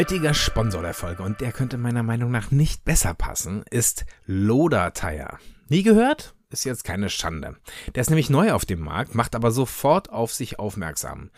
Heutiger 0.00 0.32
Sponsor 0.32 0.80
der 0.80 0.94
Folge, 0.94 1.22
und 1.22 1.42
der 1.42 1.52
könnte 1.52 1.76
meiner 1.76 2.02
Meinung 2.02 2.30
nach 2.30 2.50
nicht 2.50 2.86
besser 2.86 3.12
passen, 3.12 3.64
ist 3.70 4.06
Loda 4.24 4.92
Tire. 4.92 5.36
Nie 5.68 5.82
gehört? 5.82 6.34
Ist 6.48 6.64
jetzt 6.64 6.84
keine 6.84 7.10
Schande. 7.10 7.58
Der 7.94 8.00
ist 8.00 8.08
nämlich 8.08 8.30
neu 8.30 8.52
auf 8.52 8.64
dem 8.64 8.80
Markt, 8.80 9.14
macht 9.14 9.34
aber 9.34 9.50
sofort 9.50 10.08
auf 10.08 10.32
sich 10.32 10.58
aufmerksam. 10.58 11.28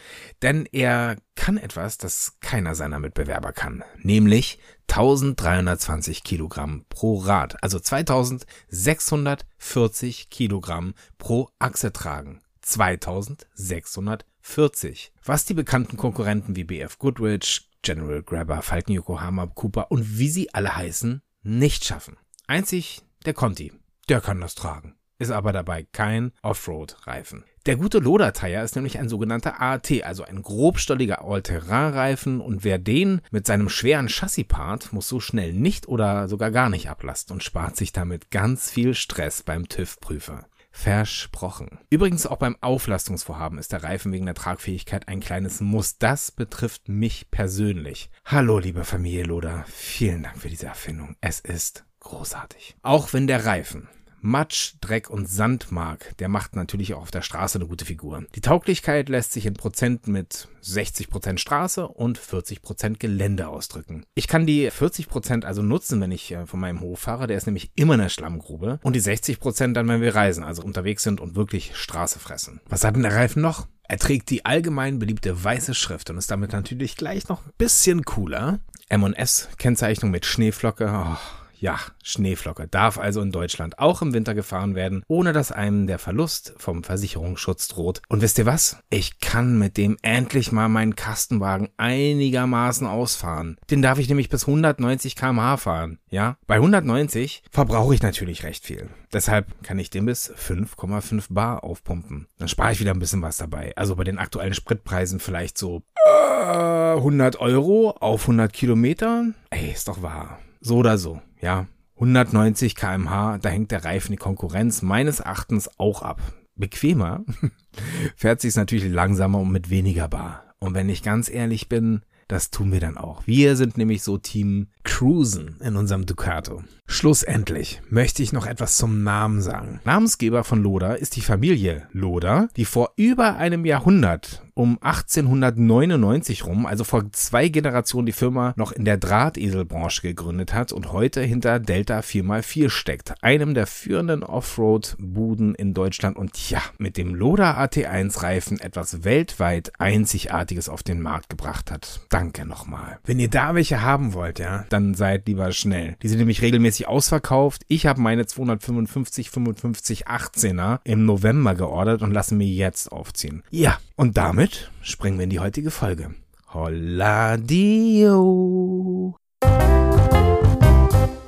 Denn 0.43 0.65
er 0.71 1.17
kann 1.35 1.57
etwas, 1.57 1.98
das 1.98 2.37
keiner 2.39 2.77
seiner 2.77 3.01
Mitbewerber 3.01 3.53
kann. 3.53 3.83
Nämlich 3.98 4.61
1320 4.89 6.23
Kilogramm 6.23 6.84
pro 6.89 7.19
Rad. 7.19 7.61
Also 7.65 7.81
2640 7.81 10.31
Kilogramm 10.31 10.95
pro 11.19 11.48
Achse 11.59 11.92
tragen. 11.92 12.42
2640. 12.61 15.12
Was 15.25 15.47
die 15.47 15.55
bekannten 15.55 15.97
Konkurrenten 15.97 16.55
wie 16.55 16.62
BF 16.62 17.01
Goodrich, 17.01 17.72
General 17.82 18.22
Grabber, 18.22 18.62
Falken 18.62 18.95
Yokohama, 18.95 19.46
Cooper 19.46 19.91
und 19.91 20.18
wie 20.18 20.28
sie 20.28 20.54
alle 20.54 20.74
heißen, 20.74 21.22
nicht 21.42 21.84
schaffen. 21.84 22.16
Einzig 22.46 23.02
der 23.27 23.34
Conti, 23.34 23.72
der 24.08 24.20
kann 24.20 24.41
das 24.41 24.55
tragen. 24.55 24.95
Ist 25.18 25.30
aber 25.30 25.52
dabei 25.52 25.84
kein 25.84 26.32
Offroad-Reifen. 26.42 27.45
Der 27.66 27.77
gute 27.77 27.98
Loda-Tire 27.98 28.64
ist 28.64 28.74
nämlich 28.74 28.98
ein 28.98 29.08
sogenannter 29.08 29.60
AAT, 29.60 30.02
also 30.02 30.24
ein 30.24 30.42
grobstolliger 30.42 31.24
All-Terrain-Reifen 31.24 32.41
und 32.41 32.64
wer 32.64 32.78
den 32.78 33.20
mit 33.30 33.46
seinem 33.46 33.68
schweren 33.68 34.08
Chassis-Part 34.08 34.92
muss 34.92 35.06
so 35.06 35.20
schnell 35.20 35.52
nicht 35.52 35.86
oder 35.86 36.27
sogar 36.27 36.50
gar 36.50 36.70
nicht 36.70 36.91
ablasten 36.91 37.34
und 37.34 37.44
spart 37.44 37.77
sich 37.77 37.92
damit 37.92 38.33
ganz 38.33 38.69
viel 38.69 38.94
Stress 38.94 39.44
beim 39.44 39.69
TÜV-Prüfer. 39.69 40.46
Versprochen. 40.73 41.78
Übrigens 41.91 42.27
auch 42.27 42.39
beim 42.39 42.56
Auflastungsvorhaben 42.61 43.59
ist 43.59 43.73
der 43.73 43.84
Reifen 43.84 44.11
wegen 44.11 44.27
der 44.27 44.34
Tragfähigkeit 44.34 45.06
ein 45.06 45.20
kleines 45.20 45.61
Muss. 45.61 45.98
Das 45.98 46.33
betrifft 46.33 46.89
mich 46.89 47.31
persönlich. 47.31 48.11
Hallo, 48.25 48.59
liebe 48.59 48.84
Familie 48.84 49.25
Loda. 49.25 49.64
Vielen 49.69 50.25
Dank 50.25 50.39
für 50.39 50.48
diese 50.48 50.67
Erfindung. 50.67 51.14
Es 51.20 51.39
ist 51.41 51.84
großartig. 52.01 52.77
Auch 52.83 53.12
wenn 53.12 53.27
der 53.27 53.45
Reifen 53.45 53.89
Matsch, 54.25 54.75
Dreck 54.81 55.11
und 55.11 55.28
Sand 55.28 55.73
mag, 55.73 56.17
der 56.19 56.28
macht 56.28 56.55
natürlich 56.55 56.95
auch 56.95 57.03
auf 57.03 57.11
der 57.11 57.23
Straße 57.23 57.59
eine 57.59 57.67
gute 57.67 57.84
Figur. 57.84 58.25
Die 58.37 58.41
Tauglichkeit 58.41 59.09
lässt 59.09 59.33
sich 59.33 59.47
in 59.47 59.55
Prozent 59.55 60.06
mit 60.06 60.47
60 60.61 61.11
Prozent 61.11 61.41
Straße 61.41 61.89
und 61.89 62.19
40 62.19 62.62
Prozent 62.62 63.01
Gelände 63.01 63.48
ausdrücken. 63.48 64.06
Ich 64.14 64.29
kann 64.29 64.47
die 64.47 64.70
40 64.70 65.09
Prozent 65.09 65.45
also 65.45 65.62
nutzen, 65.62 66.01
wenn 66.01 66.12
ich 66.12 66.31
äh, 66.31 66.47
von 66.47 66.61
meinem 66.61 66.81
Hof 66.81 67.01
fahre, 67.01 67.27
der 67.27 67.37
ist 67.37 67.47
nämlich 67.47 67.73
immer 67.75 67.95
eine 67.95 68.11
Schlammgrube 68.11 68.79
und 68.84 68.95
die 68.95 69.01
60 69.01 69.41
Prozent 69.41 69.77
dann, 69.77 69.89
wenn 69.89 70.01
wir 70.01 70.14
reisen, 70.14 70.45
also 70.45 70.62
unterwegs 70.62 71.03
sind 71.03 71.20
und 71.20 71.34
wirklich 71.34 71.77
Straße 71.77 72.20
fressen. 72.20 72.61
Was 72.69 72.84
hat 72.84 72.95
denn 72.95 73.03
der 73.03 73.17
Reifen 73.17 73.42
noch? 73.42 73.67
Er 73.89 73.98
trägt 73.98 74.31
die 74.31 74.47
allgemein 74.47 75.01
beliebte 75.01 75.42
weiße 75.42 75.75
Schrift 75.75 76.11
und 76.11 76.17
ist 76.17 76.31
damit 76.31 76.53
natürlich 76.53 76.95
gleich 76.95 77.29
noch 77.29 77.45
ein 77.45 77.53
bisschen 77.59 78.05
cooler. 78.05 78.61
M&S 78.89 79.48
Kennzeichnung 79.59 80.12
mit 80.12 80.27
Schneeflocke. 80.27 80.89
Oh 80.95 81.42
ja, 81.62 81.78
Schneeflocke 82.02 82.66
darf 82.66 82.98
also 82.98 83.20
in 83.20 83.30
Deutschland 83.30 83.78
auch 83.78 84.02
im 84.02 84.12
Winter 84.12 84.34
gefahren 84.34 84.74
werden, 84.74 85.05
ohne 85.06 85.32
dass 85.32 85.52
einem 85.52 85.86
der 85.86 86.00
Verlust 86.00 86.55
vom 86.58 86.82
Versicherungsschutz 86.82 87.68
droht. 87.68 88.02
Und 88.08 88.20
wisst 88.20 88.38
ihr 88.38 88.46
was? 88.46 88.78
Ich 88.91 89.20
kann 89.20 89.58
mit 89.58 89.77
dem 89.77 89.96
endlich 90.02 90.50
mal 90.50 90.68
meinen 90.68 90.96
Kastenwagen 90.96 91.68
einigermaßen 91.77 92.84
ausfahren. 92.84 93.58
Den 93.70 93.80
darf 93.80 94.00
ich 94.00 94.08
nämlich 94.08 94.28
bis 94.28 94.48
190 94.48 95.14
kmh 95.14 95.56
fahren. 95.56 96.00
Ja, 96.10 96.36
bei 96.48 96.56
190 96.56 97.44
verbrauche 97.52 97.94
ich 97.94 98.02
natürlich 98.02 98.42
recht 98.42 98.66
viel. 98.66 98.90
Deshalb 99.12 99.46
kann 99.62 99.78
ich 99.78 99.88
den 99.88 100.06
bis 100.06 100.33
5,5 100.33 101.27
Bar 101.30 101.62
aufpumpen. 101.62 102.27
Dann 102.39 102.48
spare 102.48 102.72
ich 102.72 102.80
wieder 102.80 102.92
ein 102.92 102.98
bisschen 102.98 103.22
was 103.22 103.36
dabei. 103.36 103.72
Also 103.77 103.95
bei 103.95 104.05
den 104.05 104.18
aktuellen 104.18 104.55
Spritpreisen 104.55 105.20
vielleicht 105.20 105.56
so 105.56 105.84
äh, 106.05 106.96
100 106.96 107.39
Euro 107.39 107.92
auf 108.01 108.22
100 108.22 108.52
Kilometer. 108.52 109.27
Ey, 109.51 109.70
ist 109.70 109.86
doch 109.86 110.02
wahr. 110.02 110.40
So 110.64 110.77
oder 110.77 110.96
so, 110.96 111.20
ja. 111.40 111.67
190 111.96 112.77
kmh, 112.77 113.39
da 113.39 113.48
hängt 113.48 113.73
der 113.73 113.84
Reifen 113.84 114.12
die 114.12 114.17
Konkurrenz 114.17 114.80
meines 114.83 115.20
Erachtens 115.20 115.68
auch 115.78 116.02
ab. 116.02 116.20
Bequemer 116.55 117.24
fährt 118.17 118.40
sich's 118.40 118.56
natürlich 118.56 118.90
langsamer 118.90 119.40
und 119.40 119.51
mit 119.51 119.70
weniger 119.70 120.08
Bar. 120.08 120.55
Und 120.61 120.74
wenn 120.74 120.89
ich 120.89 121.02
ganz 121.02 121.28
ehrlich 121.28 121.68
bin, 121.68 122.02
das 122.33 122.51
tun 122.51 122.73
wir 122.73 122.81
dann 122.81 122.97
auch. 122.97 123.23
Wir 123.27 123.57
sind 123.57 123.77
nämlich 123.77 124.03
so 124.03 124.17
Team 124.17 124.69
Cruisen 124.85 125.57
in 125.63 125.77
unserem 125.77 126.07
Ducato. 126.07 126.65
Schlussendlich 126.87 127.81
möchte 127.89 128.23
ich 128.23 128.32
noch 128.32 128.47
etwas 128.47 128.76
zum 128.76 129.03
Namen 129.03 129.41
sagen. 129.41 129.81
Namensgeber 129.85 130.44
von 130.44 130.62
Loda 130.62 130.94
ist 130.94 131.17
die 131.17 131.20
Familie 131.20 131.87
Loda, 131.93 132.49
die 132.56 132.65
vor 132.65 132.93
über 132.97 133.37
einem 133.37 133.65
Jahrhundert 133.65 134.43
um 134.55 134.79
1899 134.82 136.44
rum, 136.44 136.67
also 136.67 136.85
vor 136.85 137.11
zwei 137.12 137.49
Generationen 137.49 138.05
die 138.05 138.12
Firma 138.12 138.53
noch 138.56 138.73
in 138.73 138.85
der 138.85 138.99
Drahteselbranche 138.99 140.03
gegründet 140.03 140.53
hat 140.53 140.73
und 140.73 140.93
heute 140.93 141.23
hinter 141.23 141.59
Delta 141.59 142.00
4x4 142.00 142.69
steckt, 142.69 143.14
einem 143.23 143.55
der 143.55 143.67
führenden 143.67 144.23
Offroad-Buden 144.23 145.55
in 145.55 145.73
Deutschland 145.73 146.19
und 146.19 146.50
ja, 146.50 146.61
mit 146.76 146.99
dem 146.99 147.14
Loda 147.14 147.62
AT1 147.62 148.23
Reifen 148.23 148.61
etwas 148.61 149.05
weltweit 149.05 149.73
Einzigartiges 149.79 150.69
auf 150.69 150.82
den 150.82 151.00
Markt 151.00 151.31
gebracht 151.31 151.70
hat. 151.70 152.00
Danke 152.22 152.46
nochmal. 152.46 153.00
Wenn 153.05 153.19
ihr 153.19 153.28
da 153.28 153.56
welche 153.56 153.82
haben 153.82 154.12
wollt, 154.12 154.38
ja, 154.38 154.64
dann 154.69 154.94
seid 154.94 155.26
lieber 155.26 155.50
schnell. 155.50 155.96
Die 156.05 156.08
sind 156.08 156.19
nämlich 156.19 156.40
regelmäßig 156.40 156.87
ausverkauft. 156.87 157.62
Ich 157.66 157.87
habe 157.87 158.00
meine 158.00 158.26
255 158.26 159.28
55 159.28 160.06
18er 160.06 160.78
im 160.84 161.05
November 161.05 161.56
geordert 161.56 162.00
und 162.00 162.12
lasse 162.12 162.37
mir 162.37 162.46
jetzt 162.46 162.93
aufziehen. 162.93 163.43
Ja, 163.50 163.81
und 163.96 164.19
damit 164.19 164.70
springen 164.82 165.19
wir 165.19 165.25
in 165.25 165.31
die 165.31 165.40
heutige 165.40 165.72
Folge. 165.72 166.14
Holla 166.55 167.38
Dio. 167.38 169.16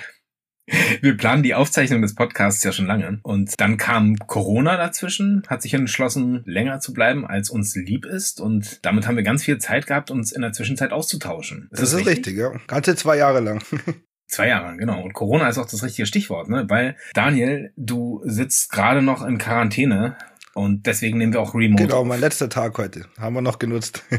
Wir 1.01 1.17
planen 1.17 1.43
die 1.43 1.55
Aufzeichnung 1.55 2.03
des 2.03 2.15
Podcasts 2.15 2.63
ja 2.63 2.73
schon 2.73 2.87
lange. 2.87 3.19
Und 3.25 3.61
dann 3.61 3.77
kam 3.77 4.17
Corona 4.17 4.77
dazwischen, 4.77 5.43
hat 5.49 5.61
sich 5.61 5.75
entschlossen, 5.75 6.43
länger 6.47 6.81
zu 6.81 6.93
bleiben, 6.93 7.27
als 7.27 7.51
uns 7.51 7.75
lieb 7.75 8.07
ist. 8.07 8.41
Und 8.41 8.79
damit 8.83 9.07
haben 9.07 9.17
wir 9.17 9.25
ganz 9.25 9.45
viel 9.45 9.59
Zeit 9.59 9.87
gehabt, 9.87 10.11
uns 10.11 10.33
in 10.33 10.41
der 10.41 10.53
Zwischenzeit 10.53 10.93
auszutauschen. 10.93 11.69
Das, 11.73 11.93
ist 11.93 12.07
richtig? 12.07 12.37
ja. 12.37 12.53
Ganze 12.69 12.95
zwei 12.97 13.17
Jahre 13.17 13.41
lang. 13.41 13.63
Zwei 14.29 14.49
Jahre, 14.49 14.79
genau. 14.79 15.03
Und 15.03 15.13
Corona 15.13 15.47
ist 15.51 15.59
auch 15.59 15.69
das 15.69 15.83
richtige 15.83 16.07
Stichwort, 16.07 16.49
ne? 16.49 16.65
Weil, 16.69 16.97
Daniel, 17.13 17.71
du 17.77 18.23
sitzt 18.25 18.73
gerade 18.73 19.03
noch 19.03 19.23
in 19.23 19.37
Quarantäne. 19.37 20.17
Und 20.55 20.87
deswegen 20.87 21.19
nehmen 21.19 21.33
wir 21.33 21.41
auch 21.41 21.55
Remote. 21.55 21.83
Genau, 21.83 22.05
mein 22.05 22.21
letzter 22.21 22.49
Tag 22.49 22.77
heute. 22.77 23.07
Haben 23.19 23.35
wir 23.35 23.43
noch 23.43 23.59
genutzt. 23.59 24.05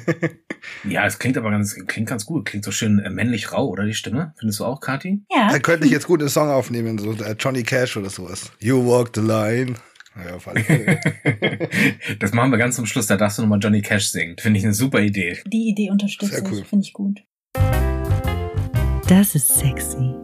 Ja, 0.88 1.06
es 1.06 1.20
klingt 1.20 1.38
aber 1.38 1.52
ganz, 1.52 1.76
klingt 1.88 2.08
ganz 2.08 2.26
gut. 2.26 2.46
Klingt 2.46 2.64
so 2.64 2.72
schön 2.72 3.00
äh, 3.00 3.10
männlich 3.10 3.52
rau, 3.52 3.68
oder 3.68 3.84
die 3.86 3.94
Stimme? 3.94 4.34
Findest 4.40 4.62
du 4.62 4.66
auch, 4.66 4.80
Kathi? 4.80 5.22
Ja. 5.30 5.50
da 5.50 5.60
könnte 5.60 5.86
ich 5.86 5.92
jetzt 5.92 6.08
gut 6.08 6.22
einen 6.22 6.30
Song 6.30 6.50
aufnehmen, 6.50 6.98
so 6.98 7.12
äh, 7.12 7.36
Johnny 7.38 7.64
Cash 7.64 7.98
oder 7.98 8.10
sowas. 8.10 8.50
You 8.60 8.86
walk 8.86 9.12
the 9.14 9.22
line. 9.22 9.76
Ja, 10.16 10.36
auf 10.36 10.48
alle 10.48 10.64
Fälle. 10.64 11.00
das 12.20 12.34
machen 12.34 12.52
wir 12.52 12.58
ganz 12.58 12.76
zum 12.76 12.86
Schluss. 12.86 13.08
Da 13.08 13.18
darfst 13.18 13.40
du 13.40 13.42
nochmal 13.42 13.60
Johnny 13.60 13.82
Cash 13.82 14.08
singen. 14.10 14.36
Finde 14.40 14.60
ich 14.60 14.66
eine 14.66 14.74
super 14.74 15.02
Idee. 15.02 15.40
Die 15.48 15.70
Idee 15.70 15.90
unterstütze 15.90 16.36
Sehr 16.36 16.52
cool. 16.52 16.60
ich, 16.60 16.68
finde 16.68 16.86
ich 16.86 16.94
gut. 16.94 17.20
Das 19.08 19.36
ist 19.36 19.60
sexy. 19.60 20.23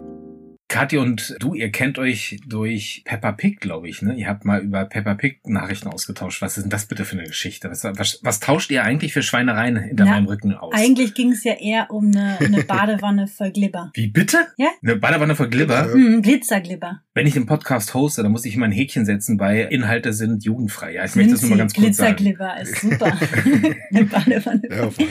Kathi 0.70 0.98
und 1.00 1.36
du, 1.40 1.56
ihr 1.56 1.72
kennt 1.72 1.98
euch 1.98 2.40
durch 2.46 3.02
Peppa 3.04 3.32
Pig, 3.32 3.60
glaube 3.60 3.90
ich, 3.90 4.04
ne? 4.04 4.14
Ihr 4.14 4.28
habt 4.28 4.46
mal 4.46 4.62
über 4.62 4.86
Peppa 4.86 5.16
Pig 5.16 5.40
Nachrichten 5.48 5.88
ausgetauscht. 5.88 6.44
Was 6.44 6.58
ist 6.58 6.64
denn 6.64 6.70
das 6.70 6.86
bitte 6.86 7.06
für 7.06 7.18
eine 7.18 7.28
Geschichte? 7.28 7.72
Was, 7.72 7.84
was, 7.84 8.20
was 8.22 8.40
tauscht 8.40 8.70
ihr 8.70 8.84
eigentlich 8.84 9.12
für 9.12 9.24
Schweinereien 9.24 9.78
hinter 9.78 10.06
Na, 10.06 10.12
meinem 10.12 10.28
Rücken 10.28 10.54
aus? 10.54 10.72
Eigentlich 10.76 11.16
ging 11.16 11.32
es 11.32 11.44
ja 11.44 11.54
eher 11.54 11.90
um 11.90 12.12
eine, 12.12 12.38
eine 12.40 12.64
Badewanne 12.68 13.28
voll 13.28 13.52
Glibber. 13.52 13.90
Wie 13.96 14.08
bitte? 14.08 14.46
Ja? 14.58 14.70
Eine 14.84 14.98
Badewanne 14.98 15.36
voll 15.36 15.50
Glibber? 15.50 15.88
Ja. 15.88 15.94
Hm, 15.94 16.22
Glitzerglibber. 16.22 17.02
Wenn 17.16 17.26
ich 17.26 17.34
den 17.34 17.48
Podcast 17.48 17.96
hoste, 17.96 18.22
dann 18.22 18.32
muss 18.32 18.46
ich 18.46 18.54
immer 18.54 18.68
ein 18.68 18.72
Häkchen 18.72 19.06
setzen 19.06 19.38
bei 19.38 19.64
Inhalte 19.64 20.14
sind 20.14 20.44
jugendfrei. 20.44 20.94
Ja, 20.94 21.06
ich 21.06 21.16
möchte 21.16 21.32
das 21.32 21.42
nur 21.42 21.50
mal 21.50 21.58
ganz 21.58 21.74
kurz 21.74 21.98
sagen. 21.98 22.16
Glitzerglibber 22.16 22.62
ist 22.62 22.80
super. 22.80 23.06
eine 23.92 24.06
Badewanne. 24.06 24.62
Ja, 24.70 24.92
voll. 24.92 25.08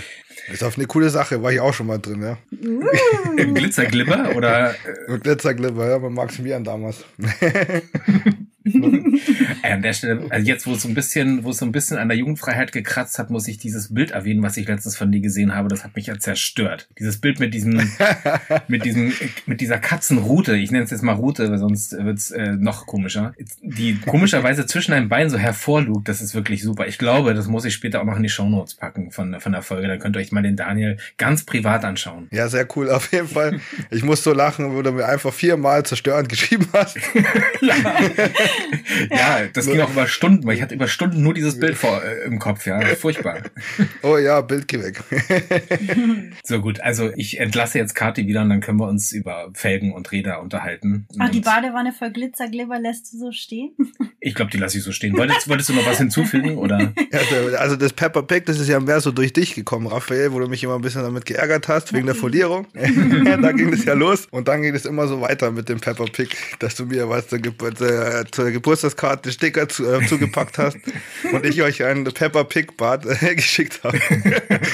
Ist 0.52 0.64
auf 0.64 0.76
eine 0.76 0.86
coole 0.86 1.10
Sache, 1.10 1.42
war 1.42 1.52
ich 1.52 1.60
auch 1.60 1.74
schon 1.74 1.86
mal 1.86 1.98
drin, 1.98 2.22
ja. 2.22 2.38
Glitzerglibber 3.36 4.34
oder? 4.34 4.74
Mit 5.06 5.22
Glitzerglibber, 5.22 5.90
ja, 5.90 5.98
mit 5.98 6.12
Maximilian 6.12 6.64
damals. 6.64 7.04
Ey, 7.40 7.82
an 8.24 8.37
der 9.88 9.92
Stelle, 9.92 10.26
also 10.30 10.46
jetzt, 10.46 10.66
wo 10.66 10.72
es 10.72 10.82
so 10.82 10.88
ein 10.88 10.94
bisschen, 10.94 11.44
wo 11.44 11.50
es 11.50 11.58
so 11.58 11.64
ein 11.64 11.72
bisschen 11.72 11.98
an 11.98 12.08
der 12.08 12.16
Jugendfreiheit 12.16 12.72
gekratzt 12.72 13.18
hat, 13.18 13.30
muss 13.30 13.48
ich 13.48 13.58
dieses 13.58 13.92
Bild 13.92 14.10
erwähnen, 14.10 14.42
was 14.42 14.56
ich 14.56 14.68
letztens 14.68 14.96
von 14.96 15.10
dir 15.10 15.20
gesehen 15.20 15.54
habe. 15.54 15.68
Das 15.68 15.84
hat 15.84 15.96
mich 15.96 16.06
ja 16.06 16.18
zerstört. 16.18 16.88
Dieses 16.98 17.18
Bild 17.18 17.40
mit 17.40 17.54
diesem, 17.54 17.80
mit 18.68 18.84
diesem, 18.84 19.12
mit 19.46 19.60
dieser 19.60 19.78
Katzenrute. 19.78 20.56
Ich 20.56 20.70
nenne 20.70 20.84
es 20.84 20.90
jetzt 20.90 21.02
mal 21.02 21.14
Rute, 21.14 21.50
weil 21.50 21.58
sonst 21.58 21.92
wird's 21.92 22.30
äh, 22.30 22.52
noch 22.52 22.86
komischer. 22.86 23.32
Die 23.62 23.98
komischerweise 23.98 24.66
zwischen 24.66 24.92
deinen 24.92 25.08
Beinen 25.08 25.30
so 25.30 25.38
hervorlugt. 25.38 26.08
Das 26.08 26.20
ist 26.20 26.34
wirklich 26.34 26.62
super. 26.62 26.86
Ich 26.86 26.98
glaube, 26.98 27.34
das 27.34 27.48
muss 27.48 27.64
ich 27.64 27.74
später 27.74 28.00
auch 28.00 28.06
noch 28.06 28.16
in 28.16 28.22
die 28.22 28.28
Shownotes 28.28 28.74
packen 28.74 29.10
von, 29.10 29.40
von 29.40 29.52
der 29.52 29.62
Folge. 29.62 29.88
Dann 29.88 29.98
könnt 29.98 30.16
ihr 30.16 30.20
euch 30.20 30.32
mal 30.32 30.42
den 30.42 30.56
Daniel 30.56 30.98
ganz 31.16 31.44
privat 31.44 31.84
anschauen. 31.84 32.28
Ja, 32.30 32.48
sehr 32.48 32.66
cool. 32.76 32.90
Auf 32.90 33.12
jeden 33.12 33.28
Fall. 33.28 33.60
Ich 33.90 34.02
muss 34.02 34.22
so 34.22 34.32
lachen, 34.32 34.74
wo 34.74 34.82
du 34.82 34.92
mir 34.92 35.06
einfach 35.06 35.32
viermal 35.32 35.84
zerstörend 35.84 36.28
geschrieben 36.38 36.68
hast. 36.72 36.96
ja. 37.60 37.74
ja, 39.10 39.46
das 39.52 39.66
ging 39.66 39.80
auch 39.80 39.90
über 39.90 40.06
Stunden, 40.06 40.46
weil 40.46 40.56
ich 40.56 40.62
hatte 40.62 40.74
über 40.74 40.88
Stunden 40.88 41.22
nur 41.22 41.34
dieses 41.34 41.58
Bild 41.58 41.76
vor, 41.76 42.02
äh, 42.02 42.24
im 42.24 42.38
Kopf, 42.38 42.66
ja. 42.66 42.80
Furchtbar. 42.96 43.42
Oh 44.02 44.16
ja, 44.16 44.40
Bild 44.40 44.68
geh 44.68 44.80
weg. 44.82 45.02
so 46.44 46.60
gut, 46.60 46.80
also 46.80 47.10
ich 47.16 47.40
entlasse 47.40 47.78
jetzt 47.78 47.94
Kati 47.94 48.26
wieder 48.26 48.42
und 48.42 48.50
dann 48.50 48.60
können 48.60 48.78
wir 48.78 48.88
uns 48.88 49.12
über 49.12 49.50
Felgen 49.54 49.92
und 49.92 50.10
Räder 50.12 50.40
unterhalten. 50.40 51.06
Ach, 51.18 51.30
die 51.30 51.40
Badewanne 51.40 51.92
voll 51.92 52.10
Glitzerglibber 52.10 52.78
lässt 52.78 53.12
du 53.12 53.18
so 53.18 53.32
stehen? 53.32 53.72
Ich 54.20 54.34
glaube, 54.34 54.50
die 54.50 54.58
lasse 54.58 54.78
ich 54.78 54.84
so 54.84 54.92
stehen. 54.92 55.16
Wolltest, 55.16 55.48
wolltest 55.48 55.68
du 55.68 55.74
noch 55.74 55.86
was 55.86 55.98
hinzufügen? 55.98 56.58
Oder? 56.58 56.92
also 57.58 57.76
das 57.76 57.92
Pepper 57.92 58.22
Pig, 58.22 58.46
das 58.46 58.58
ist 58.58 58.68
ja 58.68 58.80
mehr 58.80 59.00
so 59.00 59.10
durch 59.12 59.32
dich 59.32 59.54
gekommen, 59.54 59.86
Raphael, 59.86 60.32
wo 60.32 60.40
du 60.40 60.48
mich 60.48 60.62
immer 60.64 60.74
ein 60.74 60.82
bisschen 60.82 61.02
damit 61.02 61.26
geärgert 61.26 61.68
hast, 61.68 61.92
wegen 61.92 62.06
der 62.06 62.14
Folierung. 62.14 62.66
da 62.74 63.52
ging 63.52 63.72
es 63.72 63.84
ja 63.84 63.94
los. 63.94 64.26
Und 64.30 64.48
dann 64.48 64.62
ging 64.62 64.74
es 64.74 64.84
immer 64.84 65.06
so 65.06 65.20
weiter 65.20 65.50
mit 65.50 65.68
dem 65.68 65.80
Pepper 65.80 66.06
Pig, 66.06 66.36
dass 66.58 66.74
du 66.74 66.86
mir 66.86 67.08
was 67.08 67.28
zur, 67.28 67.38
Gebur 67.38 67.68
äh, 67.80 68.24
zur 68.30 68.50
Geburtstagskarte 68.58 69.30
Sticker 69.30 69.68
zu, 69.68 69.86
äh, 69.86 70.04
zugepackt 70.06 70.58
hast 70.58 70.78
und 71.32 71.46
ich 71.46 71.62
euch 71.62 71.84
einen 71.84 72.04
Pepper 72.04 72.44
Pig 72.44 72.76
Bart 72.76 73.06
äh, 73.06 73.34
geschickt 73.36 73.84
habe. 73.84 74.00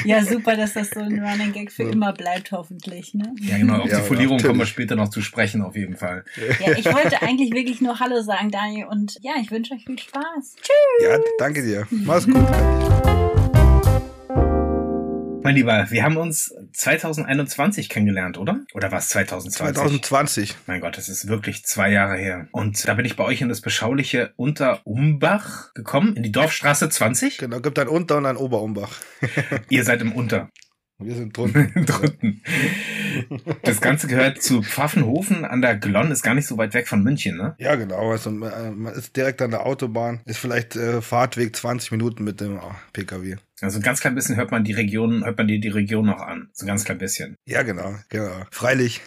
Ja, 0.04 0.24
super, 0.24 0.56
dass 0.56 0.72
das 0.72 0.90
so 0.90 1.00
ein 1.00 1.22
Running 1.22 1.52
Gag 1.52 1.70
für 1.70 1.84
ja. 1.84 1.90
immer 1.90 2.12
bleibt, 2.12 2.50
hoffentlich. 2.52 3.14
Ne? 3.14 3.34
Ja, 3.40 3.58
genau. 3.58 3.80
Auf 3.80 3.90
ja, 3.90 4.00
die 4.00 4.06
Folierung 4.06 4.38
kommen 4.38 4.58
wir 4.58 4.66
später 4.66 4.96
noch 4.96 5.10
zu 5.10 5.20
sprechen, 5.20 5.62
auf 5.62 5.76
jeden 5.76 5.96
Fall. 5.96 6.24
Ja, 6.64 6.72
ich 6.72 6.86
wollte 6.86 7.20
eigentlich 7.22 7.52
wirklich 7.52 7.80
nur 7.80 8.00
Hallo 8.00 8.22
sagen, 8.22 8.50
Daniel. 8.50 8.86
Und 8.86 9.18
ja, 9.20 9.32
ich 9.40 9.50
wünsche 9.50 9.74
euch 9.74 9.84
viel 9.84 9.98
Spaß. 9.98 10.56
Tschüss. 10.56 11.06
Ja, 11.06 11.18
danke 11.38 11.62
dir. 11.62 11.86
Mach's 11.90 12.26
gut. 12.26 13.43
Mein 15.44 15.56
Lieber, 15.56 15.90
wir 15.90 16.02
haben 16.02 16.16
uns 16.16 16.54
2021 16.72 17.90
kennengelernt, 17.90 18.38
oder? 18.38 18.64
Oder 18.72 18.90
war 18.90 18.98
es 18.98 19.10
2020? 19.10 19.58
2020. 19.58 20.56
Mein 20.66 20.80
Gott, 20.80 20.96
das 20.96 21.10
ist 21.10 21.28
wirklich 21.28 21.66
zwei 21.66 21.90
Jahre 21.90 22.16
her. 22.16 22.48
Und 22.50 22.88
da 22.88 22.94
bin 22.94 23.04
ich 23.04 23.14
bei 23.14 23.24
euch 23.24 23.42
in 23.42 23.50
das 23.50 23.60
beschauliche 23.60 24.32
Unterumbach 24.36 25.74
gekommen, 25.74 26.16
in 26.16 26.22
die 26.22 26.32
Dorfstraße 26.32 26.88
20. 26.88 27.36
Genau, 27.36 27.60
gibt 27.60 27.78
ein 27.78 27.88
Unter- 27.88 28.16
und 28.16 28.24
ein 28.24 28.38
Oberumbach. 28.38 28.96
Ihr 29.68 29.84
seid 29.84 30.00
im 30.00 30.12
Unter. 30.12 30.48
Wir 30.98 31.14
sind 31.14 31.36
drunten. 31.36 31.72
drunten. 31.86 32.42
Das 33.64 33.82
Ganze 33.82 34.06
gehört 34.06 34.42
zu 34.42 34.62
Pfaffenhofen 34.62 35.44
an 35.44 35.60
der 35.60 35.76
Glonn, 35.76 36.10
ist 36.10 36.22
gar 36.22 36.34
nicht 36.34 36.46
so 36.46 36.56
weit 36.56 36.72
weg 36.72 36.88
von 36.88 37.02
München, 37.02 37.36
ne? 37.36 37.54
Ja, 37.58 37.74
genau. 37.74 38.12
Also 38.12 38.30
man 38.30 38.86
ist 38.94 39.14
direkt 39.14 39.42
an 39.42 39.50
der 39.50 39.66
Autobahn, 39.66 40.20
ist 40.24 40.38
vielleicht 40.38 40.76
äh, 40.76 41.02
Fahrtweg 41.02 41.54
20 41.54 41.90
Minuten 41.90 42.24
mit 42.24 42.40
dem 42.40 42.60
PKW. 42.94 43.36
Also 43.60 43.78
ein 43.78 43.82
ganz 43.82 44.00
klein 44.00 44.14
bisschen 44.14 44.36
hört 44.36 44.50
man 44.50 44.64
die 44.64 44.72
Region, 44.72 45.24
hört 45.24 45.38
man 45.38 45.48
dir 45.48 45.60
die 45.60 45.68
Region 45.68 46.06
noch 46.06 46.20
an. 46.20 46.48
So 46.52 46.64
ein 46.64 46.68
ganz 46.68 46.84
klein 46.84 46.98
bisschen. 46.98 47.36
Ja, 47.46 47.62
genau, 47.62 47.94
genau. 48.08 48.32
Freilich. 48.50 49.00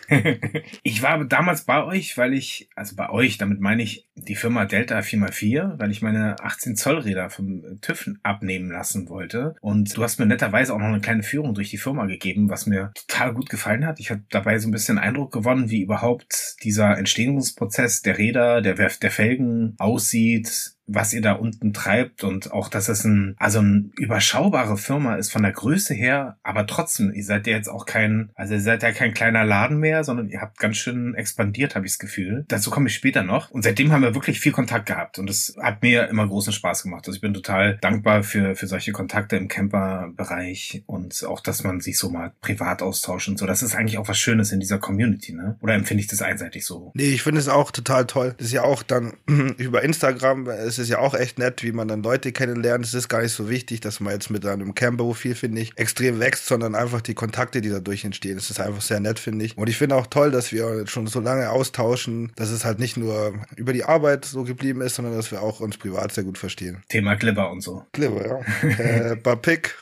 ich 0.83 1.01
war 1.01 1.25
damals 1.25 1.63
bei 1.63 1.83
euch, 1.83 2.17
weil 2.17 2.33
ich, 2.33 2.69
also 2.75 2.95
bei 2.95 3.09
euch, 3.09 3.37
damit 3.37 3.59
meine 3.59 3.81
ich 3.83 4.07
die 4.15 4.35
Firma 4.35 4.65
Delta 4.65 4.99
4x4, 4.99 5.77
weil 5.79 5.91
ich 5.91 6.01
meine 6.01 6.39
18 6.39 6.75
Zoll 6.75 6.99
Räder 6.99 7.29
vom 7.29 7.81
TÜV 7.81 8.11
abnehmen 8.23 8.69
lassen 8.69 9.09
wollte. 9.09 9.55
Und 9.59 9.97
du 9.97 10.03
hast 10.03 10.19
mir 10.19 10.27
netterweise 10.27 10.73
auch 10.73 10.79
noch 10.79 10.85
eine 10.85 11.01
kleine 11.01 11.23
Führung 11.23 11.55
durch 11.55 11.71
die 11.71 11.77
Firma 11.77 12.05
gegeben, 12.05 12.49
was 12.49 12.67
mir 12.67 12.91
total 12.93 13.33
gut 13.33 13.49
gefallen 13.49 13.85
hat. 13.85 13.99
Ich 13.99 14.11
habe 14.11 14.23
dabei 14.29 14.59
so 14.59 14.69
ein 14.69 14.71
bisschen 14.71 14.97
Eindruck 14.97 15.33
gewonnen, 15.33 15.69
wie 15.69 15.81
überhaupt 15.81 16.55
dieser 16.63 16.97
Entstehungsprozess 16.97 18.01
der 18.01 18.17
Räder, 18.17 18.61
der, 18.61 18.75
der 18.75 19.11
Felgen 19.11 19.75
aussieht, 19.77 20.76
was 20.87 21.13
ihr 21.13 21.21
da 21.21 21.33
unten 21.33 21.73
treibt 21.73 22.23
und 22.23 22.51
auch, 22.51 22.69
dass 22.69 22.89
es 22.89 23.03
ein, 23.03 23.35
also 23.37 23.59
ein 23.59 23.91
überschaubare 23.97 24.77
Firma 24.77 25.15
ist 25.15 25.31
von 25.31 25.43
der 25.43 25.51
Größe 25.51 25.93
her, 25.93 26.37
aber 26.43 26.65
trotzdem, 26.65 27.13
ihr 27.13 27.23
seid 27.23 27.45
ja 27.45 27.53
jetzt 27.53 27.67
auch 27.67 27.85
kein, 27.85 28.29
also 28.35 28.53
ihr 28.53 28.61
seid 28.61 28.83
ja 28.83 28.91
kein 28.91 29.13
kleiner 29.13 29.43
Laden 29.43 29.77
mehr, 29.77 30.03
sondern 30.03 30.29
ihr 30.29 30.41
habt 30.41 30.57
ganz 30.59 30.77
schön 30.77 31.13
expandiert, 31.15 31.75
habe 31.75 31.85
ich 31.85 31.93
das 31.93 31.99
Gefühl. 31.99 32.45
Dazu 32.47 32.71
komme 32.71 32.87
ich 32.87 32.95
später 32.95 33.23
noch. 33.23 33.51
Und 33.51 33.63
seitdem 33.63 33.91
haben 33.91 34.01
wir 34.01 34.15
wirklich 34.15 34.39
viel 34.39 34.51
Kontakt 34.51 34.85
gehabt 34.85 35.19
und 35.19 35.29
es 35.29 35.55
hat 35.61 35.81
mir 35.83 36.07
immer 36.07 36.27
großen 36.27 36.53
Spaß 36.53 36.83
gemacht. 36.83 37.05
Also 37.07 37.15
ich 37.15 37.21
bin 37.21 37.33
total 37.33 37.77
dankbar 37.77 38.23
für, 38.23 38.55
für 38.55 38.67
solche 38.67 38.93
Kontakte 38.93 39.35
im 39.35 39.47
Camper-Bereich 39.47 40.83
und 40.85 41.25
auch, 41.25 41.41
dass 41.41 41.63
man 41.63 41.81
sich 41.81 41.97
so 41.97 42.09
mal 42.09 42.31
privat 42.41 42.81
austauscht 42.81 43.27
und 43.27 43.37
so. 43.37 43.45
Das 43.45 43.61
ist 43.61 43.75
eigentlich 43.75 43.97
auch 43.97 44.07
was 44.07 44.17
Schönes 44.17 44.51
in 44.51 44.59
dieser 44.59 44.79
Community, 44.79 45.33
ne? 45.33 45.57
Oder 45.61 45.73
empfinde 45.73 46.01
ich 46.01 46.07
das 46.07 46.21
einseitig 46.21 46.65
so? 46.65 46.91
Nee, 46.95 47.09
ich 47.09 47.23
finde 47.23 47.41
es 47.41 47.49
auch 47.49 47.71
total 47.71 48.05
toll. 48.05 48.35
Das 48.37 48.47
ist 48.47 48.53
ja 48.53 48.63
auch 48.63 48.83
dann 48.83 49.13
über 49.57 49.83
Instagram, 49.83 50.47
es 50.47 50.76
es 50.77 50.83
ist 50.83 50.89
ja 50.89 50.99
auch 50.99 51.13
echt 51.13 51.39
nett, 51.39 51.63
wie 51.63 51.71
man 51.71 51.87
dann 51.87 52.03
Leute 52.03 52.31
kennenlernt. 52.31 52.85
Es 52.85 52.93
ist 52.93 53.09
gar 53.09 53.21
nicht 53.21 53.33
so 53.33 53.49
wichtig, 53.49 53.81
dass 53.81 53.99
man 53.99 54.13
jetzt 54.13 54.29
mit 54.29 54.45
einem 54.45 54.75
Camper-Profil, 54.75 55.35
finde 55.35 55.61
ich, 55.61 55.77
extrem 55.77 56.19
wächst, 56.19 56.45
sondern 56.45 56.75
einfach 56.75 57.01
die 57.01 57.13
Kontakte, 57.13 57.61
die 57.61 57.69
dadurch 57.69 58.05
entstehen. 58.05 58.37
Es 58.37 58.49
ist 58.49 58.59
einfach 58.59 58.81
sehr 58.81 58.99
nett, 58.99 59.19
finde 59.19 59.45
ich. 59.45 59.57
Und 59.57 59.69
ich 59.69 59.77
finde 59.77 59.95
auch 59.95 60.07
toll, 60.07 60.31
dass 60.31 60.51
wir 60.51 60.87
schon 60.87 61.07
so 61.07 61.19
lange 61.19 61.49
austauschen, 61.49 62.31
dass 62.35 62.49
es 62.49 62.65
halt 62.65 62.79
nicht 62.79 62.97
nur 62.97 63.33
über 63.55 63.73
die 63.73 63.83
Arbeit 63.83 64.25
so 64.25 64.43
geblieben 64.43 64.81
ist, 64.81 64.95
sondern 64.95 65.15
dass 65.15 65.31
wir 65.31 65.41
auch 65.41 65.59
uns 65.59 65.77
privat 65.77 66.11
sehr 66.11 66.23
gut 66.23 66.37
verstehen. 66.37 66.83
Thema 66.89 67.15
Glibber 67.15 67.51
und 67.51 67.61
so. 67.61 67.85
Glibber, 67.91 68.43
ja. 68.63 68.69
äh, 69.11 69.15
Bapik. 69.15 69.75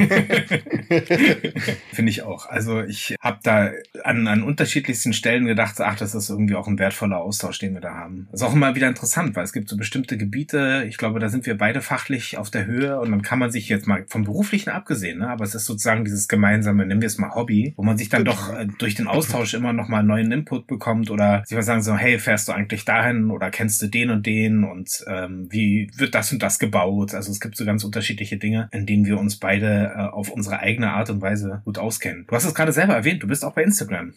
finde 1.92 2.10
ich 2.10 2.22
auch. 2.22 2.46
Also 2.46 2.82
ich 2.82 3.16
habe 3.20 3.40
da 3.42 3.70
an, 4.04 4.26
an 4.26 4.42
unterschiedlichsten 4.42 5.12
Stellen 5.12 5.46
gedacht, 5.46 5.80
ach, 5.80 5.96
das 5.96 6.14
ist 6.14 6.30
irgendwie 6.30 6.54
auch 6.54 6.66
ein 6.66 6.78
wertvoller 6.78 7.18
Austausch, 7.18 7.58
den 7.58 7.74
wir 7.74 7.80
da 7.80 7.94
haben. 7.94 8.28
Ist 8.32 8.42
auch 8.42 8.54
immer 8.54 8.74
wieder 8.74 8.88
interessant, 8.88 9.36
weil 9.36 9.44
es 9.44 9.52
gibt 9.52 9.68
so 9.68 9.76
bestimmte 9.76 10.16
Gebiete, 10.16 10.84
ich 10.88 10.96
glaube, 10.96 11.20
da 11.20 11.28
sind 11.28 11.46
wir 11.46 11.56
beide 11.56 11.80
fachlich 11.80 12.38
auf 12.38 12.50
der 12.50 12.66
Höhe 12.66 12.98
und 13.00 13.10
dann 13.10 13.22
kann 13.22 13.38
man 13.38 13.50
sich 13.50 13.68
jetzt 13.68 13.86
mal 13.86 14.04
vom 14.08 14.24
Beruflichen 14.24 14.70
abgesehen, 14.70 15.18
ne, 15.18 15.28
aber 15.28 15.44
es 15.44 15.54
ist 15.54 15.66
sozusagen 15.66 16.04
dieses 16.04 16.28
gemeinsame, 16.28 16.86
nennen 16.86 17.00
wir 17.00 17.06
es 17.06 17.18
mal 17.18 17.34
Hobby, 17.34 17.74
wo 17.76 17.82
man 17.82 17.98
sich 17.98 18.08
dann 18.08 18.24
doch 18.24 18.52
äh, 18.52 18.66
durch 18.78 18.94
den 18.94 19.06
Austausch 19.06 19.54
immer 19.54 19.72
noch 19.72 19.88
mal 19.88 20.02
neuen 20.02 20.32
Input 20.32 20.66
bekommt 20.66 21.10
oder 21.10 21.42
sich 21.46 21.56
mal 21.56 21.62
sagen 21.62 21.82
so, 21.82 21.96
hey, 21.96 22.18
fährst 22.18 22.48
du 22.48 22.52
eigentlich 22.52 22.84
dahin 22.84 23.30
oder 23.30 23.50
kennst 23.50 23.82
du 23.82 23.86
den 23.86 24.10
und 24.10 24.26
den 24.26 24.64
und 24.64 25.04
ähm, 25.06 25.48
wie 25.50 25.90
wird 25.96 26.14
das 26.14 26.32
und 26.32 26.42
das 26.42 26.58
gebaut? 26.58 27.14
Also 27.14 27.30
es 27.30 27.40
gibt 27.40 27.56
so 27.56 27.64
ganz 27.64 27.84
unterschiedliche 27.84 28.36
Dinge, 28.36 28.68
in 28.72 28.86
denen 28.86 29.06
wir 29.06 29.18
uns 29.18 29.36
beide 29.36 29.89
äh, 29.90 30.10
auf 30.10 30.30
unsere 30.30 30.60
eigene 30.60 30.92
Art 30.92 31.10
und 31.10 31.20
Weise 31.20 31.62
gut 31.64 31.78
auskennen. 31.78 32.26
Du 32.28 32.34
hast 32.34 32.44
es 32.44 32.54
gerade 32.54 32.72
selber 32.72 32.94
erwähnt, 32.94 33.22
du 33.22 33.26
bist 33.26 33.44
auch 33.44 33.52
bei 33.52 33.62
Instagram. 33.62 34.14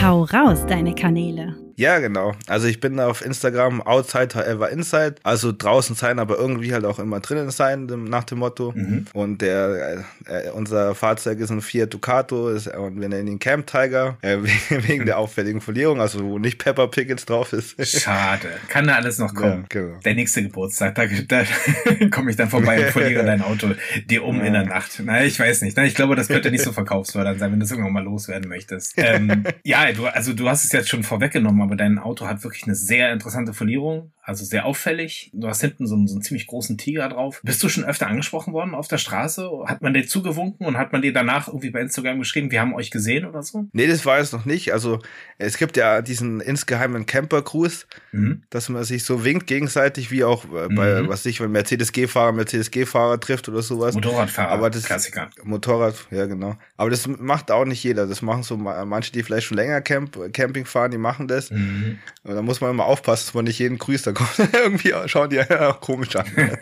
Hau 0.00 0.24
raus, 0.24 0.64
deine 0.66 0.94
Kanäle. 0.94 1.54
Ja, 1.76 1.98
genau. 1.98 2.34
Also 2.46 2.66
ich 2.66 2.80
bin 2.80 3.00
auf 3.00 3.24
Instagram 3.24 3.82
outside 3.82 4.34
however 4.34 4.70
inside. 4.70 5.16
Also 5.22 5.52
draußen 5.56 5.96
sein, 5.96 6.18
aber 6.18 6.38
irgendwie 6.38 6.72
halt 6.72 6.84
auch 6.84 6.98
immer 6.98 7.20
drinnen 7.20 7.50
sein, 7.50 7.86
nach 7.86 8.24
dem 8.24 8.38
Motto. 8.38 8.72
Mhm. 8.74 9.06
Und 9.12 9.42
der, 9.42 10.04
äh, 10.26 10.50
unser 10.50 10.94
Fahrzeug 10.94 11.40
ist 11.40 11.50
ein 11.50 11.60
Fiat 11.60 11.92
Ducato 11.92 12.48
ist, 12.48 12.68
und 12.68 13.00
wir 13.00 13.08
nennen 13.08 13.28
ihn 13.28 13.38
Camp 13.38 13.66
Tiger, 13.66 14.18
äh, 14.22 14.38
wegen 14.68 15.06
der 15.06 15.18
auffälligen 15.22 15.60
Folierung, 15.60 16.00
also 16.00 16.24
wo 16.24 16.38
nicht 16.38 16.58
Pepper 16.58 16.88
Pickets 16.88 17.24
drauf 17.24 17.52
ist. 17.52 17.76
Schade. 17.86 18.48
Kann 18.68 18.86
da 18.86 18.96
alles 18.96 19.18
noch 19.18 19.34
kommen. 19.34 19.66
Ja, 19.72 19.80
genau. 19.80 20.00
Der 20.04 20.14
nächste 20.14 20.42
Geburtstag, 20.42 20.94
da, 20.94 21.04
da 21.28 21.44
komme 22.10 22.30
ich 22.30 22.36
dann 22.36 22.48
vorbei 22.48 22.86
und 22.86 22.92
verliere 22.92 23.24
dein 23.24 23.42
Auto 23.42 23.70
dir 24.06 24.24
um 24.24 24.38
ja. 24.38 24.44
in 24.44 24.52
der 24.52 24.64
Nacht. 24.64 25.00
Na, 25.04 25.24
ich 25.24 25.38
weiß 25.38 25.62
nicht. 25.62 25.76
Na, 25.76 25.84
ich 25.84 25.94
glaube, 25.94 26.16
das 26.16 26.28
könnte 26.28 26.50
nicht 26.50 26.64
so 26.64 26.72
verkaufsfördernd 26.72 27.38
sein, 27.38 27.52
wenn 27.52 27.60
du 27.60 27.64
es 27.64 27.70
irgendwann 27.70 27.92
mal 27.92 28.04
loswerden 28.04 28.48
möchtest. 28.48 28.94
Ähm, 28.96 29.44
ja, 29.64 29.92
du, 29.92 30.06
also 30.06 30.32
du 30.32 30.48
hast 30.48 30.64
es 30.64 30.72
jetzt 30.72 30.88
schon 30.88 31.02
vorweggenommen, 31.02 31.61
aber 31.62 31.76
dein 31.76 31.98
Auto 31.98 32.26
hat 32.26 32.42
wirklich 32.44 32.64
eine 32.64 32.74
sehr 32.74 33.12
interessante 33.12 33.52
Folierung, 33.54 34.12
also 34.24 34.44
sehr 34.44 34.66
auffällig. 34.66 35.30
Du 35.34 35.48
hast 35.48 35.60
hinten 35.60 35.88
so 35.88 35.96
einen, 35.96 36.06
so 36.06 36.14
einen 36.14 36.22
ziemlich 36.22 36.46
großen 36.46 36.78
Tiger 36.78 37.08
drauf. 37.08 37.40
Bist 37.42 37.60
du 37.62 37.68
schon 37.68 37.84
öfter 37.84 38.06
angesprochen 38.06 38.52
worden 38.52 38.74
auf 38.74 38.86
der 38.86 38.98
Straße? 38.98 39.50
Hat 39.66 39.82
man 39.82 39.94
dir 39.94 40.06
zugewunken 40.06 40.64
und 40.64 40.78
hat 40.78 40.92
man 40.92 41.02
dir 41.02 41.12
danach 41.12 41.48
irgendwie 41.48 41.70
bei 41.70 41.80
Instagram 41.80 42.20
geschrieben, 42.20 42.52
wir 42.52 42.60
haben 42.60 42.72
euch 42.72 42.92
gesehen 42.92 43.26
oder 43.26 43.42
so? 43.42 43.66
Nee, 43.72 43.88
das 43.88 44.06
war 44.06 44.18
es 44.18 44.30
noch 44.32 44.44
nicht. 44.44 44.72
Also 44.72 45.00
es 45.38 45.56
gibt 45.56 45.76
ja 45.76 46.02
diesen 46.02 46.40
insgeheimen 46.40 47.04
Camper-Cruise, 47.04 47.86
mhm. 48.12 48.44
dass 48.50 48.68
man 48.68 48.84
sich 48.84 49.02
so 49.02 49.24
winkt 49.24 49.48
gegenseitig, 49.48 50.12
wie 50.12 50.22
auch 50.22 50.44
äh, 50.44 50.68
bei, 50.72 51.02
mhm. 51.02 51.08
was 51.08 51.26
ich, 51.26 51.40
wenn 51.40 51.50
Mercedes-G-Fahrer 51.50 52.30
Mercedes-G-Fahrer 52.30 53.18
trifft 53.18 53.48
oder 53.48 53.62
sowas. 53.62 53.96
Motorradfahrer, 53.96 54.52
Aber 54.52 54.70
das, 54.70 54.84
Klassiker. 54.84 55.30
Motorrad, 55.42 55.96
ja 56.12 56.26
genau. 56.26 56.56
Aber 56.76 56.90
das 56.90 57.08
macht 57.08 57.50
auch 57.50 57.64
nicht 57.64 57.82
jeder. 57.82 58.06
Das 58.06 58.22
machen 58.22 58.44
so 58.44 58.56
manche, 58.56 59.10
die 59.10 59.24
vielleicht 59.24 59.48
schon 59.48 59.56
länger 59.56 59.80
Camp, 59.80 60.16
Camping 60.32 60.64
fahren, 60.64 60.92
die 60.92 60.98
machen 60.98 61.26
das. 61.26 61.50
Mhm. 61.50 61.98
Und 62.22 62.36
da 62.36 62.42
muss 62.42 62.60
man 62.60 62.70
immer 62.70 62.84
aufpassen, 62.84 63.26
dass 63.26 63.34
man 63.34 63.46
nicht 63.46 63.58
jeden 63.58 63.78
grüßt 63.78 64.11
Da 64.12 64.24
kommt 64.24 64.54
irgendwie 64.54 64.92
schauen 65.06 65.30
die 65.30 65.36
ja 65.36 65.72
komisch 65.74 66.14
an. 66.16 66.26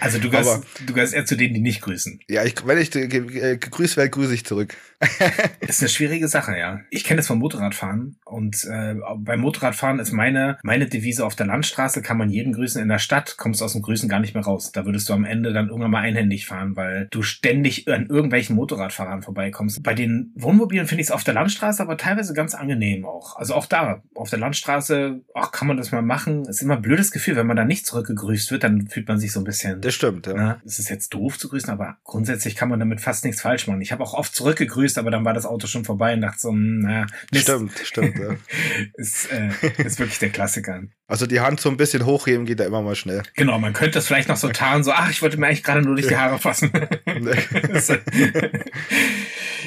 also 0.00 0.18
du 0.18 0.30
gehörst, 0.30 0.64
du 0.86 0.92
gehörst 0.92 1.14
eher 1.14 1.24
zu 1.24 1.36
denen, 1.36 1.54
die 1.54 1.60
nicht 1.60 1.82
grüßen. 1.82 2.20
Ja, 2.28 2.44
ich, 2.44 2.54
wenn 2.66 2.78
ich 2.78 2.90
gegrüßt 2.90 3.96
werde, 3.96 4.10
grüße 4.10 4.34
ich 4.34 4.44
zurück. 4.44 4.76
ist 5.60 5.82
eine 5.82 5.88
schwierige 5.88 6.28
Sache, 6.28 6.56
ja. 6.56 6.80
Ich 6.90 7.04
kenne 7.04 7.18
das 7.18 7.26
vom 7.26 7.38
Motorradfahren 7.38 8.16
und 8.24 8.64
äh, 8.64 8.94
beim 9.16 9.40
Motorradfahren 9.40 9.98
ist 9.98 10.12
meine 10.12 10.58
meine 10.62 10.86
Devise 10.86 11.26
auf 11.26 11.34
der 11.34 11.46
Landstraße 11.46 12.02
kann 12.02 12.18
man 12.18 12.30
jeden 12.30 12.52
grüßen. 12.52 12.80
In 12.80 12.88
der 12.88 12.98
Stadt 12.98 13.36
kommst 13.36 13.60
du 13.60 13.64
aus 13.64 13.72
dem 13.72 13.82
Grüßen 13.82 14.08
gar 14.08 14.20
nicht 14.20 14.34
mehr 14.34 14.44
raus. 14.44 14.70
Da 14.72 14.86
würdest 14.86 15.08
du 15.08 15.12
am 15.12 15.24
Ende 15.24 15.52
dann 15.52 15.68
irgendwann 15.68 15.90
mal 15.90 16.02
einhändig 16.02 16.46
fahren, 16.46 16.76
weil 16.76 17.08
du 17.10 17.22
ständig 17.22 17.88
an 17.88 18.06
irgendwelchen 18.06 18.56
Motorradfahrern 18.56 19.22
vorbeikommst. 19.22 19.82
Bei 19.82 19.94
den 19.94 20.32
Wohnmobilen 20.36 20.86
finde 20.86 21.02
ich 21.02 21.08
es 21.08 21.12
auf 21.12 21.24
der 21.24 21.34
Landstraße 21.34 21.82
aber 21.82 21.96
teilweise 21.96 22.32
ganz 22.32 22.54
angenehm 22.54 23.04
auch. 23.04 23.36
Also 23.36 23.54
auch 23.54 23.66
da 23.66 24.02
auf 24.14 24.30
der 24.30 24.38
Landstraße, 24.38 25.20
ach 25.34 25.52
kann 25.52 25.68
man 25.68 25.76
das 25.76 25.91
mal 25.92 26.02
machen. 26.02 26.44
Ist 26.46 26.62
immer 26.62 26.76
ein 26.76 26.82
blödes 26.82 27.10
Gefühl, 27.10 27.36
wenn 27.36 27.46
man 27.46 27.56
da 27.56 27.64
nicht 27.64 27.86
zurückgegrüßt 27.86 28.50
wird, 28.50 28.64
dann 28.64 28.88
fühlt 28.88 29.08
man 29.08 29.18
sich 29.18 29.32
so 29.32 29.40
ein 29.40 29.44
bisschen. 29.44 29.80
Das 29.80 29.94
stimmt. 29.94 30.26
Ja. 30.26 30.34
Na, 30.34 30.62
es 30.64 30.78
ist 30.78 30.90
jetzt 30.90 31.10
doof 31.14 31.38
zu 31.38 31.48
grüßen, 31.48 31.70
aber 31.70 31.98
grundsätzlich 32.04 32.56
kann 32.56 32.68
man 32.68 32.80
damit 32.80 33.00
fast 33.00 33.24
nichts 33.24 33.40
falsch 33.42 33.66
machen. 33.66 33.80
Ich 33.80 33.92
habe 33.92 34.02
auch 34.02 34.14
oft 34.14 34.34
zurückgegrüßt, 34.34 34.98
aber 34.98 35.10
dann 35.10 35.24
war 35.24 35.34
das 35.34 35.46
Auto 35.46 35.66
schon 35.66 35.84
vorbei 35.84 36.14
und 36.14 36.22
dachte 36.22 36.38
so, 36.40 36.50
hm, 36.50 36.80
naja. 36.80 37.06
Stimmt, 37.34 37.78
stimmt. 37.84 38.18
Ja. 38.18 38.36
ist, 38.94 39.30
äh, 39.32 39.50
ist 39.84 39.98
wirklich 39.98 40.18
der 40.18 40.30
Klassiker. 40.30 40.82
Also 41.06 41.26
die 41.26 41.40
Hand 41.40 41.60
so 41.60 41.68
ein 41.68 41.76
bisschen 41.76 42.06
hochheben 42.06 42.46
geht 42.46 42.58
da 42.58 42.64
immer 42.64 42.80
mal 42.80 42.96
schnell. 42.96 43.22
Genau, 43.34 43.58
man 43.58 43.74
könnte 43.74 43.92
das 43.92 44.06
vielleicht 44.06 44.28
noch 44.28 44.36
so 44.36 44.48
tarnen, 44.48 44.82
so, 44.82 44.92
ach, 44.92 45.10
ich 45.10 45.20
wollte 45.20 45.36
mir 45.36 45.46
eigentlich 45.46 45.62
gerade 45.62 45.82
nur 45.82 45.94
durch 45.94 46.08
die 46.08 46.16
Haare 46.22 46.38
fassen. 46.38 46.70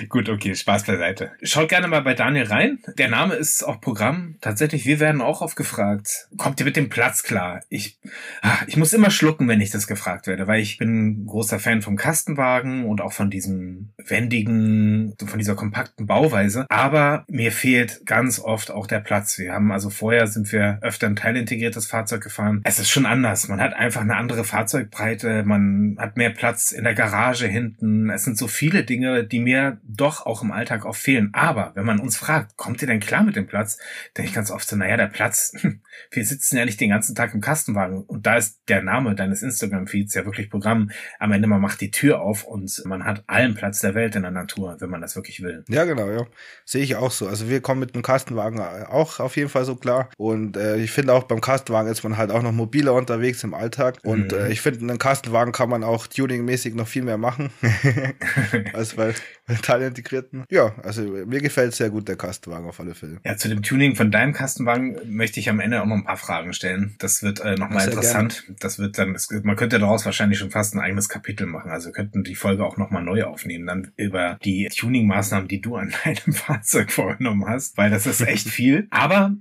Gut, 0.10 0.30
okay, 0.30 0.56
Spaß 0.56 0.84
beiseite. 0.84 1.32
Schaut 1.42 1.70
gerne 1.70 1.88
mal 1.88 2.02
bei 2.02 2.14
Daniel 2.14 2.46
rein. 2.46 2.80
Der 2.98 3.10
Name 3.10 3.36
ist 3.36 3.64
auch 3.64 3.82
Programm. 3.82 4.36
Tatsächlich, 4.42 4.86
wir 4.86 5.00
werden 5.00 5.22
auch 5.22 5.42
oft 5.42 5.56
gefragt, 5.56 6.28
kommt 6.38 6.60
ihr 6.60 6.66
mit 6.66 6.75
dem 6.75 6.90
Platz 6.90 7.24
klar? 7.24 7.62
Ich, 7.70 8.00
ach, 8.42 8.66
ich 8.68 8.78
muss 8.78 8.94
immer 8.94 9.10
schlucken, 9.10 9.48
wenn 9.48 9.62
ich 9.62 9.72
das 9.72 9.88
gefragt 9.88 10.28
werde, 10.28 10.48
weil 10.48 10.62
ich 10.62 10.78
bin 10.78 11.25
großer 11.25 11.60
Fan 11.60 11.82
vom 11.82 11.96
Kastenwagen 11.96 12.86
und 12.86 13.02
auch 13.02 13.14
von 13.14 13.30
diesem 13.30 13.94
wendigen, 13.98 15.16
von 15.25 15.40
dieser 15.40 15.56
kompakten 15.56 16.06
Bauweise. 16.06 16.66
Aber 16.70 17.25
mir 17.28 17.52
fehlt 17.52 18.06
ganz 18.06 18.40
oft 18.40 18.72
auch 18.72 18.88
der 18.88 19.00
Platz. 19.00 19.38
Wir 19.38 19.54
haben 19.54 19.72
also 19.72 19.90
vorher 19.90 20.28
sind 20.28 20.52
wir 20.52 20.80
öfter 20.82 21.08
ein 21.08 21.16
teilintegriertes 21.16 21.86
Fahrzeug 21.86 22.22
gefahren. 22.22 22.62
Es 22.64 22.80
ist 22.80 22.90
schon 22.90 23.06
anders. 23.06 23.48
Man 23.48 23.62
hat 23.62 23.74
einfach 23.74 24.02
eine 24.02 24.16
andere 24.16 24.44
Fahrzeugbreite. 24.44 25.44
Man 25.44 25.98
hat 26.00 26.18
mehr 26.18 26.30
Platz 26.30 26.72
in 26.72 26.84
der 26.84 26.94
Garage 26.94 27.48
hinten. 27.48 28.10
Es 28.10 28.24
sind 28.24 28.38
so 28.38 28.48
viele 28.48 28.84
Dinge, 28.84 29.24
die 29.24 29.40
mir 29.40 29.80
doch 29.88 30.25
auch 30.25 30.42
im 30.42 30.51
Alltag 30.51 30.86
oft 30.86 31.00
fehlen. 31.00 31.30
Aber 31.34 31.72
wenn 31.75 31.86
man 31.86 32.00
uns 32.00 32.18
fragt, 32.18 32.58
kommt 32.58 32.82
ihr 32.82 32.88
denn 32.88 33.00
klar 33.00 33.24
mit 33.24 33.36
dem 33.36 33.48
Platz? 33.48 33.77
Denke 34.18 34.30
ich 34.30 34.36
ganz 34.36 34.51
oft 34.51 34.68
so, 34.68 34.75
naja, 34.75 34.98
der 34.98 35.08
Platz, 35.08 35.54
wir 36.12 36.25
sitzen 36.25 36.58
ja 36.58 36.65
nicht 36.65 36.82
den 36.82 36.89
ganzen 36.89 37.15
Tag 37.15 37.34
im 37.34 37.42
Kastenwagen. 37.42 38.04
Und 38.04 38.25
da 38.25 38.38
ist 38.38 38.62
der 38.68 38.82
Name 38.82 39.15
deines 39.15 39.44
Instagram-Feeds 39.44 40.15
ja 40.15 40.25
wirklich 40.25 40.50
Programm. 40.50 40.92
Am 41.20 41.32
Ende, 41.32 41.48
man 41.48 41.62
macht 41.62 41.82
die 41.82 41.92
Tür 41.92 42.22
auf 42.22 42.44
und 42.44 42.82
man 42.86 43.06
hat 43.06 43.24
allen 43.27 43.54
Platz 43.54 43.82
der 43.82 43.96
Welt 43.96 44.15
in 44.15 44.24
der 44.24 44.32
Natur, 44.32 44.77
wenn 44.80 44.89
man 44.89 45.01
das 45.01 45.15
wirklich 45.15 45.42
will. 45.42 45.63
Ja, 45.68 45.86
genau, 45.86 46.10
ja. 46.10 46.25
Sehe 46.65 46.84
ich 46.84 46.96
auch 46.96 47.12
so. 47.12 47.27
Also 47.27 47.50
wir 47.50 47.62
kommen 47.62 47.80
mit 47.80 47.96
dem 47.96 48.01
Kastenwagen 48.01 48.60
auch 48.60 49.20
auf 49.20 49.38
jeden 49.38 49.50
Fall 49.50 49.65
so 49.65 49.75
klar. 49.75 50.10
Und 50.18 50.58
äh, 50.58 50.77
ich 50.77 50.92
finde 50.92 51.13
auch 51.13 51.24
beim 51.24 51.42
Kastenwagen 51.42 51.92
ist 51.92 52.04
man 52.04 52.18
halt 52.18 52.32
auch 52.32 52.42
noch 52.42 52.51
mobiler 52.51 52.94
unterwegs 52.94 53.44
im 53.44 53.54
Alltag. 53.54 54.00
Und 54.04 54.32
mhm. 54.32 54.38
äh, 54.38 54.51
ich 54.51 54.62
finde, 54.62 54.80
einen 54.82 55.00
Kastenwagen 55.00 55.54
kann 55.54 55.70
man 55.70 55.84
auch 55.84 56.08
tuningmäßig 56.08 56.74
noch 56.74 56.88
viel 56.88 57.04
mehr 57.04 57.18
machen. 57.18 57.51
als 58.74 58.96
bei, 58.96 59.13
bei 59.48 59.56
Teilintegrierten. 59.56 60.46
Ja, 60.50 60.75
also 60.82 61.04
mir 61.04 61.40
gefällt 61.40 61.75
sehr 61.75 61.90
gut 61.90 62.08
der 62.08 62.16
Kastenwagen 62.16 62.68
auf 62.68 62.80
alle 62.80 62.96
Fälle. 62.96 63.20
Ja, 63.24 63.38
zu 63.38 63.48
dem 63.48 63.62
Tuning 63.62 63.96
von 63.96 64.12
deinem 64.12 64.34
Kastenwagen 64.34 64.98
möchte 65.06 65.40
ich 65.40 65.50
am 65.50 65.60
Ende 65.60 65.82
auch 65.82 65.86
noch 65.86 65.96
ein 65.96 66.04
paar 66.04 66.18
Fragen 66.18 66.54
stellen. 66.54 66.96
Das 67.00 67.22
wird 67.22 67.42
äh, 67.42 67.56
nochmal 67.56 67.88
interessant. 67.88 68.44
Gerne. 68.46 68.58
Das 68.60 68.80
wird 68.80 68.98
dann, 68.98 69.14
das, 69.14 69.30
man 69.44 69.56
könnte 69.56 69.80
daraus 69.80 70.06
wahrscheinlich 70.06 70.40
schon 70.40 70.52
fast 70.52 70.74
ein 70.74 70.80
eigenes 70.80 71.10
Kapitel 71.10 71.46
machen. 71.46 71.72
Also 71.72 71.88
wir 71.88 71.94
könnten 71.94 72.24
die 72.24 72.36
Folge 72.36 72.66
auch 72.66 72.78
nochmal 72.78 73.04
neu 73.04 73.24
aufnehmen, 73.24 73.68
dann 73.68 73.92
über 73.98 74.40
die 74.44 74.68
Tuning-Maßnahmen, 74.75 75.48
die 75.48 75.62
du 75.62 75.75
an 75.75 75.94
deinem 76.04 76.34
Fahrzeug 76.34 76.92
vorgenommen 76.92 77.46
hast, 77.48 77.78
weil 77.78 77.90
das 77.90 78.08
ist 78.08 78.22
echt 78.22 78.50
viel. 78.50 78.88
Aber 78.90 79.36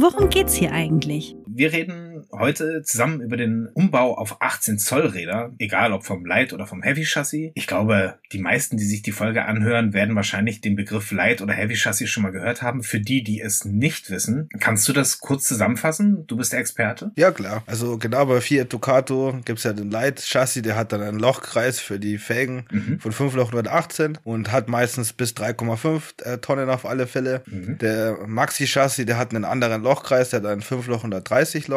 Worum 0.00 0.30
geht's 0.30 0.54
hier 0.54 0.72
eigentlich? 0.72 1.34
Wir 1.46 1.72
reden 1.72 2.07
heute 2.32 2.82
zusammen 2.82 3.20
über 3.20 3.36
den 3.36 3.68
Umbau 3.74 4.14
auf 4.14 4.40
18 4.40 4.78
Zoll 4.78 5.06
Räder, 5.06 5.52
egal 5.58 5.92
ob 5.92 6.04
vom 6.04 6.24
Light 6.24 6.52
oder 6.52 6.66
vom 6.66 6.82
Heavy 6.82 7.04
Chassis. 7.04 7.50
Ich 7.54 7.66
glaube, 7.66 8.14
die 8.32 8.38
meisten, 8.38 8.76
die 8.76 8.84
sich 8.84 9.02
die 9.02 9.12
Folge 9.12 9.44
anhören, 9.44 9.92
werden 9.92 10.14
wahrscheinlich 10.14 10.60
den 10.60 10.76
Begriff 10.76 11.10
Light 11.10 11.42
oder 11.42 11.52
Heavy 11.52 11.74
Chassis 11.74 12.10
schon 12.10 12.22
mal 12.22 12.32
gehört 12.32 12.62
haben. 12.62 12.82
Für 12.82 13.00
die, 13.00 13.22
die 13.22 13.40
es 13.40 13.64
nicht 13.64 14.10
wissen, 14.10 14.48
kannst 14.60 14.88
du 14.88 14.92
das 14.92 15.20
kurz 15.20 15.46
zusammenfassen? 15.46 16.26
Du 16.26 16.36
bist 16.36 16.52
der 16.52 16.60
Experte. 16.60 17.12
Ja, 17.16 17.30
klar. 17.30 17.62
Also 17.66 17.98
genau 17.98 18.26
bei 18.26 18.40
Fiat 18.40 18.72
Ducato 18.72 19.38
gibt's 19.44 19.64
ja 19.64 19.72
den 19.72 19.90
Light 19.90 20.20
Chassis, 20.20 20.62
der 20.62 20.76
hat 20.76 20.92
dann 20.92 21.02
einen 21.02 21.18
Lochkreis 21.18 21.80
für 21.80 21.98
die 21.98 22.18
Felgen 22.18 22.66
mhm. 22.70 23.00
von 23.00 23.12
5 23.12 23.34
Loch 23.34 23.48
118 23.48 24.18
und 24.24 24.52
hat 24.52 24.68
meistens 24.68 25.12
bis 25.12 25.32
3,5 25.32 26.24
äh, 26.24 26.38
Tonnen 26.38 26.70
auf 26.70 26.86
alle 26.86 27.06
Fälle. 27.06 27.42
Mhm. 27.46 27.78
Der 27.78 28.18
Maxi 28.26 28.66
Chassis, 28.66 29.06
der 29.06 29.18
hat 29.18 29.34
einen 29.34 29.44
anderen 29.44 29.82
Lochkreis, 29.82 30.30
der 30.30 30.40
hat 30.40 30.46
einen 30.46 30.62
5 30.62 30.86
Loch 30.86 30.98
130 30.98 31.48
30 31.48 31.68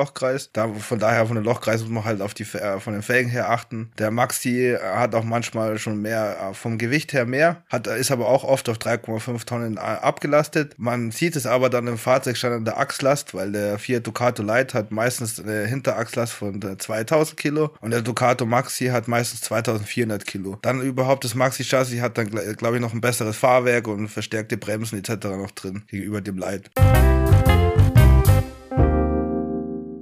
Lochkreis. 0.42 0.50
Da, 0.54 0.68
von 0.68 1.00
daher 1.00 1.26
von 1.26 1.36
den 1.36 1.46
Lochkreis 1.46 1.82
muss 1.82 1.90
man 1.90 2.06
halt 2.06 2.22
auf 2.22 2.34
die 2.34 2.44
äh, 2.44 2.80
von 2.80 2.94
den 2.94 3.02
Felgen 3.02 3.30
her 3.30 3.50
achten. 3.50 3.92
Der 3.98 4.12
Maxi 4.12 4.76
hat 4.82 5.16
auch 5.16 5.24
manchmal 5.24 5.78
schon 5.78 6.02
mehr 6.02 6.38
äh, 6.52 6.54
vom 6.54 6.78
Gewicht 6.78 7.14
her 7.14 7.26
mehr, 7.26 7.64
hat 7.70 7.88
ist 7.88 8.12
aber 8.12 8.28
auch 8.28 8.44
oft 8.44 8.70
auf 8.70 8.78
3,5 8.78 9.46
Tonnen 9.46 9.78
äh, 9.78 9.80
abgelastet. 9.80 10.76
Man 10.78 11.12
sieht 11.12 11.36
es 11.36 11.46
aber 11.46 11.70
dann 11.70 11.88
im 11.88 11.98
Fahrzeugstand 11.98 12.56
an 12.56 12.66
der 12.66 12.78
Achslast, 12.78 13.34
weil 13.34 13.52
der 13.52 13.80
Fiat 13.80 14.08
Ducato 14.08 14.44
Light 14.44 14.74
hat 14.74 14.92
meistens 14.92 15.40
eine 15.40 15.66
Hinterachslast 15.66 16.34
von 16.34 16.62
2000 16.62 17.38
Kilo 17.38 17.72
und 17.82 17.92
der 17.92 18.02
Ducato 18.02 18.46
Maxi 18.46 18.88
hat 18.88 19.08
meistens 19.08 19.42
2400 19.42 20.26
Kilo. 20.26 20.58
Dann 20.62 20.82
überhaupt 20.82 21.24
das 21.24 21.36
Maxi 21.36 21.64
Chassis 21.64 22.02
hat 22.02 22.18
dann 22.18 22.30
glaube 22.30 22.76
ich 22.76 22.82
noch 22.82 22.94
ein 22.94 23.02
besseres 23.02 23.38
Fahrwerk 23.38 23.88
und 23.88 24.08
verstärkte 24.08 24.58
Bremsen 24.58 25.00
etc. 25.00 25.26
noch 25.26 25.52
drin 25.52 25.84
gegenüber 25.88 26.22
dem 26.22 26.38
Light. 26.38 26.70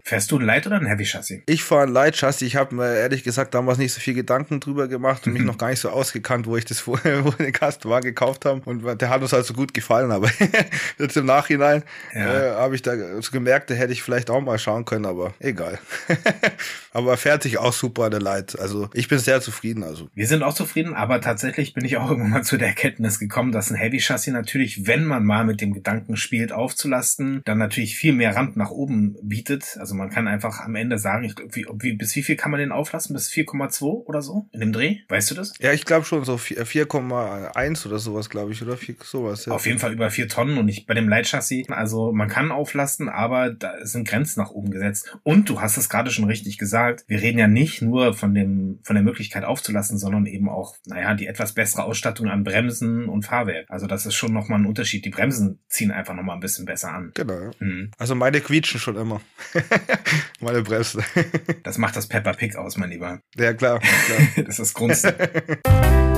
Fährst 0.09 0.31
du 0.31 0.39
ein 0.39 0.45
Light 0.45 0.65
oder 0.65 0.77
ein 0.77 0.87
Heavy 0.87 1.05
Chassis? 1.05 1.43
Ich 1.45 1.63
fahre 1.63 1.83
ein 1.83 1.93
Light 1.93 2.15
Chassis. 2.15 2.41
Ich 2.41 2.55
habe 2.55 2.73
mir 2.73 2.95
ehrlich 2.95 3.23
gesagt 3.23 3.53
damals 3.53 3.77
nicht 3.77 3.93
so 3.93 3.99
viel 3.99 4.15
Gedanken 4.15 4.59
drüber 4.59 4.87
gemacht 4.87 5.27
und 5.27 5.33
mich 5.33 5.43
noch 5.43 5.59
gar 5.59 5.69
nicht 5.69 5.81
so 5.81 5.91
ausgekannt, 5.91 6.47
wo 6.47 6.57
ich 6.57 6.65
das 6.65 6.79
vorher, 6.79 7.25
wo 7.25 7.29
den 7.29 7.53
Kastenwagen 7.53 8.09
gekauft 8.09 8.45
habe. 8.45 8.59
Und 8.65 8.83
der 8.99 9.09
hat 9.09 9.21
uns 9.21 9.33
halt 9.33 9.45
so 9.45 9.53
gut 9.53 9.71
gefallen, 9.71 10.09
aber 10.09 10.27
jetzt 10.97 11.15
im 11.15 11.27
Nachhinein 11.27 11.83
ja. 12.15 12.21
äh, 12.21 12.51
habe 12.55 12.73
ich 12.73 12.81
da 12.81 13.21
so 13.21 13.29
gemerkt, 13.29 13.69
da 13.69 13.75
hätte 13.75 13.93
ich 13.93 14.01
vielleicht 14.01 14.31
auch 14.31 14.41
mal 14.41 14.57
schauen 14.57 14.83
können, 14.83 15.05
aber 15.05 15.35
egal. 15.37 15.77
aber 16.91 17.15
fährt 17.15 17.43
sich 17.43 17.59
auch 17.59 17.73
super, 17.73 18.09
der 18.09 18.19
Light. 18.19 18.59
Also 18.59 18.89
ich 18.95 19.09
bin 19.09 19.19
sehr 19.19 19.41
zufrieden. 19.41 19.83
Also. 19.83 20.09
Wir 20.15 20.25
sind 20.25 20.41
auch 20.41 20.55
zufrieden, 20.55 20.95
aber 20.95 21.21
tatsächlich 21.21 21.75
bin 21.75 21.85
ich 21.85 21.97
auch 21.97 22.09
irgendwann 22.09 22.31
mal 22.31 22.43
zu 22.43 22.57
der 22.57 22.69
Erkenntnis 22.69 23.19
gekommen, 23.19 23.51
dass 23.51 23.69
ein 23.69 23.75
Heavy 23.75 23.99
Chassis 23.99 24.33
natürlich, 24.33 24.87
wenn 24.87 25.05
man 25.05 25.23
mal 25.23 25.45
mit 25.45 25.61
dem 25.61 25.71
Gedanken 25.71 26.17
spielt, 26.17 26.51
aufzulasten, 26.51 27.43
dann 27.45 27.59
natürlich 27.59 27.95
viel 27.95 28.13
mehr 28.13 28.35
Rand 28.35 28.57
nach 28.57 28.71
oben 28.71 29.15
bietet. 29.21 29.77
Also 29.79 29.98
man 29.99 30.09
kann 30.09 30.27
einfach 30.27 30.61
am 30.61 30.75
Ende 30.75 30.97
sagen, 30.97 31.25
ich, 31.25 31.35
wie, 31.51 31.65
wie, 31.79 31.93
bis 31.93 32.15
wie 32.15 32.23
viel 32.23 32.35
kann 32.35 32.51
man 32.51 32.59
den 32.59 32.71
auflassen? 32.71 33.13
Bis 33.13 33.29
4,2 33.29 33.83
oder 33.83 34.21
so 34.21 34.47
in 34.51 34.61
dem 34.61 34.73
Dreh? 34.73 34.97
Weißt 35.07 35.29
du 35.29 35.35
das? 35.35 35.53
Ja, 35.59 35.73
ich 35.73 35.85
glaube 35.85 36.05
schon 36.05 36.23
so 36.25 36.35
4,1 36.35 37.85
oder 37.85 37.99
sowas, 37.99 38.29
glaube 38.29 38.51
ich, 38.51 38.61
oder 38.61 38.77
4, 38.77 38.95
sowas. 39.03 39.45
Ja. 39.45 39.53
Auf 39.53 39.65
jeden 39.65 39.79
Fall 39.79 39.93
über 39.93 40.09
4 40.09 40.27
Tonnen 40.27 40.57
und 40.57 40.65
nicht 40.65 40.87
bei 40.87 40.93
dem 40.93 41.07
Leitchassis. 41.07 41.69
Also 41.69 42.11
man 42.11 42.29
kann 42.29 42.51
auflasten, 42.51 43.09
aber 43.09 43.51
da 43.51 43.73
sind 43.85 44.07
Grenzen 44.07 44.39
nach 44.39 44.51
oben 44.51 44.71
gesetzt. 44.71 45.15
Und 45.23 45.49
du 45.49 45.61
hast 45.61 45.77
es 45.77 45.89
gerade 45.89 46.11
schon 46.11 46.25
richtig 46.25 46.57
gesagt. 46.57 47.03
Wir 47.07 47.21
reden 47.21 47.37
ja 47.37 47.47
nicht 47.47 47.81
nur 47.81 48.13
von 48.13 48.33
dem, 48.33 48.79
von 48.83 48.95
der 48.95 49.03
Möglichkeit 49.03 49.43
aufzulassen, 49.43 49.97
sondern 49.97 50.25
eben 50.25 50.49
auch, 50.49 50.75
naja, 50.85 51.13
die 51.13 51.27
etwas 51.27 51.53
bessere 51.53 51.83
Ausstattung 51.83 52.27
an 52.27 52.43
Bremsen 52.43 53.09
und 53.09 53.23
Fahrwerk. 53.23 53.65
Also 53.69 53.87
das 53.87 54.05
ist 54.05 54.15
schon 54.15 54.33
nochmal 54.33 54.59
ein 54.59 54.65
Unterschied. 54.65 55.05
Die 55.05 55.09
Bremsen 55.09 55.59
ziehen 55.67 55.91
einfach 55.91 56.13
nochmal 56.13 56.37
ein 56.37 56.41
bisschen 56.41 56.65
besser 56.65 56.93
an. 56.93 57.11
Genau. 57.15 57.51
Mhm. 57.59 57.91
Also 57.97 58.15
meine 58.15 58.41
quietschen 58.41 58.79
schon 58.79 58.95
immer. 58.95 59.21
Meine 60.39 60.61
Bremse. 60.61 61.03
Das 61.63 61.77
macht 61.77 61.95
das 61.95 62.07
Pepper 62.07 62.33
Pig 62.33 62.55
aus, 62.55 62.77
mein 62.77 62.89
Lieber. 62.89 63.21
Ja, 63.35 63.53
klar. 63.53 63.79
klar. 63.79 64.19
das 64.45 64.59
ist 64.59 64.73
Grund. 64.73 65.01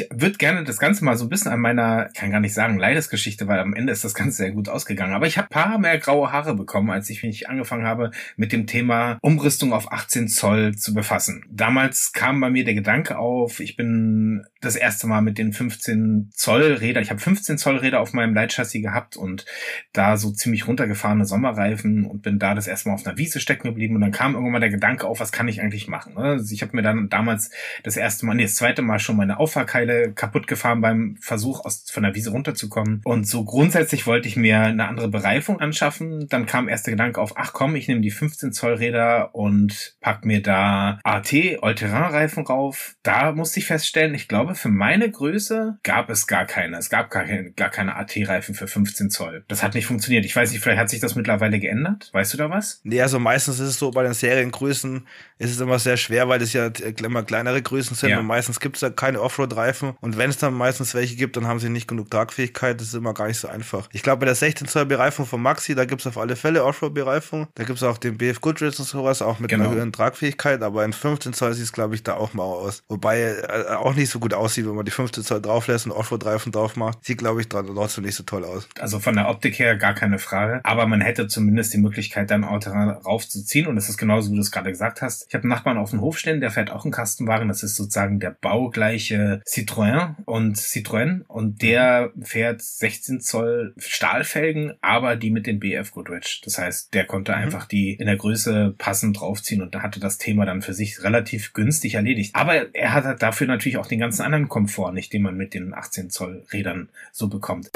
ich 0.00 0.08
würde 0.10 0.36
gerne 0.36 0.64
das 0.64 0.78
Ganze 0.78 1.04
mal 1.04 1.16
so 1.16 1.24
ein 1.24 1.28
bisschen 1.28 1.52
an 1.52 1.60
meiner, 1.60 2.08
ich 2.12 2.18
kann 2.18 2.30
gar 2.30 2.40
nicht 2.40 2.54
sagen, 2.54 2.78
Leidesgeschichte, 2.78 3.46
weil 3.46 3.60
am 3.60 3.74
Ende 3.74 3.92
ist 3.92 4.04
das 4.04 4.14
Ganze 4.14 4.36
sehr 4.36 4.50
gut 4.50 4.68
ausgegangen. 4.68 5.14
Aber 5.14 5.26
ich 5.26 5.38
habe 5.38 5.48
paar 5.48 5.78
mehr 5.78 5.98
graue 5.98 6.32
Haare 6.32 6.54
bekommen, 6.54 6.90
als 6.90 7.08
ich 7.10 7.22
mich 7.22 7.48
angefangen 7.48 7.86
habe, 7.86 8.10
mit 8.36 8.52
dem 8.52 8.66
Thema 8.66 9.18
Umrüstung 9.22 9.72
auf 9.72 9.92
18 9.92 10.28
Zoll 10.28 10.74
zu 10.74 10.92
befassen. 10.92 11.44
Damals 11.50 12.12
kam 12.12 12.40
bei 12.40 12.50
mir 12.50 12.64
der 12.64 12.74
Gedanke 12.74 13.18
auf, 13.18 13.60
ich 13.60 13.76
bin 13.76 14.44
das 14.60 14.76
erste 14.76 15.06
Mal 15.06 15.22
mit 15.22 15.38
den 15.38 15.52
15 15.52 16.30
Zoll 16.32 16.74
Rädern, 16.74 17.02
ich 17.02 17.10
habe 17.10 17.20
15 17.20 17.56
Zoll 17.56 17.76
Räder 17.76 18.00
auf 18.00 18.12
meinem 18.12 18.34
Leitchassis 18.34 18.82
gehabt 18.82 19.16
und 19.16 19.46
da 19.92 20.16
so 20.16 20.30
ziemlich 20.30 20.66
runtergefahrene 20.66 21.24
Sommerreifen 21.24 22.04
und 22.04 22.22
bin 22.22 22.38
da 22.38 22.54
das 22.54 22.66
erste 22.66 22.88
Mal 22.88 22.96
auf 22.96 23.06
einer 23.06 23.16
Wiese 23.16 23.40
stecken 23.40 23.68
geblieben 23.68 23.94
und 23.94 24.00
dann 24.00 24.10
kam 24.10 24.32
irgendwann 24.34 24.52
mal 24.52 24.60
der 24.60 24.70
Gedanke 24.70 25.06
auf, 25.06 25.20
was 25.20 25.32
kann 25.32 25.48
ich 25.48 25.60
eigentlich 25.60 25.88
machen? 25.88 26.14
Ne? 26.14 26.22
Also 26.22 26.52
ich 26.52 26.62
habe 26.62 26.76
mir 26.76 26.82
dann 26.82 27.08
damals 27.08 27.50
das 27.84 27.96
erste 27.96 28.26
Mal, 28.26 28.34
nee, 28.34 28.42
das 28.42 28.56
zweite 28.56 28.82
Mal 28.82 28.98
schon 28.98 29.16
meine 29.16 29.38
Auffahrkeile 29.38 29.85
kaputt 30.14 30.46
gefahren 30.46 30.80
beim 30.80 31.16
Versuch, 31.20 31.64
aus, 31.64 31.84
von 31.90 32.02
der 32.02 32.14
Wiese 32.14 32.30
runterzukommen 32.30 33.00
und 33.04 33.26
so 33.26 33.44
grundsätzlich 33.44 34.06
wollte 34.06 34.28
ich 34.28 34.36
mir 34.36 34.60
eine 34.60 34.88
andere 34.88 35.08
Bereifung 35.08 35.60
anschaffen. 35.60 36.26
Dann 36.28 36.46
kam 36.46 36.68
erst 36.68 36.86
der 36.86 36.92
Gedanke 36.92 37.20
auf, 37.20 37.34
ach 37.36 37.52
komm, 37.52 37.76
ich 37.76 37.88
nehme 37.88 38.00
die 38.00 38.10
15 38.10 38.52
Zoll 38.52 38.74
Räder 38.74 39.34
und 39.34 39.96
pack 40.00 40.24
mir 40.24 40.42
da 40.42 40.98
AT 41.04 41.32
All-Terrain-Reifen 41.60 42.46
rauf. 42.46 42.96
Da 43.02 43.32
musste 43.32 43.60
ich 43.60 43.66
feststellen, 43.66 44.14
ich 44.14 44.28
glaube, 44.28 44.54
für 44.54 44.68
meine 44.68 45.10
Größe 45.10 45.78
gab 45.82 46.10
es 46.10 46.26
gar 46.26 46.46
keine. 46.46 46.76
Es 46.78 46.90
gab 46.90 47.10
gar 47.10 47.24
keine, 47.24 47.52
gar 47.52 47.70
keine 47.70 47.96
AT-Reifen 47.96 48.54
für 48.54 48.66
15 48.66 49.10
Zoll. 49.10 49.44
Das 49.48 49.62
hat 49.62 49.74
nicht 49.74 49.86
funktioniert. 49.86 50.24
Ich 50.24 50.34
weiß 50.34 50.52
nicht, 50.52 50.62
vielleicht 50.62 50.80
hat 50.80 50.90
sich 50.90 51.00
das 51.00 51.14
mittlerweile 51.14 51.58
geändert. 51.58 52.10
Weißt 52.12 52.32
du 52.34 52.38
da 52.38 52.50
was? 52.50 52.80
Nee, 52.84 53.00
also 53.00 53.18
meistens 53.18 53.60
ist 53.60 53.68
es 53.68 53.78
so, 53.78 53.90
bei 53.90 54.02
den 54.02 54.14
Seriengrößen 54.14 55.06
ist 55.38 55.50
es 55.50 55.60
immer 55.60 55.78
sehr 55.78 55.96
schwer, 55.96 56.28
weil 56.28 56.40
es 56.40 56.52
ja 56.52 56.70
immer 57.02 57.22
kleinere 57.22 57.60
Größen 57.60 57.96
sind 57.96 58.10
ja. 58.10 58.18
und 58.18 58.26
meistens 58.26 58.60
gibt 58.60 58.76
es 58.76 58.80
da 58.80 58.90
keine 58.90 59.20
Offroad-Reifen. 59.20 59.75
Und 59.82 60.18
wenn 60.18 60.30
es 60.30 60.38
dann 60.38 60.54
meistens 60.54 60.94
welche 60.94 61.16
gibt, 61.16 61.36
dann 61.36 61.46
haben 61.46 61.60
sie 61.60 61.68
nicht 61.68 61.88
genug 61.88 62.10
Tragfähigkeit. 62.10 62.80
Das 62.80 62.88
ist 62.88 62.94
immer 62.94 63.14
gar 63.14 63.28
nicht 63.28 63.38
so 63.38 63.48
einfach. 63.48 63.88
Ich 63.92 64.02
glaube, 64.02 64.20
bei 64.20 64.26
der 64.26 64.34
16 64.34 64.68
Zoll 64.68 64.86
Bereifung 64.86 65.26
von 65.26 65.40
Maxi, 65.40 65.74
da 65.74 65.84
gibt 65.84 66.00
es 66.00 66.06
auf 66.06 66.18
alle 66.18 66.36
Fälle 66.36 66.64
Offroad-Bereifung. 66.64 67.48
Da 67.54 67.64
gibt 67.64 67.78
es 67.78 67.82
auch 67.82 67.98
den 67.98 68.18
BF 68.18 68.40
Goodrich 68.40 68.78
und 68.78 68.84
sowas, 68.84 69.22
auch 69.22 69.38
mit 69.38 69.50
genau. 69.50 69.64
einer 69.64 69.74
höheren 69.74 69.92
Tragfähigkeit. 69.92 70.62
Aber 70.62 70.84
in 70.84 70.92
15 70.92 71.32
Zoll 71.32 71.54
sieht 71.54 71.64
es, 71.64 71.72
glaube 71.72 71.94
ich, 71.94 72.02
da 72.02 72.14
auch 72.14 72.34
mal 72.34 72.42
aus. 72.42 72.82
Wobei 72.88 73.20
äh, 73.20 73.74
auch 73.74 73.94
nicht 73.94 74.10
so 74.10 74.18
gut 74.18 74.34
aussieht, 74.34 74.66
wenn 74.66 74.74
man 74.74 74.84
die 74.84 74.90
15 74.90 75.24
Zoll 75.24 75.42
drauflässt 75.42 75.86
und 75.86 75.92
Offroad-Reifen 75.92 76.52
drauf 76.52 76.76
macht. 76.76 77.04
Sieht, 77.04 77.18
glaube 77.18 77.40
ich, 77.40 77.48
trotzdem 77.48 78.04
nicht 78.04 78.14
so 78.14 78.22
toll 78.22 78.44
aus. 78.44 78.68
Also 78.78 78.98
von 78.98 79.14
der 79.14 79.28
Optik 79.28 79.58
her 79.58 79.76
gar 79.76 79.94
keine 79.94 80.18
Frage. 80.18 80.60
Aber 80.64 80.86
man 80.86 81.00
hätte 81.00 81.28
zumindest 81.28 81.72
die 81.72 81.78
Möglichkeit, 81.78 82.30
dann 82.30 82.44
Auto 82.44 82.70
raufzuziehen. 82.70 83.66
Und 83.66 83.76
das 83.76 83.88
ist 83.88 83.96
genauso, 83.96 84.30
wie 84.30 84.36
du 84.36 84.40
es 84.40 84.50
gerade 84.50 84.70
gesagt 84.70 85.02
hast. 85.02 85.26
Ich 85.28 85.34
habe 85.34 85.44
einen 85.44 85.50
Nachbarn 85.50 85.78
auf 85.78 85.90
dem 85.90 86.00
Hof 86.00 86.18
stehen, 86.18 86.40
der 86.40 86.50
fährt 86.50 86.70
auch 86.70 86.84
einen 86.84 86.92
Kastenwagen. 86.92 87.48
Das 87.48 87.62
ist 87.62 87.76
sozusagen 87.76 88.20
der 88.20 88.30
baugleiche 88.30 89.40
Citroën 89.56 90.14
und 90.24 90.56
Citroën. 90.56 91.22
Und 91.28 91.62
der 91.62 92.12
fährt 92.20 92.62
16 92.62 93.20
Zoll 93.20 93.74
Stahlfelgen, 93.78 94.74
aber 94.82 95.16
die 95.16 95.30
mit 95.30 95.46
den 95.46 95.60
BF 95.60 95.92
Goodrich. 95.92 96.42
Das 96.44 96.58
heißt, 96.58 96.92
der 96.92 97.06
konnte 97.06 97.32
mhm. 97.32 97.38
einfach 97.38 97.66
die 97.66 97.94
in 97.94 98.06
der 98.06 98.16
Größe 98.16 98.74
passend 98.76 99.20
draufziehen 99.20 99.62
und 99.62 99.74
da 99.74 99.82
hatte 99.82 100.00
das 100.00 100.18
Thema 100.18 100.44
dann 100.44 100.62
für 100.62 100.74
sich 100.74 101.02
relativ 101.02 101.52
günstig 101.52 101.94
erledigt. 101.94 102.34
Aber 102.34 102.74
er 102.74 102.92
hat 102.92 103.04
halt 103.04 103.22
dafür 103.22 103.46
natürlich 103.46 103.78
auch 103.78 103.86
den 103.86 104.00
ganzen 104.00 104.22
anderen 104.22 104.48
Komfort 104.48 104.92
nicht, 104.92 105.12
den 105.12 105.22
man 105.22 105.36
mit 105.36 105.54
den 105.54 105.74
18 105.74 106.10
Zoll 106.10 106.44
Rädern 106.52 106.88
so 107.12 107.28
bekommt. 107.28 107.70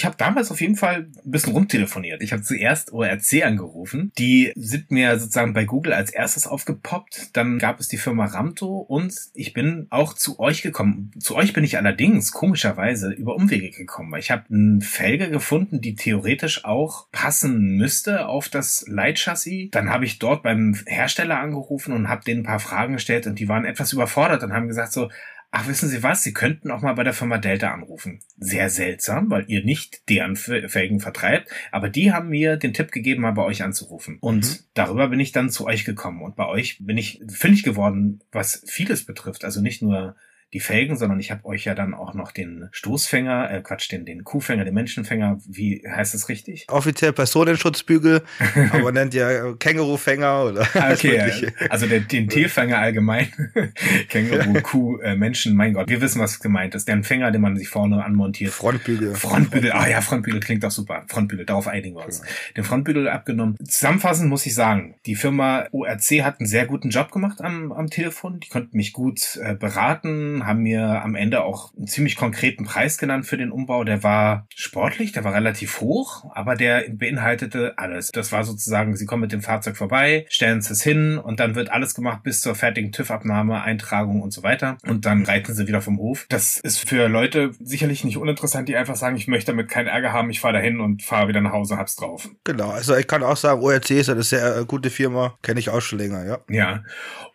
Ich 0.00 0.06
habe 0.06 0.16
damals 0.16 0.50
auf 0.50 0.62
jeden 0.62 0.76
Fall 0.76 1.10
ein 1.26 1.30
bisschen 1.30 1.52
rumtelefoniert. 1.52 2.22
Ich 2.22 2.32
habe 2.32 2.40
zuerst 2.40 2.90
ORC 2.94 3.44
angerufen. 3.44 4.12
Die 4.16 4.50
sind 4.56 4.90
mir 4.90 5.18
sozusagen 5.18 5.52
bei 5.52 5.66
Google 5.66 5.92
als 5.92 6.10
erstes 6.10 6.46
aufgepoppt. 6.46 7.36
Dann 7.36 7.58
gab 7.58 7.80
es 7.80 7.88
die 7.88 7.98
Firma 7.98 8.24
Ramto 8.24 8.78
und 8.78 9.14
ich 9.34 9.52
bin 9.52 9.88
auch 9.90 10.14
zu 10.14 10.40
euch 10.40 10.62
gekommen. 10.62 11.10
Zu 11.20 11.36
euch 11.36 11.52
bin 11.52 11.64
ich 11.64 11.76
allerdings 11.76 12.32
komischerweise 12.32 13.10
über 13.10 13.34
Umwege 13.34 13.68
gekommen, 13.68 14.14
ich 14.18 14.30
habe 14.30 14.44
eine 14.50 14.80
Felge 14.80 15.28
gefunden, 15.28 15.82
die 15.82 15.96
theoretisch 15.96 16.64
auch 16.64 17.10
passen 17.12 17.76
müsste 17.76 18.26
auf 18.26 18.48
das 18.48 18.86
Leitchassis. 18.88 19.70
Dann 19.70 19.90
habe 19.90 20.06
ich 20.06 20.18
dort 20.18 20.42
beim 20.42 20.78
Hersteller 20.86 21.38
angerufen 21.38 21.92
und 21.92 22.08
habe 22.08 22.24
denen 22.24 22.40
ein 22.40 22.46
paar 22.46 22.58
Fragen 22.58 22.94
gestellt 22.94 23.26
und 23.26 23.38
die 23.38 23.50
waren 23.50 23.66
etwas 23.66 23.92
überfordert 23.92 24.42
und 24.44 24.54
haben 24.54 24.66
gesagt 24.68 24.94
so, 24.94 25.10
Ach, 25.52 25.66
wissen 25.66 25.88
Sie 25.88 26.02
was? 26.04 26.22
Sie 26.22 26.32
könnten 26.32 26.70
auch 26.70 26.80
mal 26.82 26.92
bei 26.92 27.02
der 27.02 27.12
Firma 27.12 27.38
Delta 27.38 27.72
anrufen. 27.72 28.20
Sehr 28.36 28.70
seltsam, 28.70 29.30
weil 29.30 29.44
ihr 29.48 29.64
nicht 29.64 30.08
deren 30.08 30.36
Felgen 30.36 31.00
vertreibt, 31.00 31.50
aber 31.72 31.88
die 31.88 32.12
haben 32.12 32.28
mir 32.28 32.56
den 32.56 32.72
Tipp 32.72 32.92
gegeben, 32.92 33.22
mal 33.22 33.32
bei 33.32 33.42
euch 33.42 33.64
anzurufen. 33.64 34.18
Und 34.20 34.48
mhm. 34.48 34.64
darüber 34.74 35.08
bin 35.08 35.18
ich 35.18 35.32
dann 35.32 35.50
zu 35.50 35.66
euch 35.66 35.84
gekommen. 35.84 36.22
Und 36.22 36.36
bei 36.36 36.46
euch 36.46 36.78
bin 36.80 36.96
ich 36.96 37.20
fündig 37.28 37.64
geworden, 37.64 38.22
was 38.30 38.62
vieles 38.66 39.04
betrifft. 39.04 39.44
Also 39.44 39.60
nicht 39.60 39.82
nur 39.82 40.14
die 40.52 40.60
Felgen, 40.60 40.96
sondern 40.96 41.20
ich 41.20 41.30
habe 41.30 41.44
euch 41.44 41.64
ja 41.64 41.74
dann 41.74 41.94
auch 41.94 42.14
noch 42.14 42.32
den 42.32 42.68
Stoßfänger, 42.72 43.50
äh 43.50 43.60
Quatsch, 43.62 43.90
den, 43.92 44.04
den 44.04 44.24
Kuhfänger, 44.24 44.64
den 44.64 44.74
Menschenfänger, 44.74 45.38
wie 45.46 45.82
heißt 45.86 46.14
das 46.14 46.28
richtig? 46.28 46.66
Offiziell 46.68 47.12
Personenschutzbügel, 47.12 48.22
aber 48.72 48.92
nennt 48.92 49.14
ja 49.14 49.52
Kängurufänger 49.54 50.44
oder 50.44 50.66
Okay, 50.74 51.52
also 51.68 51.86
der, 51.86 52.00
den 52.00 52.28
Tierfänger 52.28 52.78
allgemein. 52.78 53.28
Känguru, 54.08 54.60
Kuh, 54.62 54.98
äh, 54.98 55.16
Menschen, 55.16 55.56
mein 55.56 55.74
Gott, 55.74 55.88
wir 55.88 56.00
wissen, 56.00 56.20
was 56.20 56.40
gemeint 56.40 56.74
ist. 56.74 56.88
Der 56.88 57.00
Fänger, 57.04 57.30
den 57.30 57.40
man 57.40 57.56
sich 57.56 57.68
vorne 57.68 58.04
anmontiert. 58.04 58.52
Frontbügel. 58.52 59.14
Frontbügel, 59.14 59.72
ah 59.72 59.88
ja, 59.88 60.00
Frontbügel 60.00 60.40
klingt 60.40 60.64
doch 60.64 60.70
super. 60.70 61.04
Frontbügel, 61.08 61.46
darauf 61.46 61.66
einigen 61.68 61.96
wir 61.96 62.04
uns. 62.04 62.22
Den 62.56 62.64
Frontbügel 62.64 63.08
abgenommen. 63.08 63.56
Zusammenfassend 63.64 64.28
muss 64.28 64.46
ich 64.46 64.54
sagen, 64.54 64.96
die 65.06 65.14
Firma 65.14 65.66
ORC 65.72 66.22
hat 66.22 66.40
einen 66.40 66.46
sehr 66.46 66.66
guten 66.66 66.90
Job 66.90 67.10
gemacht 67.10 67.40
am, 67.40 67.72
am 67.72 67.88
Telefon. 67.88 68.40
Die 68.40 68.48
konnten 68.48 68.76
mich 68.76 68.92
gut 68.92 69.38
äh, 69.42 69.54
beraten, 69.54 70.39
haben 70.46 70.62
mir 70.62 71.02
am 71.02 71.14
Ende 71.14 71.42
auch 71.44 71.74
einen 71.76 71.86
ziemlich 71.86 72.16
konkreten 72.16 72.64
Preis 72.64 72.98
genannt 72.98 73.26
für 73.26 73.36
den 73.36 73.50
Umbau. 73.50 73.84
Der 73.84 74.02
war 74.02 74.46
sportlich, 74.54 75.12
der 75.12 75.24
war 75.24 75.34
relativ 75.34 75.80
hoch, 75.80 76.24
aber 76.34 76.56
der 76.56 76.84
beinhaltete 76.90 77.74
alles. 77.76 78.10
Das 78.12 78.32
war 78.32 78.44
sozusagen, 78.44 78.96
Sie 78.96 79.06
kommen 79.06 79.22
mit 79.22 79.32
dem 79.32 79.42
Fahrzeug 79.42 79.76
vorbei, 79.76 80.26
stellen 80.28 80.58
es 80.58 80.82
hin 80.82 81.18
und 81.18 81.40
dann 81.40 81.54
wird 81.54 81.70
alles 81.70 81.94
gemacht 81.94 82.22
bis 82.22 82.40
zur 82.40 82.54
fertigen 82.54 82.92
TÜV-Abnahme, 82.92 83.62
Eintragung 83.62 84.22
und 84.22 84.32
so 84.32 84.42
weiter. 84.42 84.78
Und 84.86 85.06
dann 85.06 85.24
reiten 85.24 85.54
Sie 85.54 85.66
wieder 85.66 85.82
vom 85.82 85.98
Hof. 85.98 86.26
Das 86.28 86.58
ist 86.58 86.88
für 86.88 87.08
Leute 87.08 87.52
sicherlich 87.60 88.04
nicht 88.04 88.16
uninteressant, 88.16 88.68
die 88.68 88.76
einfach 88.76 88.96
sagen, 88.96 89.16
ich 89.16 89.28
möchte 89.28 89.52
damit 89.52 89.68
keinen 89.68 89.88
Ärger 89.88 90.12
haben, 90.12 90.30
ich 90.30 90.40
fahre 90.40 90.54
dahin 90.54 90.80
und 90.80 91.02
fahre 91.02 91.28
wieder 91.28 91.40
nach 91.40 91.52
Hause, 91.52 91.76
hab's 91.76 91.96
drauf. 91.96 92.28
Genau, 92.44 92.70
also 92.70 92.96
ich 92.96 93.06
kann 93.06 93.22
auch 93.22 93.36
sagen, 93.36 93.62
ORC 93.62 93.90
ist 93.90 94.10
eine 94.10 94.22
sehr 94.22 94.64
gute 94.64 94.90
Firma, 94.90 95.38
kenne 95.42 95.60
ich 95.60 95.70
auch 95.70 95.80
schon 95.80 95.98
länger, 95.98 96.24
ja. 96.24 96.38
Ja. 96.48 96.82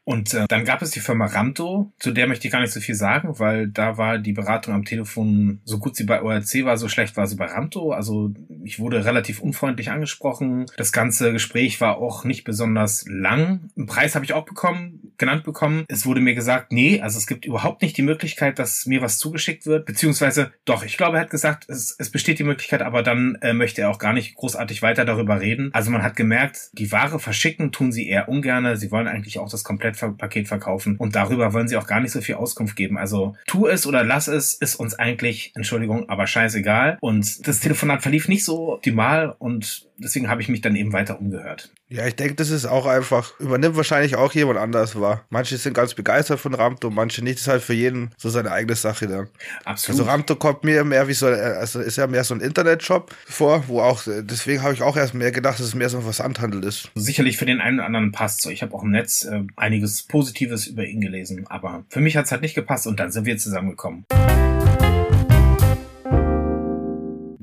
Und 0.06 0.34
äh, 0.34 0.46
dann 0.48 0.65
gab 0.65 0.82
es 0.82 0.91
die 0.91 1.00
Firma 1.00 1.26
Ramto, 1.26 1.91
zu 2.00 2.12
der 2.12 2.28
möchte 2.28 2.48
ich 2.48 2.52
gar 2.52 2.62
nicht 2.62 2.72
so 2.72 2.80
viel 2.80 2.96
sagen, 2.96 3.39
weil 3.39 3.68
da 3.68 3.98
war 3.98 4.20
die 4.20 4.34
Beratung 4.34 4.74
am 4.74 4.86
Telefon, 4.86 5.62
so 5.65 5.80
gut 5.80 5.96
sie 5.96 6.04
bei 6.04 6.22
ORC 6.22 6.63
war, 6.63 6.78
so 6.78 6.88
schlecht 6.88 7.18
war 7.18 7.26
sie 7.26 7.36
bei 7.36 7.46
Ramto. 7.46 7.91
Also 7.91 8.32
ich 8.63 8.80
wurde 8.80 9.04
relativ 9.04 9.39
unfreundlich 9.39 9.89
angesprochen. 9.89 10.68
Das 10.78 10.91
ganze 10.91 11.34
Gespräch 11.34 11.82
war 11.82 11.98
auch 11.98 12.24
nicht 12.24 12.44
besonders 12.44 13.06
lang. 13.08 13.72
Einen 13.76 13.88
Preis 13.88 14.13
habe 14.13 14.24
ich 14.24 14.34
auch 14.34 14.46
bekommen, 14.46 15.12
genannt 15.18 15.44
bekommen. 15.44 15.86
Es 15.88 16.06
wurde 16.06 16.22
mir 16.22 16.36
gesagt, 16.36 16.72
nee, 16.72 17.02
also 17.02 17.18
es 17.18 17.26
gibt 17.26 17.46
überhaupt 17.46 17.82
nicht 17.82 17.98
die 17.98 18.04
Möglichkeit, 18.04 18.60
dass 18.60 18.86
mir 18.86 19.02
was 19.02 19.18
zugeschickt 19.18 19.65
wird. 19.65 19.86
Beziehungsweise 19.86 20.52
doch, 20.65 20.84
ich 20.84 20.98
glaube, 20.98 21.18
er 21.18 21.24
hat 21.24 21.32
gesagt, 21.32 21.65
es, 21.68 21.96
es 21.98 22.12
besteht 22.12 22.38
die 22.38 22.44
Möglichkeit, 22.44 22.84
aber 22.84 23.02
dann 23.02 23.39
äh, 23.41 23.54
möchte 23.54 23.82
er 23.82 23.89
auch 23.89 24.00
gar 24.00 24.13
nicht 24.13 24.36
großartig 24.36 24.84
weiter 24.84 25.04
darüber 25.04 25.41
reden. 25.41 25.72
Also 25.74 25.89
man 25.89 26.04
hat 26.04 26.15
gemerkt, 26.15 26.70
die 26.74 26.91
Ware 26.91 27.20
verschicken 27.20 27.72
tun 27.72 27.91
sie 27.91 28.08
eher 28.08 28.30
ungerne. 28.30 28.78
Sie 28.78 28.91
wollen 28.91 29.08
eigentlich 29.08 29.39
auch 29.39 29.50
das 29.50 29.63
komplett 29.63 29.94
Paket 29.95 30.47
verkaufen. 30.47 30.95
Und 30.97 31.15
darüber 31.15 31.53
wollen 31.53 31.67
sie 31.67 31.77
auch 31.77 31.88
gar 31.88 31.99
nicht 31.99 32.12
so 32.12 32.21
viel 32.21 32.36
Auskunft 32.36 32.75
geben. 32.75 32.97
Also 32.97 33.36
tu 33.47 33.67
es 33.67 33.86
oder 33.86 34.03
lass 34.03 34.27
es, 34.27 34.53
ist 34.53 34.75
uns 34.75 34.93
eigentlich, 34.93 35.51
Entschuldigung, 35.55 36.10
aber 36.10 36.27
scheißegal. 36.27 36.97
Und 37.01 37.47
das 37.47 37.60
Telefonat 37.60 38.01
verlief 38.01 38.27
nicht 38.27 38.45
so 38.45 38.73
optimal 38.73 39.36
und 39.38 39.88
deswegen 39.97 40.29
habe 40.29 40.41
ich 40.41 40.49
mich 40.49 40.62
dann 40.62 40.75
eben 40.75 40.93
weiter 40.93 41.19
umgehört. 41.19 41.71
Ja, 41.88 42.08
ich 42.08 42.15
denke, 42.15 42.36
das 42.36 42.49
ist 42.49 42.65
auch 42.65 42.86
einfach, 42.86 43.39
übernimmt 43.39 43.77
wahrscheinlich 43.77 44.15
auch 44.15 44.34
jemand 44.34 44.60
anders 44.60 44.99
wahr. 44.99 45.25
Manche 45.29 45.58
sind 45.58 45.73
ganz 45.73 45.93
begeistert 45.93 46.39
von 46.39 46.53
Ramto, 46.53 46.89
manche 46.89 47.23
nicht. 47.23 47.36
Das 47.36 47.43
ist 47.43 47.47
halt 47.47 47.62
für 47.62 47.73
jeden 47.73 48.12
so 48.17 48.29
seine 48.29 48.51
eigene 48.51 48.75
Sache 48.75 49.08
dann. 49.08 49.29
Absolut. 49.63 50.01
Also 50.01 50.12
Ramto 50.12 50.36
kommt 50.36 50.63
mir 50.63 50.84
mehr 50.84 51.08
wie 51.08 51.13
so, 51.13 51.27
also 51.27 51.79
ist 51.79 51.97
ja 51.97 52.08
mehr 52.08 52.23
so 52.23 52.34
ein 52.34 52.41
Internetshop 52.41 53.15
vor, 53.25 53.63
wo 53.67 53.81
auch, 53.81 54.03
deswegen 54.05 54.63
habe 54.63 54.73
ich 54.73 54.81
auch 54.81 54.97
erst 54.97 55.13
mehr 55.13 55.31
gedacht, 55.31 55.60
dass 55.60 55.67
es 55.67 55.75
mehr 55.75 55.89
so 55.89 55.97
ein 55.97 56.03
Versandhandel 56.03 56.63
ist. 56.63 56.91
Sicherlich 56.95 57.38
für 57.38 57.45
den 57.45 57.62
einen 57.62 57.79
oder 57.79 57.86
anderen 57.86 58.12
passt 58.12 58.41
so. 58.41 58.49
Ich 58.49 58.62
habe 58.62 58.73
auch 58.73 58.84
im 58.84 58.91
Netz 58.91 59.23
äh, 59.25 59.43
einiges 59.55 60.03
Positives 60.03 60.67
über 60.67 60.86
ihn 60.86 61.01
gelesen, 61.01 61.45
aber 61.47 61.86
für 61.89 62.01
mich 62.01 62.17
hat 62.17 62.25
es 62.25 62.31
halt 62.31 62.41
nicht 62.41 62.55
gepasst 62.55 62.88
und 62.88 62.99
dann 62.99 63.12
sind 63.12 63.25
wir 63.25 63.38
zusammengekommen. 63.38 64.05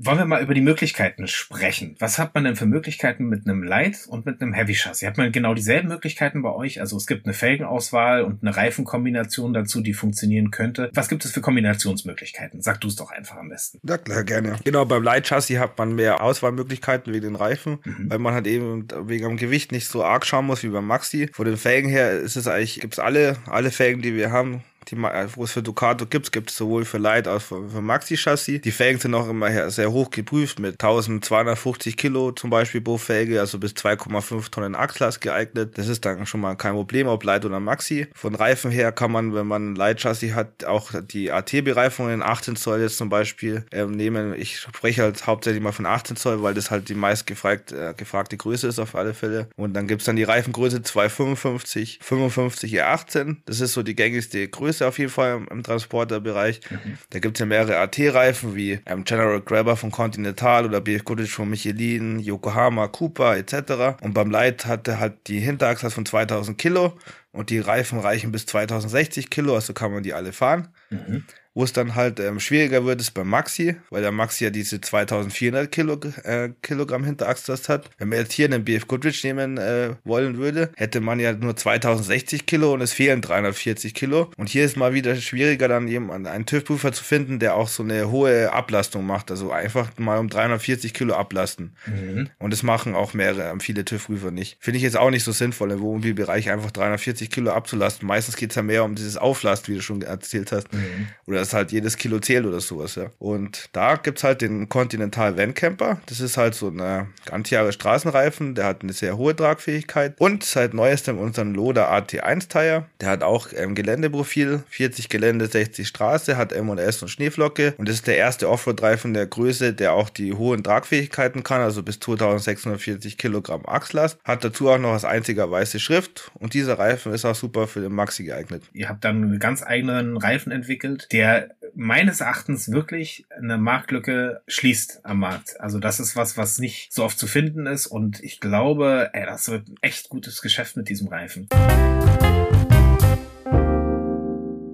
Wollen 0.05 0.19
wir 0.19 0.25
mal 0.25 0.43
über 0.43 0.53
die 0.53 0.61
Möglichkeiten 0.61 1.29
sprechen. 1.29 1.95
Was 2.01 2.19
hat 2.19 2.35
man 2.35 2.43
denn 2.43 2.57
für 2.57 2.67
Möglichkeiten 2.67 3.27
mit 3.27 3.47
einem 3.47 3.63
Light 3.63 4.07
und 4.09 4.27
mit 4.27 4.43
einem 4.43 4.53
Heavy 4.53 4.75
Chassis? 4.75 5.07
Hat 5.07 5.17
man 5.17 5.31
genau 5.31 5.55
dieselben 5.55 5.89
Möglichkeiten 5.89 6.43
bei 6.43 6.51
euch? 6.51 6.81
Also 6.81 6.97
es 6.97 7.07
gibt 7.07 7.25
eine 7.25 7.35
Felgenauswahl 7.35 8.23
und 8.23 8.43
eine 8.43 8.57
Reifenkombination 8.57 9.55
dazu, 9.55 9.81
die 9.81 9.95
funktionieren 9.95 10.51
könnte. 10.51 10.91
Was 10.93 11.09
gibt 11.09 11.25
es 11.25 11.31
für 11.31 11.41
Kombinationsmöglichkeiten? 11.41 12.63
Sag 12.63 12.81
du 12.81 12.89
es 12.89 12.97
doch 12.97 13.13
einfach 13.13 13.37
am 13.37 13.49
besten. 13.49 13.79
Ja, 13.87 13.97
klar, 13.97 14.25
gerne. 14.25 14.57
Genau, 14.65 14.85
beim 14.85 15.05
Light 15.05 15.29
Chassis 15.29 15.59
hat 15.59 15.79
man 15.79 15.95
mehr 15.95 16.21
Auswahlmöglichkeiten 16.21 17.13
wegen 17.13 17.23
den 17.23 17.37
Reifen, 17.37 17.79
mhm. 17.85 18.11
weil 18.11 18.19
man 18.19 18.35
halt 18.35 18.49
eben 18.49 18.89
wegen 19.05 19.29
dem 19.29 19.37
Gewicht 19.37 19.71
nicht 19.71 19.87
so 19.87 20.03
arg 20.03 20.27
schauen 20.27 20.47
muss 20.47 20.65
wie 20.65 20.69
beim 20.69 20.87
Maxi. 20.87 21.31
Von 21.33 21.47
den 21.47 21.57
Felgen 21.57 21.89
her 21.89 22.19
ist 22.19 22.35
es 22.35 22.49
eigentlich, 22.49 22.81
gibt 22.81 22.95
es 22.95 22.99
alle, 22.99 23.37
alle 23.47 23.71
Felgen, 23.71 24.03
die 24.03 24.17
wir 24.17 24.33
haben, 24.33 24.65
die, 24.91 24.97
äh, 24.97 25.29
wo 25.35 25.45
es 25.45 25.53
für 25.53 25.63
Ducato 25.63 26.07
gibt, 26.07 26.33
gibt 26.33 26.51
es 26.51 26.57
sowohl 26.57 26.85
für 26.85 26.99
Light 26.99 27.29
als 27.29 27.53
auch 27.53 27.69
für 27.69 27.81
Maxi-Chassis. 27.81 28.61
Die 28.61 28.71
Felgen 28.71 29.01
sind 29.01 29.15
auch 29.15 29.29
immer 29.29 29.71
sehr 29.71 29.93
hoch 29.93 30.11
geprüft 30.11 30.59
mit 30.59 30.75
1250 30.75 31.97
Kilo 31.97 32.33
zum 32.33 32.51
Beispiel 32.51 32.81
pro 32.81 32.99
Felge, 32.99 33.41
also 33.41 33.59
bis 33.59 33.73
2,5 33.73 34.51
Tonnen 34.51 34.75
Achslast 34.75 35.21
geeignet. 35.21 35.77
Das 35.77 35.89
ist 35.89 36.05
dann 36.05 36.27
schon 36.27 36.41
mal 36.41 36.57
kein 36.57 36.75
Problem, 36.75 37.07
ob 37.07 37.25
Light 37.25 37.45
oder 37.45 37.61
Maxi. 37.61 38.09
Von 38.15 38.35
Reifen 38.35 38.71
her 38.71 38.93
kann 38.93 39.13
man, 39.13 39.35
wenn 39.35 39.47
man 39.47 39.73
ein 39.73 39.77
Light-Chassis 39.77 40.35
hat, 40.35 40.65
auch 40.65 40.93
die 41.01 41.31
AT-Bereifungen 41.31 42.23
18 42.23 42.57
Zoll 42.57 42.81
jetzt 42.81 42.99
zum 42.99 43.09
Beispiel 43.09 43.65
ähm, 43.73 43.93
nehmen. 43.93 44.35
Ich 44.35 44.59
spreche 44.59 45.03
halt 45.03 45.27
hauptsächlich 45.27 45.63
mal 45.63 45.73
von 45.73 45.87
18 45.87 46.17
Zoll, 46.17 46.43
weil 46.43 46.55
das 46.55 46.71
halt 46.71 46.89
die 46.89 46.95
meist 46.95 47.27
gefragt, 47.27 47.73
äh, 47.73 47.95
gefragte 47.97 48.37
Größe 48.37 48.69
ist 48.69 48.79
auf 48.79 48.95
alle 48.95 49.15
Fälle. 49.15 49.49
Und 49.57 49.75
dann 49.75 49.87
gibt 49.87 50.03
es 50.03 50.07
dann 50.07 50.17
die 50.17 50.25
Reifengröße 50.25 50.83
255, 50.83 51.99
55 52.03 52.73
E18. 52.75 53.37
Das 53.47 53.61
ist 53.61 53.73
so 53.73 53.83
die 53.83 53.95
gängigste 53.95 54.47
Größe 54.49 54.72
auf 54.81 54.99
jeden 54.99 55.11
Fall 55.11 55.37
im, 55.37 55.49
im 55.49 55.63
Transporterbereich. 55.63 56.61
Mhm. 56.71 56.99
Da 57.11 57.19
gibt 57.19 57.37
es 57.37 57.41
ja 57.41 57.47
mehrere 57.47 57.79
AT-Reifen 57.79 58.55
wie 58.55 58.81
ähm, 58.87 59.05
General 59.05 59.41
Grabber 59.41 59.77
von 59.77 59.91
Continental 59.91 60.65
oder 60.65 60.81
BF 60.81 61.05
Goodrich 61.05 61.33
von 61.33 61.51
Michelin, 61.51 62.19
Yokohama, 62.21 62.89
Cooper 62.89 63.37
etc. 63.37 64.01
Und 64.01 64.15
beim 64.15 64.31
Light 64.31 64.65
hatte 64.67 64.99
halt 65.01 65.27
die 65.27 65.41
Hinterachse 65.41 65.91
von 65.91 66.07
2000 66.07 66.57
Kilo 66.57 66.97
und 67.33 67.51
die 67.51 67.59
Reifen 67.59 67.99
reichen 67.99 68.33
bis 68.33 68.47
2060 68.47 69.29
Kilo, 69.29 69.55
also 69.55 69.73
kann 69.73 69.93
man 69.93 70.03
die 70.03 70.15
alle 70.15 70.33
fahren. 70.33 70.69
Mhm. 70.91 71.25
Wo 71.55 71.65
es 71.65 71.73
dann 71.73 71.95
halt 71.95 72.19
ähm, 72.19 72.41
schwieriger 72.41 72.85
wird, 72.87 73.01
ist 73.01 73.11
beim 73.11 73.29
Maxi, 73.29 73.77
weil 73.91 74.01
der 74.01 74.13
Maxi 74.13 74.45
ja 74.45 74.51
diese 74.51 74.81
2400 74.81 75.71
Kilo, 75.71 76.01
äh, 76.25 76.51
Kilogramm 76.63 77.05
Hinterachslast 77.05 77.69
hat. 77.69 77.91
Wenn 77.99 78.09
man 78.09 78.19
jetzt 78.19 78.33
hier 78.33 78.47
einen 78.47 78.65
BF 78.65 78.89
Goodrich 78.89 79.23
nehmen 79.23 79.59
äh, 79.59 79.91
wollen 80.05 80.39
würde, 80.39 80.71
hätte 80.77 81.01
man 81.01 81.21
ja 81.21 81.33
nur 81.33 81.55
2060 81.55 82.47
Kilo 82.47 82.73
und 82.73 82.81
es 82.81 82.95
fehlen 82.95 83.21
340 83.21 83.93
Kilo. 83.93 84.31
Und 84.39 84.49
hier 84.49 84.65
ist 84.65 84.79
mal 84.79 84.95
wieder 84.95 85.15
schwieriger, 85.17 85.69
dann 85.69 85.89
jemanden, 85.89 86.27
einen 86.27 86.47
TÜV-Prüfer 86.47 86.93
zu 86.93 87.05
finden, 87.05 87.39
der 87.39 87.55
auch 87.55 87.69
so 87.69 87.83
eine 87.83 88.11
hohe 88.11 88.51
Ablastung 88.53 89.07
macht. 89.07 89.31
Also 89.31 89.51
einfach 89.51 89.91
mal 89.99 90.19
um 90.19 90.31
340 90.31 90.95
Kilo 90.95 91.15
ablasten. 91.15 91.77
Mhm. 91.87 92.31
Und 92.39 92.53
das 92.53 92.63
machen 92.63 92.95
auch 92.95 93.13
mehrere, 93.13 93.51
ähm, 93.51 93.61
viele 93.61 93.85
TÜV-Prüfer 93.85 94.31
nicht. 94.31 94.57
Finde 94.61 94.79
ich 94.79 94.83
jetzt 94.83 94.97
auch 94.97 95.11
nicht 95.11 95.25
so 95.25 95.33
sinnvoll, 95.33 95.73
im 95.73 95.81
Wohnmobilbereich 95.81 96.51
einfach 96.51 96.71
340 96.71 97.31
Kilo 97.31 97.53
abzulasten. 97.53 98.09
Meistens 98.09 98.37
geht 98.37 98.51
es 98.51 98.57
ja 98.57 98.63
mehr 98.63 98.85
um 98.85 98.95
dieses 98.95 99.19
Auflast, 99.19 99.69
wie 99.69 99.75
du 99.75 99.83
schon 99.83 100.01
erzählt 100.01 100.51
hast. 100.51 100.73
Mhm. 100.73 101.09
Oder 101.27 101.42
dass 101.43 101.53
halt 101.53 101.73
jedes 101.73 101.97
Kilo 101.97 102.21
zählt 102.21 102.47
oder 102.47 102.61
sowas, 102.61 102.95
ja. 102.95 103.11
Und 103.19 103.69
da 103.73 103.97
gibt's 103.97 104.25
halt 104.25 104.41
den 104.43 104.69
Continental 104.69 105.37
Van 105.37 105.55
Camper. 105.55 106.01
Das 106.07 106.21
ist 106.21 106.37
halt 106.37 106.55
so 106.55 106.69
ein 106.69 107.09
Antiare 107.31 107.73
Straßenreifen, 107.73 108.55
der 108.55 108.67
hat 108.67 108.83
eine 108.83 108.93
sehr 108.93 109.17
hohe 109.17 109.35
Tragfähigkeit. 109.35 110.15
Und 110.19 110.45
seit 110.45 110.73
neuestem 110.73 111.19
unseren 111.19 111.55
Loader 111.55 111.93
AT1 111.93 112.49
Tire. 112.49 112.87
Der 113.01 113.09
hat 113.09 113.23
auch 113.23 113.49
ähm, 113.55 113.75
Geländeprofil, 113.75 114.63
40 114.69 115.09
Gelände, 115.09 115.47
60 115.47 115.87
Straße, 115.89 116.37
hat 116.37 116.53
M&S 116.53 117.03
und 117.03 117.09
Schneeflocke. 117.09 117.75
Und 117.77 117.89
das 117.89 117.97
ist 117.97 118.07
der 118.07 118.17
erste 118.17 118.49
Offroad-Reifen 118.49 119.15
der 119.15 119.27
Größe, 119.27 119.73
der 119.73 119.95
auch 119.95 120.09
die 120.09 120.33
hohen 120.33 120.63
Tragfähigkeiten 120.63 121.43
kann, 121.43 121.61
also 121.61 121.83
bis 121.83 121.99
2640 122.01 123.19
Kilogramm 123.19 123.67
Achslast. 123.67 124.19
Hat 124.25 124.45
dazu 124.45 124.69
auch 124.69 124.79
noch 124.79 124.93
als 124.93 125.05
einziger 125.05 125.51
weiße 125.51 125.81
Schrift. 125.81 126.31
Und 126.35 126.55
dieser 126.55 126.79
Reifen 126.79 127.13
ist 127.13 127.25
auch 127.25 127.35
super 127.35 127.67
für 127.67 127.81
den 127.81 127.93
Maxi 127.93 128.25
geeignet. 128.25 128.63
Ihr 128.73 128.89
habt 128.89 129.05
dann 129.05 129.23
einen 129.23 129.39
ganz 129.39 129.63
eigenen 129.63 130.17
Reifen 130.17 130.53
entwickelt, 130.53 131.09
der 131.13 131.32
meines 131.75 132.21
Erachtens 132.21 132.71
wirklich 132.71 133.25
eine 133.37 133.59
Marktlücke 133.59 134.43
schließt 134.47 135.01
am 135.05 135.21
Markt. 135.21 135.61
Also 135.61 135.79
das 135.79 136.01
ist 136.01 136.17
was, 136.17 136.37
was 136.37 136.59
nicht 136.59 136.93
so 136.93 137.05
oft 137.05 137.19
zu 137.19 137.27
finden 137.27 137.67
ist 137.67 137.87
und 137.87 138.23
ich 138.23 138.41
glaube, 138.41 139.11
ey, 139.13 139.27
das 139.27 139.49
wird 139.49 139.69
ein 139.69 139.77
echt 139.81 140.09
gutes 140.09 140.43
Geschäft 140.43 140.77
mit 140.77 140.89
diesem 140.89 141.09
Reifen. 141.09 141.49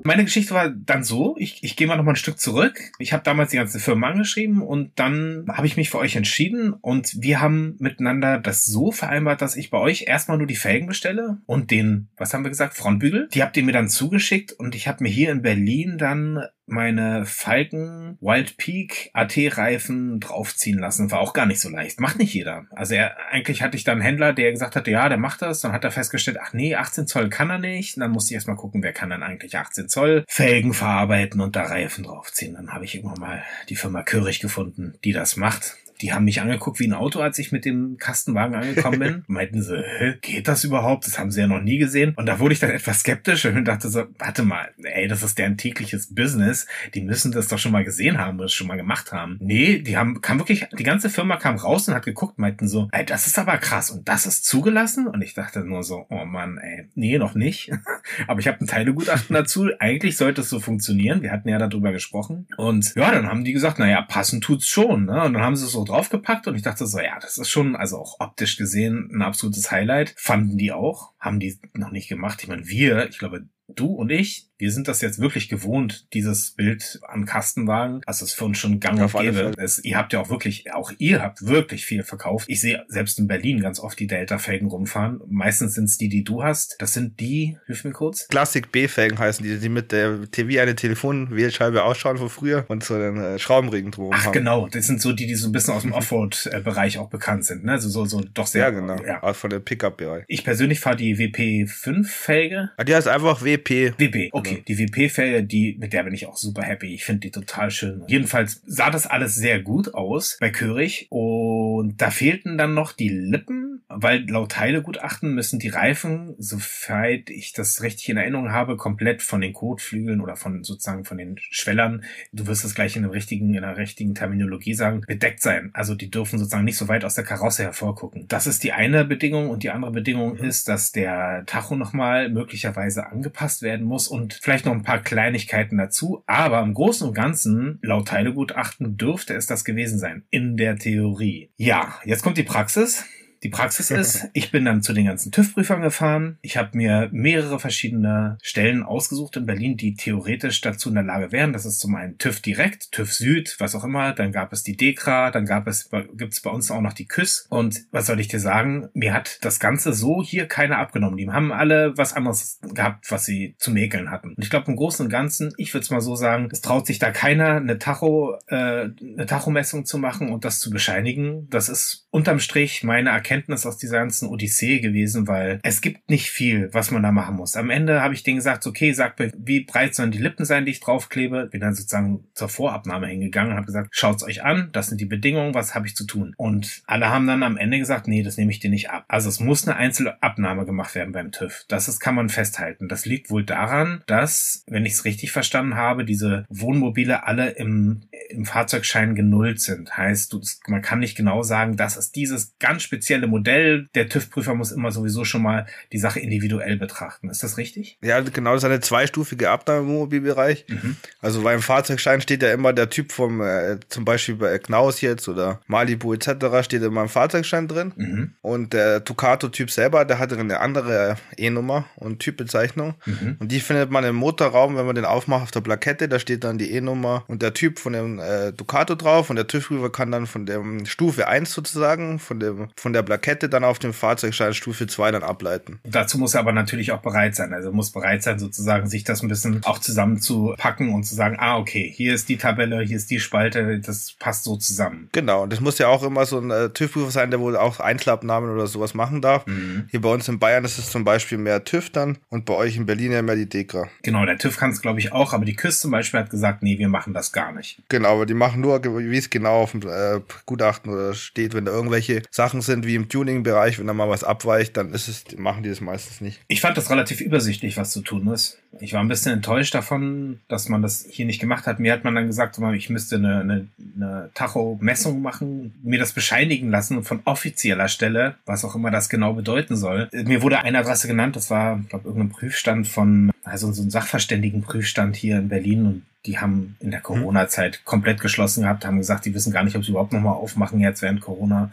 Meine 0.09 0.25
Geschichte 0.25 0.55
war 0.55 0.71
dann 0.71 1.05
so, 1.05 1.37
ich, 1.39 1.63
ich 1.63 1.77
gehe 1.77 1.87
mal 1.87 1.97
noch 1.99 2.03
mal 2.03 2.13
ein 2.13 2.17
Stück 2.17 2.41
zurück. 2.41 2.81
Ich 2.99 3.13
habe 3.13 3.23
damals 3.23 3.51
die 3.51 3.59
ganze 3.59 3.79
Firma 3.79 4.09
angeschrieben 4.09 4.63
und 4.63 4.99
dann 4.99 5.45
habe 5.53 5.67
ich 5.67 5.77
mich 5.77 5.91
für 5.91 5.99
euch 5.99 6.17
entschieden 6.17 6.73
und 6.73 7.21
wir 7.21 7.43
haben 7.43 7.77
miteinander 7.79 8.39
das 8.39 8.65
so 8.65 8.91
vereinbart, 8.91 9.43
dass 9.43 9.55
ich 9.55 9.69
bei 9.69 9.77
euch 9.77 10.05
erstmal 10.09 10.39
nur 10.39 10.47
die 10.47 10.57
Felgen 10.57 10.87
bestelle 10.87 11.43
und 11.45 11.71
den, 11.71 12.09
was 12.17 12.33
haben 12.33 12.43
wir 12.43 12.49
gesagt, 12.49 12.73
Frontbügel. 12.73 13.29
Die 13.35 13.43
habt 13.43 13.55
ihr 13.59 13.63
mir 13.63 13.73
dann 13.73 13.91
zugeschickt 13.91 14.51
und 14.53 14.75
ich 14.75 14.89
habe 14.89 15.03
mir 15.03 15.11
hier 15.11 15.31
in 15.31 15.43
Berlin 15.43 15.99
dann 15.99 16.43
meine 16.69 17.27
Falken 17.27 18.19
Wild 18.21 18.57
Peak 18.57 19.11
AT-Reifen 19.13 20.21
draufziehen 20.21 20.79
lassen. 20.79 21.11
War 21.11 21.21
auch 21.21 21.33
gar 21.33 21.47
nicht 21.47 21.61
so 21.61 21.69
leicht. 21.69 22.01
Macht 22.01 22.19
nicht 22.19 22.35
jeder. 22.35 22.67
Also 22.71 22.95
er, 22.95 23.17
eigentlich 23.31 23.63
hatte 23.63 23.77
ich 23.77 23.85
da 23.85 23.93
einen 23.93 24.01
Händler, 24.01 24.33
der 24.33 24.53
gesagt 24.53 24.77
hatte, 24.77 24.91
ja, 24.91 25.09
der 25.09 25.19
macht 25.19 25.43
das. 25.43 25.61
Dann 25.61 25.73
hat 25.73 25.85
er 25.85 25.91
festgestellt, 25.91 26.39
ach 26.41 26.53
nee, 26.53 26.75
18 26.75 27.07
Zoll 27.07 27.29
kann 27.29 27.51
er 27.51 27.59
nicht. 27.59 27.97
Und 27.97 28.01
dann 28.01 28.11
musste 28.11 28.33
ich 28.33 28.35
erstmal 28.37 28.57
gucken, 28.57 28.83
wer 28.83 28.93
kann 28.93 29.11
dann 29.11 29.23
eigentlich 29.23 29.57
18 29.57 29.89
Zoll 29.89 30.25
Felgen 30.29 30.75
verarbeiten 30.75 31.41
und 31.41 31.57
da 31.57 31.65
Reifen 31.65 32.05
draufziehen. 32.05 32.55
Dann 32.55 32.73
habe 32.73 32.85
ich 32.85 32.95
irgendwann 32.95 33.21
mal 33.21 33.43
die 33.69 33.77
Firma 33.77 34.03
Körig 34.03 34.41
gefunden, 34.41 34.95
die 35.05 35.13
das 35.13 35.37
macht. 35.37 35.77
Die 36.01 36.13
haben 36.13 36.25
mich 36.25 36.41
angeguckt 36.41 36.79
wie 36.81 36.87
ein 36.87 36.93
Auto, 36.93 37.21
als 37.21 37.39
ich 37.39 37.53
mit 37.53 37.65
dem 37.65 37.97
Kastenwagen 37.99 38.55
angekommen 38.55 38.99
bin. 38.99 39.25
Meinten 39.27 39.63
sie, 39.63 39.83
Hä, 39.83 40.15
geht 40.21 40.49
das 40.49 40.65
überhaupt? 40.65 41.07
Das 41.07 41.19
haben 41.19 41.31
sie 41.31 41.41
ja 41.41 41.47
noch 41.47 41.61
nie 41.61 41.79
gesehen. 41.79 42.15
Und 42.17 42.27
da 42.27 42.39
wurde 42.39 42.55
ich 42.55 42.61
dann 42.61 42.71
etwas 42.71 43.01
skeptisch 43.01 43.45
und 43.47 43.65
dachte 43.65 43.89
so, 43.89 44.05
warte 44.19 44.43
mal, 44.43 44.71
ey, 44.83 45.09
das 45.09 45.23
ist 45.23 45.39
deren 45.39 45.57
tägliches 45.57 46.15
Business. 46.15 46.67
Die 46.95 47.01
müssen 47.01 47.33
das 47.33 47.49
doch 47.49 47.59
schon 47.59 47.73
mal 47.73 47.85
gesehen 47.85 48.19
haben 48.19 48.39
oder 48.39 48.49
schon 48.49 48.67
mal 48.67 48.77
gemacht 48.77 49.13
haben. 49.13 49.39
Nee, 49.41 49.81
die 49.81 49.97
haben, 49.97 50.21
kam 50.21 50.39
wirklich, 50.39 50.67
die 50.79 50.85
ganze 50.85 51.11
Firma 51.11 51.37
kam 51.37 51.57
raus 51.57 51.89
und 51.89 51.95
hat 51.95 52.05
geguckt, 52.05 52.39
meinten 52.39 52.69
so, 52.69 52.89
ey, 52.93 53.05
das 53.05 53.27
ist 53.27 53.39
aber 53.39 53.57
krass 53.59 53.91
und 53.91 54.09
das 54.09 54.27
ist 54.27 54.45
zugelassen? 54.45 55.07
Und 55.07 55.23
ich 55.23 55.35
dachte 55.35 55.61
nur 55.61 55.83
so, 55.83 56.07
oh 56.11 56.25
Mann, 56.25 56.59
ey, 56.59 56.89
nee, 56.95 57.19
noch 57.19 57.35
nicht. 57.35 57.73
aber 58.27 58.41
ich 58.41 58.49
habe 58.49 58.61
ein 58.61 58.67
Teilegutachten 58.67 59.35
dazu. 59.35 59.69
Eigentlich 59.79 60.17
sollte 60.17 60.43
es 60.43 60.49
so 60.49 60.61
funktionieren. 60.61 61.23
Wir 61.23 61.33
hatten 61.33 61.49
ja 61.49 61.59
darüber 61.59 61.93
gesprochen. 61.93 62.47
Und 62.57 62.95
ja, 62.95 63.11
dann 63.11 63.27
haben 63.27 63.45
die 63.45 63.53
gesagt, 63.53 63.79
naja, 63.79 64.03
passen 64.03 64.41
tut's 64.41 64.69
schon. 64.69 65.07
Ne? 65.07 65.25
Und 65.25 65.35
dann 65.35 65.43
haben 65.43 65.57
sie 65.57 65.65
es 65.65 65.73
so 65.73 65.88
draufgepackt 65.89 66.47
und 66.47 66.55
ich 66.55 66.63
dachte 66.63 66.87
so, 66.87 66.99
ja, 67.01 67.19
das 67.21 67.39
ist 67.39 67.49
schon, 67.49 67.77
also 67.77 67.99
auch 67.99 68.21
optisch 68.21 68.57
gesehen, 68.57 69.11
ein 69.13 69.23
absolutes 69.23 69.71
Highlight. 69.71 70.15
Fanden 70.17 70.57
die 70.57 70.73
auch, 70.73 71.15
haben 71.19 71.41
die 71.41 71.59
noch 71.75 71.91
nicht 71.91 72.09
gemacht. 72.09 72.43
Ich 72.43 72.49
meine, 72.49 72.67
wir, 72.67 73.09
ich 73.09 73.19
glaube, 73.19 73.49
du 73.69 73.87
und 73.87 74.11
ich, 74.11 74.48
wir 74.59 74.73
sind 74.73 74.89
das 74.89 75.01
jetzt 75.01 75.21
wirklich 75.21 75.49
gewohnt, 75.49 76.13
dieses 76.13 76.51
Bild 76.51 77.01
an 77.07 77.25
Kastenwagen. 77.25 78.01
Also 78.07 78.25
es 78.25 78.33
ist 78.33 78.39
für 78.39 78.45
uns 78.45 78.59
schon 78.59 78.81
gang 78.81 79.01
und 79.01 79.13
gäbe. 79.13 79.53
Es, 79.57 79.83
ihr 79.85 79.97
habt 79.97 80.13
ja 80.13 80.21
auch 80.21 80.31
wirklich, 80.31 80.73
auch 80.73 80.93
ihr 80.99 81.23
habt 81.23 81.47
wirklich 81.47 81.87
viel 81.87 82.03
verkauft. 82.03 82.47
Ich 82.49 82.61
sehe 82.61 82.85
selbst 82.89 83.19
in 83.19 83.29
Berlin 83.29 83.61
ganz 83.61 83.79
oft 83.79 83.99
die 83.99 84.09
Delta-Felgen 84.09 84.69
rumfahren. 84.69 85.21
Meistens 85.29 85.75
sind 85.75 85.85
es 85.85 85.97
die, 85.97 86.09
die 86.09 86.25
du 86.25 86.43
hast. 86.43 86.77
Das 86.81 86.93
sind 86.93 87.21
die, 87.21 87.57
hilf 87.67 87.85
mir 87.85 87.93
kurz. 87.93 88.27
Classic 88.29 88.71
B-Felgen 88.71 89.19
heißen 89.19 89.45
die, 89.45 89.59
die 89.59 89.69
mit 89.69 89.93
der 89.93 90.29
TV 90.31 90.61
eine 90.61 90.75
Telefonwählscheibe 90.75 91.85
ausschauen 91.85 92.19
von 92.19 92.29
früher 92.29 92.65
und 92.69 92.83
so 92.83 92.95
einen 92.95 93.19
äh, 93.19 93.39
Schraubenriemen 93.39 93.93
drum 93.93 94.11
Ach 94.13 94.27
haben. 94.27 94.33
genau, 94.33 94.69
das 94.69 94.87
sind 94.87 95.01
so 95.01 95.13
die, 95.13 95.27
die 95.27 95.37
so 95.37 95.49
ein 95.49 95.53
bisschen 95.53 95.75
aus 95.75 95.83
dem 95.83 95.93
Offroad-Bereich 95.93 96.99
auch 96.99 97.09
bekannt 97.09 97.45
sind. 97.45 97.65
Ne? 97.65 97.73
Also 97.73 97.89
so, 97.89 98.05
so 98.07 98.23
doch 98.35 98.49
sehr. 98.49 98.63
Ja, 98.63 98.71
genau. 98.71 98.97
Ja. 99.05 99.23
Auch 99.23 99.37
von 99.37 99.51
der 99.51 99.61
Pickup-Bereich. 99.61 100.25
Ich 100.27 100.45
persönlich 100.45 100.81
fahre 100.81 100.97
die 100.97 101.17
WP5-Felge. 101.17 102.71
Ah, 102.77 102.85
die 102.85 102.95
heißt 102.95 103.07
einfach 103.07 103.45
WP. 103.45 103.95
WP, 103.99 104.31
okay. 104.33 104.48
Genau. 104.51 104.63
Die 104.67 104.79
WP-Felge, 104.79 105.45
die, 105.45 105.77
mit 105.79 105.93
der 105.93 106.05
bin 106.05 106.15
ich 106.15 106.27
auch 106.27 106.37
super 106.37 106.63
happy. 106.63 106.95
Ich 106.95 107.05
finde 107.05 107.21
die 107.21 107.31
total 107.31 107.71
schön. 107.71 108.03
Jedenfalls 108.07 108.63
sah 108.67 108.91
das 108.91 109.07
alles 109.07 109.35
sehr 109.35 109.61
gut 109.61 109.95
aus 109.95 110.37
bei 110.41 110.51
Körig 110.51 111.07
und 111.11 112.01
da 112.01 112.11
fehlten 112.11 112.59
dann 112.59 112.75
noch 112.75 112.93
die 112.93 113.09
Lippen, 113.09 113.83
weil 113.89 114.29
laut 114.29 114.53
Teilegutachten 114.53 115.35
müssen 115.35 115.59
die 115.59 115.69
Reifen, 115.69 116.35
soweit 116.39 117.31
ich 117.31 117.53
das 117.53 117.83
richtig 117.83 118.09
in 118.09 118.17
Erinnerung 118.17 118.53
habe, 118.53 118.77
komplett 118.77 119.23
von 119.23 119.41
den 119.41 119.53
Kotflügeln 119.53 120.21
oder 120.21 120.37
von 120.37 120.65
sozusagen 120.65 121.05
von 121.05 121.19
den 121.19 121.37
Schwellern, 121.39 122.05
du 122.33 122.47
wirst 122.47 122.65
das 122.65 122.75
gleich 122.75 122.97
in 122.97 123.03
der 123.03 123.13
richtigen, 123.13 123.55
in 123.55 123.63
der 123.63 123.77
richtigen 123.77 124.15
Terminologie 124.15 124.75
sagen, 124.75 125.03
bedeckt 125.07 125.43
sein. 125.43 125.71
Also 125.73 125.95
die 125.95 126.11
dürfen 126.11 126.39
sozusagen 126.39 126.65
nicht 126.65 126.77
so 126.77 126.89
weit 126.89 127.05
aus 127.05 127.15
der 127.15 127.25
Karosse 127.25 127.63
hervorgucken. 127.63 128.27
Das 128.29 128.47
ist 128.47 128.65
die 128.65 128.73
eine 128.73 129.05
Bedingung 129.05 129.51
und 129.51 129.63
die 129.63 129.71
andere 129.71 129.93
Bedingung 129.93 130.37
ist, 130.37 130.69
dass 130.69 130.93
der 130.93 131.45
Tacho 131.47 131.77
nochmal 131.77 132.29
möglicherweise 132.29 133.07
angepasst 133.07 133.63
werden 133.63 133.87
muss 133.87 134.09
und 134.09 134.38
vielleicht 134.41 134.67
noch 134.67 134.73
ein 134.73 134.83
paar 134.83 135.03
Kleinigkeiten 135.03 135.79
dazu. 135.79 136.23
Aber 136.27 136.61
im 136.61 136.75
Großen 136.75 137.07
und 137.09 137.15
Ganzen, 137.15 137.79
laut 137.83 138.09
Teilegutachten, 138.09 138.97
dürfte 138.97 139.35
es 139.35 139.47
das 139.47 139.65
gewesen 139.65 139.99
sein. 139.99 140.25
In 140.31 140.57
der 140.57 140.77
Theorie. 140.77 141.51
Ja, 141.57 141.99
jetzt 142.05 142.23
kommt 142.23 142.39
die 142.39 142.43
Praxis. 142.43 143.05
Die 143.43 143.49
Praxis 143.49 143.91
ist, 143.91 144.29
ich 144.33 144.51
bin 144.51 144.65
dann 144.65 144.83
zu 144.83 144.93
den 144.93 145.07
ganzen 145.07 145.31
TÜV-Prüfern 145.31 145.81
gefahren. 145.81 146.39
Ich 146.43 146.57
habe 146.57 146.77
mir 146.77 147.09
mehrere 147.13 147.59
verschiedene 147.59 148.39
Stellen 148.43 148.83
ausgesucht 148.83 149.37
in 149.37 149.47
Berlin, 149.47 149.77
die 149.77 149.95
theoretisch 149.95 150.61
dazu 150.61 150.89
in 150.89 150.97
der 150.97 151.05
Lage 151.05 151.31
wären. 151.31 151.53
Das 151.53 151.65
ist 151.65 151.79
zum 151.79 151.95
einen 151.95 152.19
TÜV 152.19 152.41
Direkt, 152.41 152.93
TÜV 152.93 153.13
Süd, 153.13 153.57
was 153.59 153.75
auch 153.75 153.85
immer. 153.85 154.13
Dann 154.13 154.33
gab 154.33 154.53
es 154.53 154.65
die 154.65 154.77
DEKRA, 154.77 155.31
dann 155.31 155.47
gab 155.47 155.69
es, 155.69 155.89
gibt 156.15 156.33
es 156.33 156.41
bei 156.41 156.51
uns 156.51 156.71
auch 156.71 156.81
noch 156.81 156.93
die 156.93 157.07
KÜS. 157.07 157.47
Und 157.49 157.85
was 157.91 158.07
soll 158.07 158.21
ich 158.21 158.29
dir 158.29 158.41
sagen? 158.41 158.89
Mir 158.95 159.15
hat 159.15 159.39
das 159.43 159.61
Ganze 159.61 159.93
so 159.93 160.23
hier 160.23 160.47
keiner 160.47 160.79
abgenommen. 160.79 161.17
Die 161.17 161.29
haben 161.29 161.53
alle 161.53 161.97
was 161.97 162.15
anderes 162.15 162.59
gehabt, 162.75 163.11
was 163.11 163.25
sie 163.25 163.55
zu 163.59 163.71
mäkeln 163.71 164.11
hatten. 164.11 164.35
Und 164.35 164.43
ich 164.43 164.51
glaube, 164.51 164.71
im 164.71 164.77
Großen 164.77 165.07
und 165.07 165.11
Ganzen, 165.11 165.53
ich 165.57 165.73
würde 165.75 165.85
es 165.85 165.91
mal 165.91 166.01
so 166.01 166.17
sagen, 166.17 166.49
es 166.51 166.61
traut 166.61 166.87
sich 166.87 166.99
da 166.99 167.11
keiner, 167.11 167.57
eine 167.57 167.79
Tacho, 167.79 168.37
äh, 168.49 168.89
eine 168.91 169.27
Tachomessung 169.27 169.85
zu 169.85 169.99
machen 169.99 170.31
und 170.31 170.45
das 170.45 170.61
zu 170.61 170.71
bescheinigen. 170.71 171.49
Das 171.51 171.69
ist 171.69 172.07
unterm 172.11 172.41
Strich 172.41 172.83
meine 172.83 173.11
Erkenntnis 173.11 173.28
Erkenntnis 173.29 173.67
aus 173.67 173.77
dieser 173.77 173.99
ganzen 173.99 174.29
Odyssee 174.29 174.81
gewesen, 174.81 175.29
weil 175.29 175.61
es 175.63 175.83
gibt 175.83 176.09
nicht 176.09 176.31
viel, 176.31 176.71
was 176.73 176.91
man 176.91 177.03
da 177.03 177.13
machen 177.13 177.37
muss. 177.37 177.57
Am 177.57 177.69
Ende 177.69 178.01
habe 178.01 178.15
ich 178.15 178.23
denen 178.23 178.39
gesagt, 178.39 178.67
okay, 178.67 178.93
sag 178.93 179.19
mir, 179.19 179.31
wie 179.37 179.61
breit 179.61 179.95
sollen 179.95 180.11
die 180.11 180.19
Lippen 180.19 180.47
sein, 180.47 180.65
die 180.65 180.71
ich 180.71 180.81
draufklebe? 180.81 181.49
Bin 181.51 181.61
dann 181.61 181.75
sozusagen 181.75 182.25
zur 182.33 182.49
Vorabnahme 182.49 183.07
hingegangen 183.09 183.53
und 183.53 183.57
habe 183.57 183.67
gesagt, 183.67 183.91
schaut's 183.93 184.25
euch 184.25 184.43
an, 184.43 184.71
das 184.73 184.87
sind 184.87 184.99
die 185.01 185.07
Bedingungen, 185.07 185.53
was 185.53 185.75
habe 185.75 185.87
ich 185.87 185.95
zu 185.95 186.07
tun? 186.07 186.33
Und 186.39 186.83
alle 186.87 187.11
haben 187.11 187.27
dann 187.27 187.43
am 187.43 187.59
Ende 187.59 187.79
gesagt, 187.79 188.09
nee, 188.09 188.23
das 188.23 188.39
nehme 188.39 188.51
ich 188.51 188.61
dir 188.61 188.71
nicht 188.71 188.89
ab. 188.89 189.05
Also 189.09 189.29
es 189.29 189.41
muss 189.41 189.69
eine 189.69 189.77
einzelne 189.77 190.17
gemacht 190.65 190.95
werden 190.95 191.13
beim 191.13 191.33
TÜV. 191.33 191.65
Das 191.69 191.89
ist, 191.89 192.01
kann 192.01 192.15
man 192.15 192.31
festhalten. 192.31 192.89
Das 192.89 193.05
liegt 193.05 193.31
wohl 193.31 193.45
daran, 193.45 194.03
dass, 194.07 194.65
wenn 194.69 194.87
ich 194.87 194.95
es 194.95 195.05
richtig 195.05 195.33
verstanden 195.33 195.75
habe, 195.75 196.05
diese 196.05 196.47
Wohnmobile 196.49 197.25
alle 197.25 197.51
im, 197.51 198.01
im 198.31 198.47
Fahrzeugschein 198.47 199.15
genullt 199.15 199.61
sind. 199.61 199.97
Heißt, 199.97 200.35
man 200.69 200.81
kann 200.81 201.01
nicht 201.01 201.17
genau 201.17 201.43
sagen, 201.43 201.77
das 201.77 201.97
ist 201.97 202.17
dieses 202.17 202.55
ganz 202.59 202.83
spezielle 202.83 203.18
Modell. 203.27 203.89
Der 203.95 204.09
TÜV-Prüfer 204.09 204.55
muss 204.55 204.73
immer 204.73 204.91
sowieso 204.91 205.25
schon 205.25 205.43
mal 205.43 205.67
die 205.93 205.99
Sache 205.99 206.21
individuell 206.21 206.77
betrachten. 206.77 207.29
Ist 207.31 207.43
das 207.43 207.59
richtig? 207.59 207.99
Ja, 208.03 208.21
genau, 208.21 208.55
das 208.55 208.63
ist 208.63 208.71
eine 208.71 208.81
zweistufige 208.81 209.51
Abnahme 209.51 209.81
im 209.81 209.89
Wohnmobilbereich. 209.89 210.67
Mhm. 210.69 210.97
Also 211.21 211.43
beim 211.43 211.61
Fahrzeugschein 211.61 212.21
steht 212.21 212.43
ja 212.43 212.53
immer 212.53 212.73
der 212.73 212.91
Typ 212.91 213.13
vom, 213.13 213.41
äh, 213.41 213.79
zum 213.89 214.05
Beispiel 214.05 214.37
bei 214.37 214.59
Knaus 214.59 215.01
jetzt 215.01 215.29
oder 215.29 215.61
Malibu 215.67 216.15
etc. 216.15 216.63
steht 216.63 216.83
immer 216.83 217.03
im 217.03 217.09
Fahrzeugschein 217.09 217.69
drin. 217.69 217.93
Mhm. 217.97 218.35
Und 218.43 218.73
der 218.73 219.01
Ducato-Typ 219.01 219.71
selber, 219.71 220.05
der 220.05 220.19
hatte 220.19 220.39
eine 220.39 220.61
andere 220.61 221.17
E-Nummer 221.37 221.87
und 221.97 222.21
Typbezeichnung. 222.21 222.95
Mhm. 223.07 223.37
Und 223.39 223.53
die 223.53 223.61
findet 223.61 223.91
man 223.91 224.05
im 224.05 224.17
Motorraum, 224.17 224.77
wenn 224.77 224.87
man 224.87 224.95
den 224.95 225.05
aufmacht 225.05 225.43
auf 225.43 225.51
der 225.51 225.61
Plakette, 225.61 226.09
da 226.09 226.19
steht 226.19 226.45
dann 226.45 226.59
die 226.59 226.73
E-Nummer 226.73 227.25
und 227.29 227.43
der 227.43 227.55
Typ 227.55 227.79
von 227.79 227.93
dem 227.93 228.19
äh, 228.19 228.53
Ducato 228.53 228.95
drauf 228.95 229.31
und 229.31 229.37
der 229.37 229.47
TÜV-Prüfer 229.47 229.91
kann 229.91 230.11
dann 230.11 230.27
von 230.27 230.47
der 230.47 230.63
Stufe 230.85 231.29
1 231.29 231.53
sozusagen, 231.53 232.19
von, 232.19 232.41
dem, 232.41 232.69
von 232.77 232.93
der 232.93 233.03
Plakette 233.09 233.49
dann 233.49 233.65
auf 233.65 233.79
dem 233.79 233.95
Fahrzeugschein 233.95 234.53
Stufe 234.53 234.87
2 234.87 235.13
dann 235.13 235.23
ableiten. 235.23 235.81
Dazu 235.85 236.19
muss 236.19 236.35
er 236.35 236.41
aber 236.41 236.53
natürlich 236.53 236.93
auch 236.93 237.01
bereit 237.01 237.35
sein. 237.35 237.55
Also 237.55 237.73
muss 237.73 237.91
bereit 237.91 238.23
sein, 238.23 238.39
sozusagen 238.39 238.87
sich 238.87 239.03
das 239.03 239.23
ein 239.23 239.29
bisschen 239.29 239.65
auch 239.65 239.79
zusammenzupacken 239.79 240.93
und 240.93 241.05
zu 241.05 241.15
sagen, 241.15 241.37
ah, 241.39 241.57
okay, 241.57 241.91
hier 241.91 242.13
ist 242.13 242.29
die 242.29 242.37
Tabelle, 242.37 242.83
hier 242.83 242.99
ist 242.99 243.11
die 243.11 243.19
Spalte, 243.19 243.81
das 243.81 244.15
passt 244.19 244.45
so 244.45 244.57
zusammen. 244.57 245.09
Genau, 245.13 245.45
und 245.45 245.55
das 245.55 245.61
muss 245.61 245.79
ja 245.79 245.89
auch 245.89 246.03
immer 246.03 246.27
so 246.27 246.39
ein 246.39 246.51
äh, 246.51 246.69
TÜV-Prüfer 246.69 247.11
sein, 247.11 247.31
der 247.31 247.41
wohl 247.41 247.57
auch 247.57 247.81
Einklappnamen 247.81 248.51
oder 248.51 248.67
sowas 248.67 248.93
machen 248.93 249.23
darf. 249.23 249.47
Mhm. 249.47 249.89
Hier 249.91 250.03
bei 250.03 250.13
uns 250.13 250.29
in 250.29 250.39
Bayern 250.39 250.67
ist 250.67 250.77
es 250.77 250.91
zum 250.91 251.05
Beispiel 251.05 251.39
mehr 251.39 251.65
TÜV 251.65 251.89
dann 251.89 252.19
und 252.29 252.45
bei 252.45 252.53
euch 252.53 252.77
in 252.77 252.85
Berlin 252.85 253.13
ja 253.13 253.23
mehr 253.23 253.37
die 253.37 253.49
DEKRA. 253.49 253.89
Genau, 254.03 254.27
der 254.27 254.37
TÜV 254.37 254.59
kann 254.59 254.71
es 254.71 254.83
glaube 254.83 254.99
ich 254.99 255.13
auch, 255.13 255.33
aber 255.33 255.47
die 255.47 255.57
Küste 255.57 255.81
zum 255.81 255.93
Beispiel 255.93 256.21
hat 256.21 256.29
gesagt, 256.29 256.63
nee, 256.63 256.79
wir 256.79 256.91
machen 256.91 257.15
das 257.15 257.33
gar 257.33 257.53
nicht. 257.53 257.81
Genau, 257.89 258.17
aber 258.17 258.27
die 258.27 258.35
machen 258.35 258.61
nur, 258.61 258.85
wie 258.85 259.17
es 259.17 259.31
genau 259.31 259.63
auf 259.63 259.71
dem 259.71 259.81
äh, 259.89 260.21
Gutachten 260.45 260.93
oder 260.93 261.15
steht, 261.15 261.55
wenn 261.55 261.65
da 261.65 261.73
irgendwelche 261.73 262.23
Sachen 262.31 262.61
sind 262.61 262.87
wie 262.87 262.98
im 262.99 263.09
Tuning-Bereich, 263.09 263.79
wenn 263.79 263.87
da 263.87 263.95
mal 263.95 264.09
was 264.09 264.25
abweicht, 264.25 264.77
dann 264.77 264.93
ist 264.93 265.09
es, 265.09 265.25
machen 265.39 265.63
die 265.63 265.69
das 265.69 265.81
meistens 265.81 266.21
nicht. 266.21 266.41
Ich 266.49 266.61
fand 266.61 266.77
das 266.77 266.91
relativ 266.91 267.21
übersichtlich, 267.21 267.77
was 267.77 267.91
zu 267.91 268.03
tun 268.03 268.29
ist. 268.29 268.59
Ich 268.81 268.93
war 268.93 269.01
ein 269.01 269.09
bisschen 269.09 269.33
enttäuscht 269.33 269.75
davon, 269.75 270.41
dass 270.49 270.69
man 270.69 270.83
das 270.83 271.07
hier 271.09 271.27
nicht 271.27 271.41
gemacht 271.41 271.67
hat. 271.67 271.81
Mir 271.81 271.93
hat 271.93 272.05
man 272.05 272.15
dann 272.15 272.27
gesagt, 272.27 272.59
ich 272.75 272.91
müsste 272.91 273.17
eine, 273.17 273.41
eine, 273.41 273.69
eine 273.97 274.31
Tacho-Messung 274.35 275.23
machen, 275.23 275.75
mir 275.83 275.99
das 275.99 276.13
bescheinigen 276.13 276.71
lassen 276.71 277.03
von 277.03 277.21
offizieller 277.25 277.89
Stelle, 277.89 278.35
was 278.45 278.65
auch 278.65 278.75
immer 278.75 278.91
das 278.91 279.09
genau 279.09 279.33
bedeuten 279.33 279.77
soll. 279.77 280.09
Mir 280.13 280.43
wurde 280.43 280.61
eine 280.61 280.79
Adresse 280.79 281.09
genannt, 281.09 281.37
das 281.37 281.51
war, 281.51 281.79
glaube 281.89 282.09
irgendein 282.09 282.31
Prüfstand 282.31 282.89
von, 282.89 283.31
also 283.45 283.73
so 283.73 283.83
ein 283.83 283.91
Sachverständigenprüfstand 283.91 285.17
hier 285.17 285.39
in 285.39 285.49
Berlin 285.49 285.87
und 285.87 286.03
die 286.27 286.39
haben 286.39 286.77
in 286.81 286.91
der 286.91 287.01
Corona-Zeit 287.01 287.85
komplett 287.85 288.21
geschlossen 288.21 288.63
gehabt, 288.63 288.85
haben 288.85 288.99
gesagt, 288.99 289.25
die 289.25 289.35
wissen 289.35 289.53
gar 289.53 289.63
nicht, 289.63 289.77
ob 289.77 289.85
sie 289.85 289.93
überhaupt 289.93 290.13
nochmal 290.13 290.35
aufmachen 290.35 290.81
jetzt 290.81 291.01
während 291.01 291.21
Corona, 291.21 291.71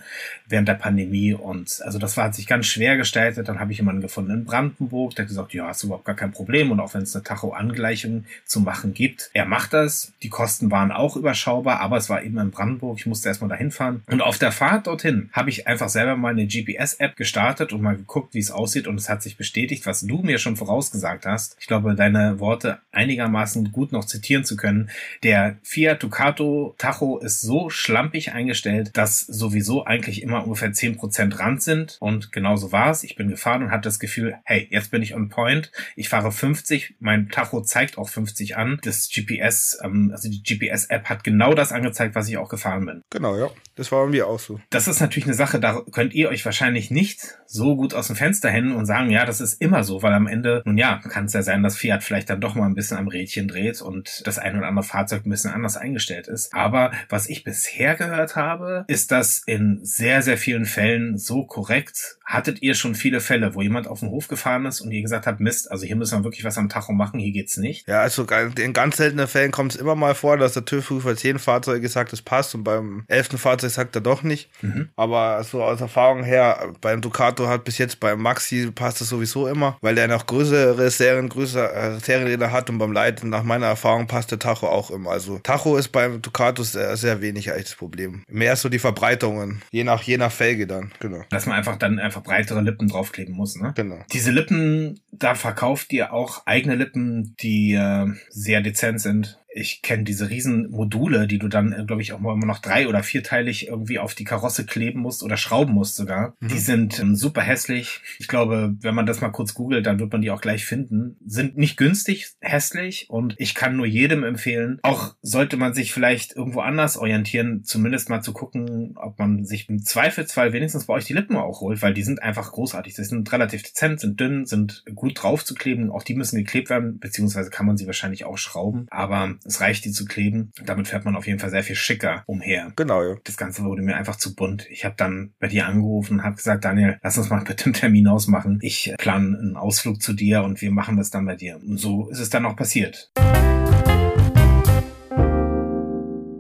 während 0.47 0.67
der 0.67 0.75
Pandemie. 0.75 1.33
Und 1.33 1.81
also 1.83 1.97
das 1.97 2.15
war, 2.15 2.25
hat 2.25 2.35
sich 2.35 2.45
ganz 2.45 2.67
schwer 2.67 2.95
gestaltet. 2.95 3.47
Dann 3.47 3.59
habe 3.59 3.71
ich 3.71 3.79
jemanden 3.79 4.01
gefunden 4.01 4.31
in 4.31 4.45
Brandenburg, 4.45 5.15
der 5.15 5.23
hat 5.23 5.29
gesagt, 5.29 5.53
ja, 5.53 5.71
ist 5.71 5.83
überhaupt 5.83 6.05
gar 6.05 6.15
kein 6.15 6.31
Problem. 6.31 6.71
Und 6.71 6.79
auch 6.79 6.93
wenn 6.93 7.01
es 7.01 7.15
eine 7.15 7.23
Tacho-Angleichung 7.23 8.25
zu 8.45 8.59
machen 8.59 8.93
gibt, 8.93 9.31
er 9.33 9.45
macht 9.45 9.73
das. 9.73 10.13
Die 10.21 10.29
Kosten 10.29 10.69
waren 10.69 10.91
auch 10.91 11.15
überschaubar, 11.15 11.79
aber 11.79 11.97
es 11.97 12.09
war 12.09 12.21
eben 12.21 12.37
in 12.37 12.51
Brandenburg. 12.51 12.99
Ich 12.99 13.07
musste 13.07 13.29
erstmal 13.29 13.49
dahin 13.49 13.71
fahren. 13.71 14.03
Und 14.11 14.21
auf 14.21 14.37
der 14.37 14.51
Fahrt 14.51 14.85
dorthin 14.85 15.29
habe 15.33 15.49
ich 15.49 15.67
einfach 15.67 15.89
selber 15.89 16.15
mal 16.15 16.29
eine 16.29 16.45
GPS-App 16.45 17.15
gestartet 17.15 17.73
und 17.73 17.81
mal 17.81 17.97
geguckt, 17.97 18.35
wie 18.35 18.39
es 18.39 18.51
aussieht. 18.51 18.87
Und 18.87 18.99
es 18.99 19.09
hat 19.09 19.23
sich 19.23 19.37
bestätigt, 19.37 19.87
was 19.87 20.01
du 20.01 20.19
mir 20.19 20.37
schon 20.37 20.55
vorausgesagt 20.55 21.25
hast. 21.25 21.57
Ich 21.59 21.65
glaube, 21.65 21.95
deine 21.95 22.39
Worte 22.39 22.77
einigermaßen 22.91 23.71
gut 23.71 23.91
noch 23.91 24.05
zitieren 24.05 24.34
zitieren 24.35 24.43
zu 24.43 24.57
können. 24.57 24.89
Der 25.23 25.57
Fiat 25.63 26.03
Ducato 26.03 26.75
Tacho 26.77 27.17
ist 27.19 27.41
so 27.41 27.69
schlampig 27.69 28.33
eingestellt, 28.33 28.91
dass 28.93 29.21
sowieso 29.21 29.85
eigentlich 29.85 30.21
immer 30.21 30.43
ungefähr 30.43 30.71
10% 30.71 31.39
Rand 31.39 31.61
sind. 31.61 31.97
Und 31.99 32.31
genauso 32.31 32.71
war 32.71 32.91
es. 32.91 33.03
Ich 33.03 33.15
bin 33.15 33.29
gefahren 33.29 33.63
und 33.63 33.71
hatte 33.71 33.83
das 33.83 33.99
Gefühl, 33.99 34.35
hey, 34.43 34.67
jetzt 34.69 34.91
bin 34.91 35.01
ich 35.01 35.15
on 35.15 35.29
point. 35.29 35.71
Ich 35.95 36.09
fahre 36.09 36.31
50. 36.31 36.95
Mein 36.99 37.29
Tacho 37.29 37.61
zeigt 37.61 37.97
auch 37.97 38.09
50 38.09 38.57
an. 38.57 38.79
Das 38.83 39.09
GPS, 39.09 39.79
ähm, 39.83 40.11
also 40.11 40.29
die 40.29 40.43
GPS-App 40.43 41.05
hat 41.05 41.23
genau 41.23 41.53
das 41.53 41.71
angezeigt, 41.71 42.15
was 42.15 42.27
ich 42.27 42.37
auch 42.37 42.49
gefahren 42.49 42.85
bin. 42.85 43.01
Genau, 43.09 43.37
ja. 43.37 43.49
Das 43.75 43.91
war 43.91 44.07
mir 44.07 44.27
auch 44.27 44.39
so. 44.39 44.59
Das 44.69 44.87
ist 44.87 45.01
natürlich 45.01 45.25
eine 45.25 45.33
Sache, 45.33 45.59
da 45.59 45.81
könnt 45.91 46.13
ihr 46.13 46.29
euch 46.29 46.45
wahrscheinlich 46.45 46.91
nicht 46.91 47.37
so 47.45 47.75
gut 47.75 47.93
aus 47.93 48.07
dem 48.07 48.15
Fenster 48.15 48.49
hin 48.49 48.71
und 48.71 48.85
sagen, 48.85 49.09
ja, 49.09 49.25
das 49.25 49.41
ist 49.41 49.61
immer 49.61 49.83
so, 49.83 50.01
weil 50.01 50.13
am 50.13 50.27
Ende, 50.27 50.61
nun 50.65 50.77
ja, 50.77 50.97
kann 51.09 51.25
es 51.25 51.33
ja 51.33 51.41
sein, 51.41 51.61
dass 51.61 51.77
Fiat 51.77 52.03
vielleicht 52.03 52.29
dann 52.29 52.41
doch 52.41 52.55
mal 52.55 52.65
ein 52.65 52.75
bisschen 52.75 52.97
am 52.97 53.07
Rädchen 53.07 53.47
dreht 53.47 53.81
und 53.81 54.24
das 54.27 54.39
ein 54.39 54.57
oder 54.57 54.67
andere 54.67 54.83
Fahrzeug 54.83 55.25
ein 55.25 55.29
bisschen 55.29 55.51
anders 55.51 55.77
eingestellt 55.77 56.27
ist. 56.27 56.53
Aber 56.53 56.91
was 57.09 57.29
ich 57.29 57.43
bisher 57.43 57.95
gehört 57.95 58.35
habe, 58.35 58.85
ist 58.87 59.11
das 59.11 59.41
in 59.45 59.79
sehr, 59.83 60.21
sehr 60.21 60.37
vielen 60.37 60.65
Fällen 60.65 61.17
so 61.17 61.45
korrekt. 61.45 62.17
Hattet 62.25 62.61
ihr 62.61 62.73
schon 62.73 62.95
viele 62.95 63.21
Fälle, 63.21 63.53
wo 63.53 63.61
jemand 63.61 63.87
auf 63.87 63.99
den 63.99 64.09
Hof 64.09 64.27
gefahren 64.27 64.65
ist 64.65 64.81
und 64.81 64.91
ihr 64.91 65.01
gesagt 65.01 65.27
habt, 65.27 65.39
Mist, 65.39 65.71
also 65.71 65.85
hier 65.85 65.95
müssen 65.95 66.19
wir 66.19 66.23
wirklich 66.23 66.43
was 66.43 66.57
am 66.57 66.69
Tacho 66.69 66.91
machen, 66.91 67.19
hier 67.19 67.31
geht's 67.31 67.57
nicht? 67.57 67.87
Ja, 67.87 68.01
also 68.01 68.25
in 68.57 68.73
ganz 68.73 68.97
seltenen 68.97 69.27
Fällen 69.27 69.51
kommt 69.51 69.75
es 69.75 69.79
immer 69.79 69.95
mal 69.95 70.15
vor, 70.15 70.37
dass 70.37 70.53
der 70.53 70.65
TÜV-Prüfer 70.65 71.15
zehn 71.15 71.39
Fahrzeuge 71.39 71.87
sagt, 71.87 72.13
es 72.13 72.21
passt 72.21 72.55
und 72.55 72.63
beim 72.63 73.03
elften 73.07 73.37
Fahrzeug 73.37 73.71
sagt 73.71 73.95
er 73.95 74.01
doch 74.01 74.23
nicht. 74.23 74.49
Mhm. 74.61 74.89
Aber 74.95 75.43
so 75.43 75.63
aus 75.63 75.81
Erfahrung 75.81 76.23
her, 76.23 76.73
beim 76.81 77.01
Ducato 77.01 77.47
hat 77.47 77.63
bis 77.63 77.77
jetzt 77.77 77.99
beim 77.99 78.21
Maxi 78.21 78.71
passt 78.71 79.01
es 79.01 79.09
sowieso 79.09 79.47
immer, 79.47 79.77
weil 79.81 79.95
der 79.95 80.07
noch 80.07 80.25
größere 80.25 80.89
Serien, 80.89 81.29
größere 81.29 81.73
äh, 81.73 81.99
Serienräder 81.99 82.51
hat 82.51 82.69
und 82.69 82.77
beim 82.77 82.91
Leiten 82.91 83.29
nach 83.29 83.43
meiner 83.43 83.67
Erfahrung 83.67 84.07
passt 84.07 84.14
der 84.25 84.39
Tacho 84.39 84.67
auch 84.67 84.91
immer. 84.91 85.11
Also 85.11 85.39
Tacho 85.39 85.77
ist 85.77 85.89
beim 85.89 86.21
Ducato 86.21 86.63
sehr, 86.63 86.95
sehr 86.97 87.21
wenig 87.21 87.51
eigentlich 87.51 87.65
das 87.65 87.75
Problem. 87.75 88.23
Mehr 88.27 88.55
so 88.55 88.69
die 88.69 88.79
Verbreitungen, 88.79 89.61
je 89.71 89.83
nach, 89.83 90.01
je 90.03 90.17
nach 90.17 90.31
Felge 90.31 90.67
dann, 90.67 90.91
genau. 90.99 91.23
Dass 91.29 91.45
man 91.45 91.57
einfach 91.57 91.77
dann 91.77 91.99
einfach 91.99 92.23
breitere 92.23 92.61
Lippen 92.61 92.87
draufkleben 92.87 93.35
muss, 93.35 93.55
ne? 93.55 93.73
Genau. 93.75 93.99
Diese 94.13 94.31
Lippen, 94.31 94.99
da 95.11 95.35
verkauft 95.35 95.91
ihr 95.93 96.13
auch 96.13 96.45
eigene 96.45 96.75
Lippen, 96.75 97.35
die 97.41 97.73
äh, 97.73 98.07
sehr 98.29 98.61
dezent 98.61 99.01
sind 99.01 99.39
ich 99.55 99.81
kenne 99.81 100.03
diese 100.03 100.29
riesen 100.29 100.69
Module, 100.69 101.27
die 101.27 101.39
du 101.39 101.47
dann, 101.47 101.71
äh, 101.71 101.85
glaube 101.85 102.01
ich, 102.01 102.11
auch 102.11 102.19
immer 102.19 102.45
noch 102.45 102.59
drei- 102.59 102.89
oder 102.89 103.03
vierteilig 103.03 103.67
irgendwie 103.67 103.99
auf 103.99 104.13
die 104.13 104.25
Karosse 104.25 104.65
kleben 104.65 104.99
musst 104.99 105.23
oder 105.23 105.37
schrauben 105.37 105.73
musst 105.73 105.95
sogar. 105.95 106.35
Mhm. 106.41 106.47
Die 106.49 106.59
sind 106.59 106.99
ähm, 106.99 107.15
super 107.15 107.41
hässlich. 107.41 108.01
Ich 108.19 108.27
glaube, 108.27 108.75
wenn 108.81 108.93
man 108.93 109.05
das 109.05 109.21
mal 109.21 109.29
kurz 109.29 109.53
googelt, 109.53 109.85
dann 109.85 109.99
wird 109.99 110.11
man 110.11 110.21
die 110.21 110.29
auch 110.29 110.41
gleich 110.41 110.65
finden. 110.65 111.15
Sind 111.25 111.57
nicht 111.57 111.77
günstig, 111.77 112.33
hässlich 112.41 113.09
und 113.09 113.35
ich 113.37 113.55
kann 113.55 113.77
nur 113.77 113.85
jedem 113.85 114.25
empfehlen, 114.25 114.79
auch 114.83 115.15
sollte 115.21 115.55
man 115.55 115.73
sich 115.73 115.93
vielleicht 115.93 116.35
irgendwo 116.35 116.59
anders 116.59 116.97
orientieren, 116.97 117.63
zumindest 117.63 118.09
mal 118.09 118.21
zu 118.21 118.33
gucken, 118.33 118.95
ob 118.97 119.17
man 119.19 119.45
sich 119.45 119.69
im 119.69 119.83
Zweifelsfall 119.83 120.51
wenigstens 120.51 120.85
bei 120.85 120.95
euch 120.95 121.05
die 121.05 121.13
Lippen 121.13 121.37
auch 121.37 121.61
holt, 121.61 121.81
weil 121.81 121.93
die 121.93 122.03
sind 122.03 122.21
einfach 122.21 122.51
großartig. 122.51 122.93
Sie 122.93 123.05
sind 123.05 123.31
relativ 123.31 123.63
dezent, 123.63 124.01
sind 124.01 124.19
dünn, 124.19 124.45
sind 124.45 124.83
gut 124.93 125.23
drauf 125.23 125.45
zu 125.45 125.53
kleben. 125.53 125.91
Auch 125.91 126.03
die 126.03 126.15
müssen 126.15 126.35
geklebt 126.35 126.69
werden, 126.69 126.99
beziehungsweise 126.99 127.49
kann 127.49 127.65
man 127.65 127.77
sie 127.77 127.85
wahrscheinlich 127.85 128.25
auch 128.25 128.37
schrauben. 128.37 128.87
Aber 128.89 129.35
es 129.45 129.61
reicht, 129.61 129.85
die 129.85 129.91
zu 129.91 130.05
kleben. 130.05 130.51
Damit 130.65 130.87
fährt 130.87 131.05
man 131.05 131.15
auf 131.15 131.27
jeden 131.27 131.39
Fall 131.39 131.49
sehr 131.49 131.63
viel 131.63 131.75
schicker 131.75 132.23
umher. 132.25 132.71
Genau, 132.75 133.03
ja. 133.03 133.15
Das 133.23 133.37
Ganze 133.37 133.63
wurde 133.63 133.81
mir 133.81 133.95
einfach 133.95 134.15
zu 134.15 134.35
bunt. 134.35 134.67
Ich 134.69 134.85
habe 134.85 134.95
dann 134.97 135.33
bei 135.39 135.47
dir 135.47 135.67
angerufen 135.67 136.19
und 136.19 136.23
habe 136.23 136.35
gesagt, 136.35 136.65
Daniel, 136.65 136.97
lass 137.03 137.17
uns 137.17 137.29
mal 137.29 137.43
bitte 137.43 137.65
einen 137.65 137.73
Termin 137.73 138.07
ausmachen. 138.07 138.59
Ich 138.61 138.93
plane 138.97 139.37
einen 139.37 139.57
Ausflug 139.57 140.01
zu 140.01 140.13
dir 140.13 140.43
und 140.43 140.61
wir 140.61 140.71
machen 140.71 140.97
das 140.97 141.09
dann 141.09 141.25
bei 141.25 141.35
dir. 141.35 141.57
Und 141.57 141.77
so 141.77 142.09
ist 142.09 142.19
es 142.19 142.29
dann 142.29 142.45
auch 142.45 142.55
passiert. 142.55 143.11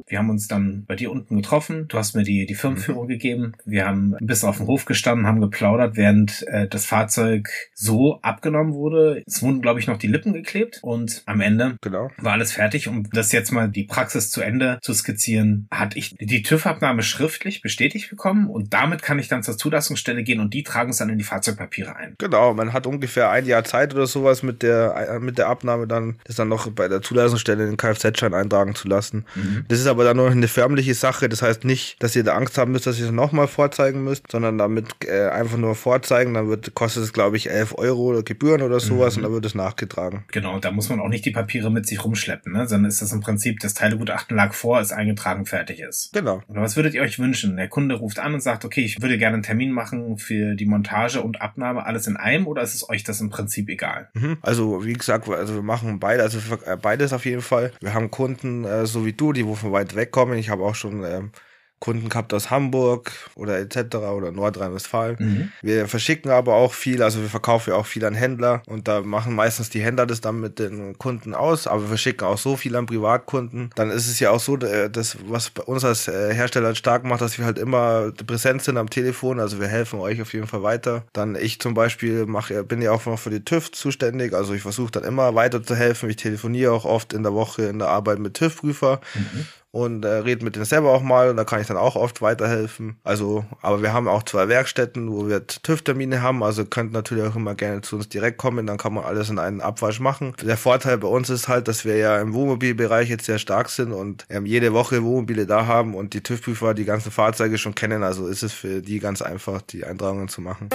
Wir 0.07 0.19
haben 0.19 0.29
uns 0.29 0.47
dann 0.47 0.85
bei 0.85 0.95
dir 0.95 1.11
unten 1.11 1.35
getroffen. 1.37 1.87
Du 1.87 1.97
hast 1.97 2.15
mir 2.15 2.23
die, 2.23 2.45
die 2.45 2.55
Firmenführung 2.55 3.05
mhm. 3.05 3.09
gegeben. 3.09 3.53
Wir 3.65 3.87
haben 3.87 4.15
bis 4.19 4.43
auf 4.43 4.57
den 4.57 4.67
Hof 4.67 4.85
gestanden, 4.85 5.25
haben 5.25 5.41
geplaudert, 5.41 5.97
während 5.97 6.45
äh, 6.47 6.67
das 6.67 6.85
Fahrzeug 6.85 7.49
so 7.73 8.19
abgenommen 8.21 8.73
wurde. 8.73 9.23
Es 9.25 9.41
wurden, 9.41 9.61
glaube 9.61 9.79
ich, 9.79 9.87
noch 9.87 9.97
die 9.97 10.07
Lippen 10.07 10.33
geklebt 10.33 10.79
und 10.83 11.23
am 11.25 11.41
Ende 11.41 11.77
genau. 11.81 12.11
war 12.17 12.33
alles 12.33 12.51
fertig. 12.51 12.87
Um 12.87 13.09
das 13.11 13.31
jetzt 13.31 13.51
mal 13.51 13.67
die 13.67 13.83
Praxis 13.83 14.29
zu 14.29 14.41
Ende 14.41 14.79
zu 14.81 14.93
skizzieren, 14.93 15.67
hatte 15.71 15.97
ich 15.97 16.15
die 16.19 16.43
TÜV-Abnahme 16.43 17.01
schriftlich 17.01 17.61
bestätigt 17.61 18.09
bekommen 18.09 18.47
und 18.47 18.73
damit 18.73 19.01
kann 19.01 19.19
ich 19.19 19.27
dann 19.27 19.43
zur 19.43 19.57
Zulassungsstelle 19.57 20.23
gehen 20.23 20.39
und 20.39 20.53
die 20.53 20.63
tragen 20.63 20.91
es 20.91 20.97
dann 20.97 21.09
in 21.09 21.17
die 21.17 21.23
Fahrzeugpapiere 21.23 21.95
ein. 21.95 22.15
Genau, 22.19 22.53
man 22.53 22.73
hat 22.73 22.85
ungefähr 22.85 23.31
ein 23.31 23.45
Jahr 23.45 23.63
Zeit 23.63 23.93
oder 23.93 24.07
sowas 24.07 24.43
mit 24.43 24.61
der, 24.61 25.19
mit 25.19 25.37
der 25.37 25.47
Abnahme 25.47 25.87
dann, 25.87 26.17
das 26.25 26.35
dann 26.35 26.49
noch 26.49 26.69
bei 26.71 26.87
der 26.87 27.01
Zulassungsstelle 27.01 27.65
den 27.65 27.77
Kfz-Schein 27.77 28.33
eintragen 28.33 28.75
zu 28.75 28.87
lassen. 28.87 29.25
Mhm. 29.35 29.65
Das 29.67 29.79
ist 29.79 29.87
aber 29.87 29.94
dann 30.03 30.17
nur 30.17 30.29
eine 30.29 30.47
förmliche 30.47 30.93
Sache. 30.93 31.29
Das 31.29 31.41
heißt 31.41 31.63
nicht, 31.65 32.01
dass 32.03 32.15
ihr 32.15 32.23
da 32.23 32.35
Angst 32.35 32.57
haben 32.57 32.71
müsst, 32.71 32.87
dass 32.87 32.99
ihr 32.99 33.05
es 33.05 33.11
nochmal 33.11 33.47
vorzeigen 33.47 34.03
müsst, 34.03 34.31
sondern 34.31 34.57
damit 34.57 34.87
äh, 35.05 35.29
einfach 35.29 35.57
nur 35.57 35.75
vorzeigen. 35.75 36.33
Dann 36.33 36.49
wird, 36.49 36.73
kostet 36.75 37.03
es, 37.03 37.13
glaube 37.13 37.37
ich, 37.37 37.49
11 37.49 37.75
Euro 37.77 38.01
oder 38.01 38.23
Gebühren 38.23 38.61
oder 38.61 38.79
sowas 38.79 39.15
mhm. 39.15 39.19
und 39.19 39.23
dann 39.23 39.33
wird 39.33 39.45
es 39.45 39.55
nachgetragen. 39.55 40.25
Genau, 40.31 40.59
da 40.59 40.71
muss 40.71 40.89
man 40.89 40.99
auch 40.99 41.09
nicht 41.09 41.25
die 41.25 41.31
Papiere 41.31 41.71
mit 41.71 41.87
sich 41.87 42.03
rumschleppen, 42.03 42.53
ne? 42.53 42.67
sondern 42.67 42.89
ist 42.89 43.01
das 43.01 43.11
im 43.11 43.21
Prinzip, 43.21 43.59
das 43.59 43.73
Teilegutachten 43.73 44.35
lag 44.35 44.53
vor, 44.53 44.79
ist 44.79 44.91
eingetragen, 44.91 45.45
fertig 45.45 45.79
ist. 45.79 46.11
Genau. 46.13 46.41
Oder 46.47 46.61
was 46.61 46.75
würdet 46.75 46.93
ihr 46.93 47.01
euch 47.01 47.19
wünschen? 47.19 47.57
Der 47.57 47.67
Kunde 47.67 47.95
ruft 47.95 48.19
an 48.19 48.33
und 48.33 48.41
sagt, 48.41 48.65
okay, 48.65 48.81
ich 48.81 49.01
würde 49.01 49.17
gerne 49.17 49.35
einen 49.35 49.43
Termin 49.43 49.71
machen 49.71 50.17
für 50.17 50.55
die 50.55 50.65
Montage 50.65 51.21
und 51.21 51.41
Abnahme, 51.41 51.85
alles 51.85 52.07
in 52.07 52.17
einem 52.17 52.47
oder 52.47 52.61
ist 52.61 52.75
es 52.75 52.89
euch 52.89 53.03
das 53.03 53.21
im 53.21 53.29
Prinzip 53.29 53.69
egal? 53.69 54.09
Mhm. 54.13 54.37
Also, 54.41 54.85
wie 54.85 54.93
gesagt, 54.93 55.29
also 55.29 55.55
wir 55.55 55.61
machen 55.61 55.99
beide, 55.99 56.23
also 56.23 56.39
äh, 56.65 56.77
beides 56.77 57.13
auf 57.13 57.25
jeden 57.25 57.41
Fall. 57.41 57.71
Wir 57.81 57.93
haben 57.93 58.11
Kunden, 58.11 58.65
äh, 58.65 58.85
so 58.85 59.05
wie 59.05 59.13
du, 59.13 59.33
die 59.33 59.45
wo 59.45 59.55
von 59.55 59.71
weit 59.85 59.95
weg 59.95 60.11
kommen. 60.11 60.37
Ich 60.37 60.49
habe 60.49 60.63
auch 60.63 60.75
schon 60.75 61.03
ähm, 61.03 61.31
Kunden 61.79 62.09
gehabt 62.09 62.33
aus 62.33 62.49
Hamburg 62.49 63.11
oder 63.35 63.59
etc. 63.59 63.97
oder 63.97 64.31
Nordrhein-Westfalen. 64.31 65.17
Mhm. 65.19 65.51
Wir 65.61 65.87
verschicken 65.87 66.31
aber 66.31 66.55
auch 66.55 66.73
viel, 66.73 67.03
also 67.03 67.21
wir 67.21 67.29
verkaufen 67.29 67.71
ja 67.71 67.75
auch 67.75 67.85
viel 67.85 68.05
an 68.05 68.15
Händler 68.15 68.63
und 68.65 68.87
da 68.87 69.01
machen 69.01 69.35
meistens 69.35 69.69
die 69.69 69.81
Händler 69.81 70.05
das 70.05 70.21
dann 70.21 70.39
mit 70.39 70.57
den 70.57 70.97
Kunden 70.97 71.35
aus, 71.35 71.67
aber 71.67 71.81
wir 71.81 71.89
verschicken 71.89 72.25
auch 72.25 72.37
so 72.37 72.55
viel 72.55 72.75
an 72.75 72.85
Privatkunden. 72.85 73.69
Dann 73.75 73.91
ist 73.91 74.07
es 74.07 74.19
ja 74.19 74.31
auch 74.31 74.39
so, 74.39 74.57
äh, 74.57 74.89
das, 74.89 75.17
was 75.27 75.49
bei 75.49 75.63
uns 75.63 75.83
als 75.83 76.07
äh, 76.07 76.33
Hersteller 76.33 76.73
stark 76.75 77.03
macht, 77.03 77.21
dass 77.21 77.37
wir 77.37 77.45
halt 77.45 77.59
immer 77.59 78.11
präsent 78.25 78.63
sind 78.63 78.77
am 78.77 78.89
Telefon, 78.89 79.39
also 79.39 79.59
wir 79.59 79.67
helfen 79.67 79.99
euch 79.99 80.21
auf 80.21 80.33
jeden 80.33 80.47
Fall 80.47 80.63
weiter. 80.63 81.03
Dann 81.13 81.35
ich 81.35 81.59
zum 81.59 81.73
Beispiel 81.73 82.25
mache, 82.25 82.63
bin 82.63 82.81
ja 82.81 82.93
auch 82.93 83.05
noch 83.05 83.19
für 83.19 83.29
die 83.29 83.43
TÜV 83.43 83.71
zuständig, 83.71 84.33
also 84.33 84.53
ich 84.53 84.61
versuche 84.61 84.91
dann 84.91 85.03
immer 85.03 85.35
weiter 85.35 85.61
zu 85.61 85.75
helfen. 85.75 86.09
Ich 86.09 86.15
telefoniere 86.15 86.71
auch 86.71 86.85
oft 86.85 87.13
in 87.13 87.21
der 87.21 87.33
Woche 87.33 87.63
in 87.63 87.79
der 87.79 87.89
Arbeit 87.89 88.19
mit 88.19 88.33
TÜV-Prüfer. 88.33 89.01
Mhm 89.13 89.45
und 89.75 90.05
äh, 90.05 90.07
rede 90.07 90.45
mit 90.45 90.55
denen 90.55 90.63
selber 90.63 90.91
auch 90.91 91.01
mal 91.01 91.29
und 91.29 91.35
da 91.35 91.43
kann 91.43 91.59
ich 91.59 91.67
dann 91.67 91.75
auch 91.75 91.97
oft 91.97 92.21
weiterhelfen. 92.21 92.95
Also, 93.03 93.43
aber 93.61 93.81
wir 93.81 93.91
haben 93.91 94.07
auch 94.07 94.23
zwei 94.23 94.47
Werkstätten, 94.47 95.11
wo 95.11 95.27
wir 95.27 95.45
TÜV-Termine 95.45 96.21
haben, 96.21 96.43
also 96.43 96.63
könnt 96.63 96.93
natürlich 96.93 97.25
auch 97.25 97.35
immer 97.35 97.55
gerne 97.55 97.81
zu 97.81 97.97
uns 97.97 98.07
direkt 98.07 98.37
kommen, 98.37 98.67
dann 98.67 98.77
kann 98.77 98.93
man 98.93 99.03
alles 99.03 99.29
in 99.29 99.37
einen 99.37 99.59
Abwasch 99.59 99.99
machen. 99.99 100.33
Der 100.41 100.55
Vorteil 100.55 100.97
bei 100.97 101.09
uns 101.09 101.29
ist 101.29 101.49
halt, 101.49 101.67
dass 101.67 101.83
wir 101.83 101.97
ja 101.97 102.21
im 102.21 102.33
Wohnmobilbereich 102.33 103.09
jetzt 103.09 103.25
sehr 103.25 103.37
stark 103.37 103.67
sind 103.67 103.91
und 103.91 104.25
ähm, 104.29 104.45
jede 104.45 104.71
Woche 104.71 105.03
Wohnmobile 105.03 105.45
da 105.45 105.65
haben 105.65 105.93
und 105.93 106.13
die 106.13 106.23
TÜV-Prüfer 106.23 106.73
die 106.73 106.85
ganzen 106.85 107.11
Fahrzeuge 107.11 107.57
schon 107.57 107.75
kennen, 107.75 108.01
also 108.01 108.27
ist 108.27 108.43
es 108.43 108.53
für 108.53 108.81
die 108.81 108.99
ganz 108.99 109.21
einfach, 109.21 109.61
die 109.61 109.83
Eintragungen 109.83 110.29
zu 110.29 110.39
machen. 110.39 110.69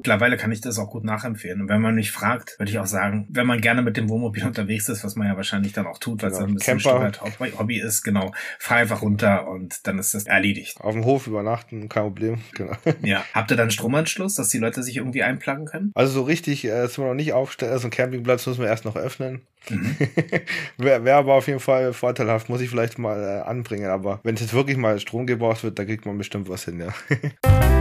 Mittlerweile 0.00 0.38
kann 0.38 0.50
ich 0.50 0.62
das 0.62 0.78
auch 0.78 0.88
gut 0.88 1.04
nachempfehlen. 1.04 1.60
Und 1.60 1.68
wenn 1.68 1.82
man 1.82 1.94
mich 1.94 2.10
fragt, 2.10 2.58
würde 2.58 2.72
ich 2.72 2.78
auch 2.78 2.86
sagen, 2.86 3.26
wenn 3.28 3.46
man 3.46 3.60
gerne 3.60 3.82
mit 3.82 3.98
dem 3.98 4.08
Wohnmobil 4.08 4.44
unterwegs 4.46 4.88
ist, 4.88 5.04
was 5.04 5.14
man 5.14 5.26
ja 5.26 5.36
wahrscheinlich 5.36 5.74
dann 5.74 5.86
auch 5.86 5.98
tut, 5.98 6.22
weil 6.22 6.30
es 6.30 6.38
genau. 6.38 6.48
ein 6.48 6.54
bisschen 6.54 6.78
Camper. 6.78 7.12
ein 7.22 7.58
Hobby 7.58 7.78
ist, 7.78 8.02
genau, 8.02 8.32
fahr 8.58 8.78
einfach 8.78 9.02
runter 9.02 9.46
und 9.46 9.86
dann 9.86 9.98
ist 9.98 10.14
das 10.14 10.24
erledigt. 10.24 10.80
Auf 10.80 10.94
dem 10.94 11.04
Hof 11.04 11.26
übernachten, 11.26 11.88
kein 11.88 12.04
Problem. 12.04 12.40
Genau. 12.54 12.72
Ja. 13.02 13.24
Habt 13.32 13.50
ihr 13.50 13.56
dann 13.56 13.70
Stromanschluss, 13.70 14.34
dass 14.34 14.48
die 14.48 14.58
Leute 14.58 14.82
sich 14.82 14.96
irgendwie 14.96 15.22
einplagen 15.22 15.66
können? 15.66 15.92
Also 15.94 16.12
so 16.12 16.22
richtig 16.22 16.64
äh, 16.64 16.86
sind 16.86 16.98
wir 16.98 17.08
noch 17.08 17.14
nicht 17.14 17.32
aufstellen. 17.32 17.72
Also 17.72 17.84
einen 17.84 17.92
Campingplatz 17.92 18.46
müssen 18.46 18.60
wir 18.60 18.68
erst 18.68 18.84
noch 18.84 18.96
öffnen. 18.96 19.42
Mhm. 19.68 19.96
Wäre 20.78 21.04
wär 21.04 21.16
aber 21.16 21.34
auf 21.34 21.46
jeden 21.46 21.60
Fall 21.60 21.92
vorteilhaft, 21.92 22.48
muss 22.48 22.60
ich 22.60 22.68
vielleicht 22.68 22.98
mal 22.98 23.22
äh, 23.22 23.48
anbringen. 23.48 23.90
Aber 23.90 24.20
wenn 24.24 24.34
es 24.34 24.40
jetzt 24.40 24.54
wirklich 24.54 24.76
mal 24.76 24.98
Strom 24.98 25.26
gebraucht 25.26 25.62
wird, 25.62 25.78
da 25.78 25.84
kriegt 25.84 26.06
man 26.06 26.18
bestimmt 26.18 26.48
was 26.48 26.64
hin, 26.64 26.80
ja. 26.80 27.79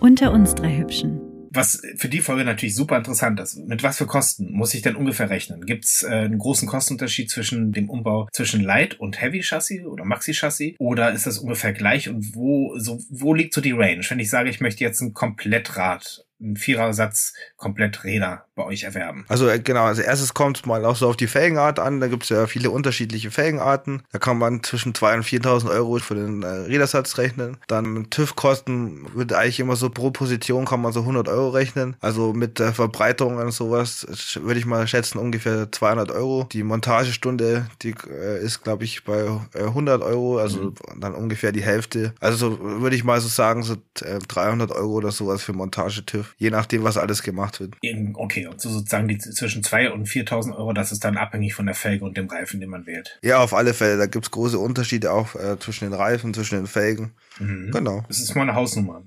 Unter 0.00 0.32
uns 0.32 0.54
drei 0.54 0.78
Hübschen. 0.78 1.20
Was 1.50 1.82
für 1.96 2.08
die 2.08 2.20
Folge 2.20 2.44
natürlich 2.44 2.74
super 2.74 2.96
interessant 2.96 3.38
ist. 3.38 3.58
Mit 3.66 3.82
was 3.82 3.98
für 3.98 4.06
Kosten 4.06 4.50
muss 4.50 4.72
ich 4.72 4.80
denn 4.80 4.96
ungefähr 4.96 5.28
rechnen? 5.28 5.66
Gibt 5.66 5.84
es 5.84 6.02
äh, 6.02 6.08
einen 6.08 6.38
großen 6.38 6.66
Kostenunterschied 6.66 7.28
zwischen 7.28 7.72
dem 7.72 7.90
Umbau 7.90 8.26
zwischen 8.32 8.62
Light 8.62 8.98
und 8.98 9.20
Heavy 9.20 9.42
Chassis 9.42 9.84
oder 9.84 10.06
Maxi 10.06 10.32
Chassis? 10.32 10.76
Oder 10.78 11.12
ist 11.12 11.26
das 11.26 11.38
ungefähr 11.38 11.74
gleich? 11.74 12.08
Und 12.08 12.34
wo, 12.34 12.78
so, 12.78 12.98
wo 13.10 13.34
liegt 13.34 13.52
so 13.52 13.60
die 13.60 13.72
Range? 13.72 14.02
Wenn 14.08 14.20
ich 14.20 14.30
sage, 14.30 14.48
ich 14.48 14.60
möchte 14.60 14.84
jetzt 14.84 15.02
ein 15.02 15.12
Komplettrad 15.12 16.24
einen 16.40 16.56
Vierersatz 16.56 17.34
komplett 17.56 18.04
Räder 18.04 18.44
bei 18.54 18.64
euch 18.64 18.84
erwerben. 18.84 19.24
Also 19.28 19.48
äh, 19.48 19.58
genau, 19.58 19.84
als 19.84 19.98
erstes 19.98 20.34
kommt 20.34 20.66
mal 20.66 20.84
auch 20.84 20.96
so 20.96 21.08
auf 21.08 21.16
die 21.16 21.26
Felgenart 21.26 21.78
an. 21.78 22.00
Da 22.00 22.08
gibt 22.08 22.24
es 22.24 22.28
ja 22.28 22.46
viele 22.46 22.70
unterschiedliche 22.70 23.30
Felgenarten. 23.30 24.02
Da 24.12 24.18
kann 24.18 24.38
man 24.38 24.62
zwischen 24.62 24.92
2.000 24.92 25.16
und 25.16 25.24
4.000 25.24 25.70
Euro 25.70 25.98
für 25.98 26.14
den 26.14 26.42
äh, 26.42 26.46
Rädersatz 26.46 27.18
rechnen. 27.18 27.58
Dann 27.68 28.08
TÜV-Kosten 28.10 29.14
wird 29.14 29.32
eigentlich 29.32 29.60
immer 29.60 29.76
so 29.76 29.90
pro 29.90 30.10
Position 30.10 30.64
kann 30.64 30.82
man 30.82 30.92
so 30.92 31.00
100 31.00 31.28
Euro 31.28 31.50
rechnen. 31.50 31.96
Also 32.00 32.32
mit 32.32 32.58
der 32.58 32.72
Verbreitung 32.72 33.36
und 33.36 33.52
sowas 33.52 34.06
würde 34.40 34.58
ich 34.58 34.66
mal 34.66 34.86
schätzen 34.86 35.18
ungefähr 35.18 35.70
200 35.70 36.10
Euro. 36.10 36.48
Die 36.52 36.62
Montagestunde, 36.62 37.66
die 37.82 37.94
äh, 38.08 38.42
ist 38.42 38.62
glaube 38.62 38.84
ich 38.84 39.04
bei 39.04 39.26
äh, 39.54 39.64
100 39.64 40.02
Euro, 40.02 40.38
also 40.38 40.62
mhm. 40.62 40.74
dann 41.00 41.14
ungefähr 41.14 41.52
die 41.52 41.62
Hälfte. 41.62 42.14
Also 42.20 42.58
würde 42.60 42.96
ich 42.96 43.04
mal 43.04 43.20
so 43.20 43.28
sagen, 43.28 43.62
so 43.62 43.76
300 43.94 44.70
äh, 44.70 44.74
Euro 44.74 44.92
oder 44.94 45.12
sowas 45.12 45.42
für 45.42 45.52
Montage 45.52 46.04
TÜV 46.04 46.29
je 46.38 46.50
nachdem, 46.50 46.84
was 46.84 46.96
alles 46.96 47.22
gemacht 47.22 47.60
wird. 47.60 47.74
Okay, 48.14 48.46
und 48.46 48.60
so 48.60 48.70
sozusagen 48.70 49.08
die 49.08 49.18
zwischen 49.18 49.62
2.000 49.62 49.90
und 49.90 50.08
4.000 50.08 50.56
Euro, 50.56 50.72
das 50.72 50.92
ist 50.92 51.04
dann 51.04 51.16
abhängig 51.16 51.54
von 51.54 51.66
der 51.66 51.74
Felge 51.74 52.04
und 52.04 52.16
dem 52.16 52.28
Reifen, 52.28 52.60
den 52.60 52.70
man 52.70 52.86
wählt. 52.86 53.18
Ja, 53.22 53.38
auf 53.38 53.54
alle 53.54 53.74
Fälle. 53.74 53.98
Da 53.98 54.06
gibt's 54.06 54.30
große 54.30 54.58
Unterschiede 54.58 55.12
auch 55.12 55.34
äh, 55.34 55.58
zwischen 55.58 55.84
den 55.84 55.94
Reifen, 55.94 56.34
zwischen 56.34 56.56
den 56.56 56.66
Felgen. 56.66 57.12
Mhm. 57.38 57.70
Genau. 57.70 58.04
Das 58.08 58.20
ist 58.20 58.34
mal 58.34 58.42
eine 58.42 58.54
Hausnummer 58.54 59.02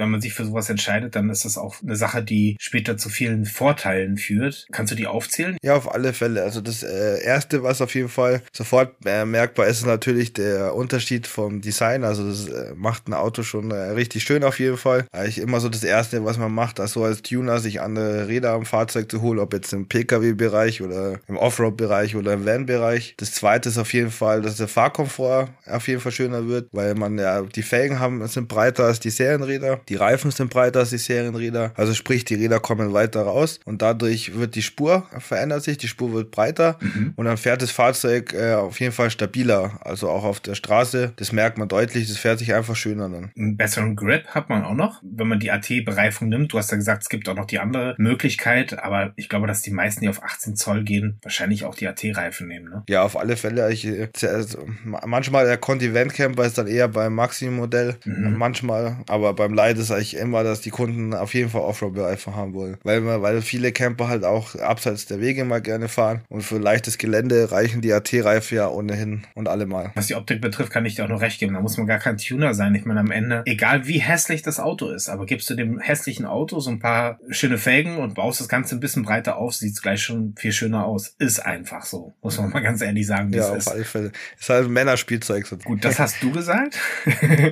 wenn 0.00 0.10
man 0.10 0.20
sich 0.20 0.34
für 0.34 0.44
sowas 0.44 0.70
entscheidet, 0.70 1.16
dann 1.16 1.30
ist 1.30 1.44
das 1.44 1.58
auch 1.58 1.82
eine 1.82 1.96
Sache, 1.96 2.22
die 2.22 2.56
später 2.60 2.96
zu 2.96 3.08
vielen 3.08 3.44
Vorteilen 3.44 4.16
führt. 4.16 4.66
Kannst 4.72 4.92
du 4.92 4.96
die 4.96 5.06
aufzählen? 5.06 5.56
Ja, 5.62 5.76
auf 5.76 5.92
alle 5.92 6.12
Fälle. 6.12 6.42
Also 6.42 6.60
das 6.60 6.82
äh, 6.82 7.22
erste, 7.22 7.62
was 7.62 7.80
auf 7.80 7.94
jeden 7.94 8.08
Fall 8.08 8.42
sofort 8.52 8.94
äh, 9.04 9.24
merkbar 9.24 9.66
ist, 9.66 9.80
ist 9.80 9.86
natürlich 9.86 10.32
der 10.32 10.74
Unterschied 10.74 11.26
vom 11.26 11.60
Design. 11.60 12.04
Also 12.04 12.28
das 12.28 12.48
äh, 12.48 12.72
macht 12.74 13.08
ein 13.08 13.14
Auto 13.14 13.42
schon 13.42 13.70
äh, 13.70 13.74
richtig 13.74 14.22
schön 14.22 14.44
auf 14.44 14.58
jeden 14.58 14.76
Fall. 14.76 15.06
Eigentlich 15.12 15.38
immer 15.38 15.60
so 15.60 15.68
das 15.68 15.84
erste, 15.84 16.24
was 16.24 16.38
man 16.38 16.52
macht, 16.52 16.80
also 16.80 17.04
als 17.04 17.22
Tuner 17.22 17.58
sich 17.58 17.80
andere 17.80 18.28
Räder 18.28 18.52
am 18.52 18.64
Fahrzeug 18.64 19.10
zu 19.10 19.22
holen, 19.22 19.38
ob 19.38 19.52
jetzt 19.52 19.72
im 19.72 19.88
Pkw-Bereich 19.88 20.82
oder 20.82 21.20
im 21.28 21.36
Offroad-Bereich 21.36 22.16
oder 22.16 22.32
im 22.32 22.46
Van-Bereich. 22.46 23.14
Das 23.16 23.32
zweite 23.32 23.68
ist 23.68 23.78
auf 23.78 23.92
jeden 23.92 24.10
Fall, 24.10 24.42
dass 24.42 24.56
der 24.56 24.68
Fahrkomfort 24.68 25.48
auf 25.66 25.88
jeden 25.88 26.00
Fall 26.00 26.12
schöner 26.12 26.46
wird, 26.46 26.68
weil 26.72 26.94
man 26.94 27.18
ja 27.18 27.42
die 27.42 27.62
Felgen 27.62 27.98
haben, 28.00 28.26
sind 28.26 28.48
breiter 28.48 28.84
als 28.84 29.00
die 29.00 29.10
Serienräder. 29.10 29.80
Die 29.90 29.96
Reifen 29.96 30.30
sind 30.30 30.50
breiter 30.50 30.78
als 30.78 30.90
die 30.90 30.98
Serienräder. 30.98 31.72
Also 31.74 31.94
sprich, 31.94 32.24
die 32.24 32.36
Räder 32.36 32.60
kommen 32.60 32.92
weiter 32.92 33.22
raus 33.22 33.58
und 33.64 33.82
dadurch 33.82 34.36
wird 34.36 34.54
die 34.54 34.62
Spur 34.62 35.06
verändert 35.18 35.64
sich, 35.64 35.78
die 35.78 35.88
Spur 35.88 36.12
wird 36.12 36.30
breiter 36.30 36.78
mhm. 36.80 37.12
und 37.16 37.24
dann 37.24 37.36
fährt 37.36 37.60
das 37.60 37.72
Fahrzeug 37.72 38.32
äh, 38.32 38.54
auf 38.54 38.78
jeden 38.78 38.92
Fall 38.92 39.10
stabiler. 39.10 39.80
Also 39.80 40.08
auch 40.08 40.22
auf 40.22 40.38
der 40.38 40.54
Straße. 40.54 41.12
Das 41.16 41.32
merkt 41.32 41.58
man 41.58 41.66
deutlich, 41.66 42.06
das 42.06 42.18
fährt 42.18 42.38
sich 42.38 42.54
einfach 42.54 42.76
schöner 42.76 43.08
dann. 43.08 43.32
Einen 43.36 43.56
besseren 43.56 43.96
Grip 43.96 44.28
hat 44.28 44.48
man 44.48 44.62
auch 44.62 44.74
noch, 44.74 45.02
wenn 45.02 45.26
man 45.26 45.40
die 45.40 45.50
AT-Bereifung 45.50 46.28
nimmt. 46.28 46.52
Du 46.52 46.58
hast 46.58 46.70
ja 46.70 46.76
gesagt, 46.76 47.02
es 47.02 47.08
gibt 47.08 47.28
auch 47.28 47.34
noch 47.34 47.46
die 47.46 47.58
andere 47.58 47.96
Möglichkeit, 47.98 48.78
aber 48.78 49.12
ich 49.16 49.28
glaube, 49.28 49.48
dass 49.48 49.62
die 49.62 49.72
meisten, 49.72 50.02
die 50.02 50.08
auf 50.08 50.22
18 50.22 50.54
Zoll 50.54 50.84
gehen, 50.84 51.18
wahrscheinlich 51.22 51.64
auch 51.64 51.74
die 51.74 51.88
AT-Reifen 51.88 52.46
nehmen. 52.46 52.70
Ne? 52.70 52.84
Ja, 52.88 53.02
auf 53.02 53.18
alle 53.18 53.36
Fälle. 53.36 53.72
Ich, 53.72 53.88
also, 54.22 54.68
manchmal 54.84 55.46
der 55.46 55.56
Conti 55.56 55.90
Camper 55.90 56.44
ist 56.44 56.58
dann 56.58 56.68
eher 56.68 56.86
beim 56.86 57.12
Maximum-Modell, 57.16 57.96
mhm. 58.04 58.36
manchmal, 58.36 58.98
aber 59.08 59.34
beim 59.34 59.52
Light 59.52 59.79
ist 59.80 59.90
eigentlich 59.90 60.16
immer, 60.16 60.44
dass 60.44 60.60
die 60.60 60.70
Kunden 60.70 61.14
auf 61.14 61.34
jeden 61.34 61.50
Fall 61.50 61.62
Offroad-Bereife 61.62 62.34
haben 62.34 62.54
wollen. 62.54 62.76
Weil, 62.82 63.04
weil 63.04 63.42
viele 63.42 63.72
Camper 63.72 64.08
halt 64.08 64.24
auch 64.24 64.54
abseits 64.54 65.06
der 65.06 65.20
Wege 65.20 65.44
mal 65.44 65.60
gerne 65.60 65.88
fahren 65.88 66.22
und 66.28 66.42
für 66.42 66.58
leichtes 66.58 66.98
Gelände 66.98 67.50
reichen 67.50 67.80
die 67.80 67.92
AT-Reife 67.92 68.54
ja 68.54 68.68
ohnehin 68.68 69.26
und 69.34 69.48
allemal. 69.48 69.92
Was 69.94 70.06
die 70.06 70.14
Optik 70.14 70.40
betrifft, 70.40 70.72
kann 70.72 70.84
ich 70.86 70.94
dir 70.94 71.04
auch 71.04 71.08
noch 71.08 71.20
recht 71.20 71.40
geben. 71.40 71.54
Da 71.54 71.60
muss 71.60 71.76
man 71.76 71.86
gar 71.86 71.98
kein 71.98 72.16
Tuner 72.16 72.54
sein. 72.54 72.74
Ich 72.74 72.84
meine, 72.84 73.00
am 73.00 73.10
Ende, 73.10 73.42
egal 73.46 73.86
wie 73.86 73.98
hässlich 73.98 74.42
das 74.42 74.60
Auto 74.60 74.90
ist, 74.90 75.08
aber 75.08 75.26
gibst 75.26 75.48
du 75.50 75.54
dem 75.54 75.78
hässlichen 75.78 76.26
Auto 76.26 76.60
so 76.60 76.70
ein 76.70 76.78
paar 76.78 77.18
schöne 77.30 77.58
Felgen 77.58 77.98
und 77.98 78.14
baust 78.14 78.40
das 78.40 78.48
Ganze 78.48 78.76
ein 78.76 78.80
bisschen 78.80 79.02
breiter 79.02 79.36
auf, 79.36 79.54
sieht 79.54 79.72
es 79.72 79.82
gleich 79.82 80.02
schon 80.02 80.34
viel 80.36 80.52
schöner 80.52 80.86
aus. 80.86 81.14
Ist 81.18 81.40
einfach 81.40 81.84
so. 81.84 82.14
Muss 82.22 82.38
man 82.38 82.50
mal 82.50 82.60
ganz 82.60 82.80
ehrlich 82.80 83.06
sagen. 83.06 83.32
Ja, 83.32 83.50
auf 83.50 83.56
ist. 83.56 83.68
alle 83.68 83.84
Fälle. 83.84 84.12
Ist 84.38 84.48
halt 84.48 84.66
ein 84.66 84.72
Männerspielzeug. 84.72 85.46
Gut, 85.64 85.84
das 85.84 85.98
hast 85.98 86.22
du 86.22 86.30
gesagt. 86.32 86.78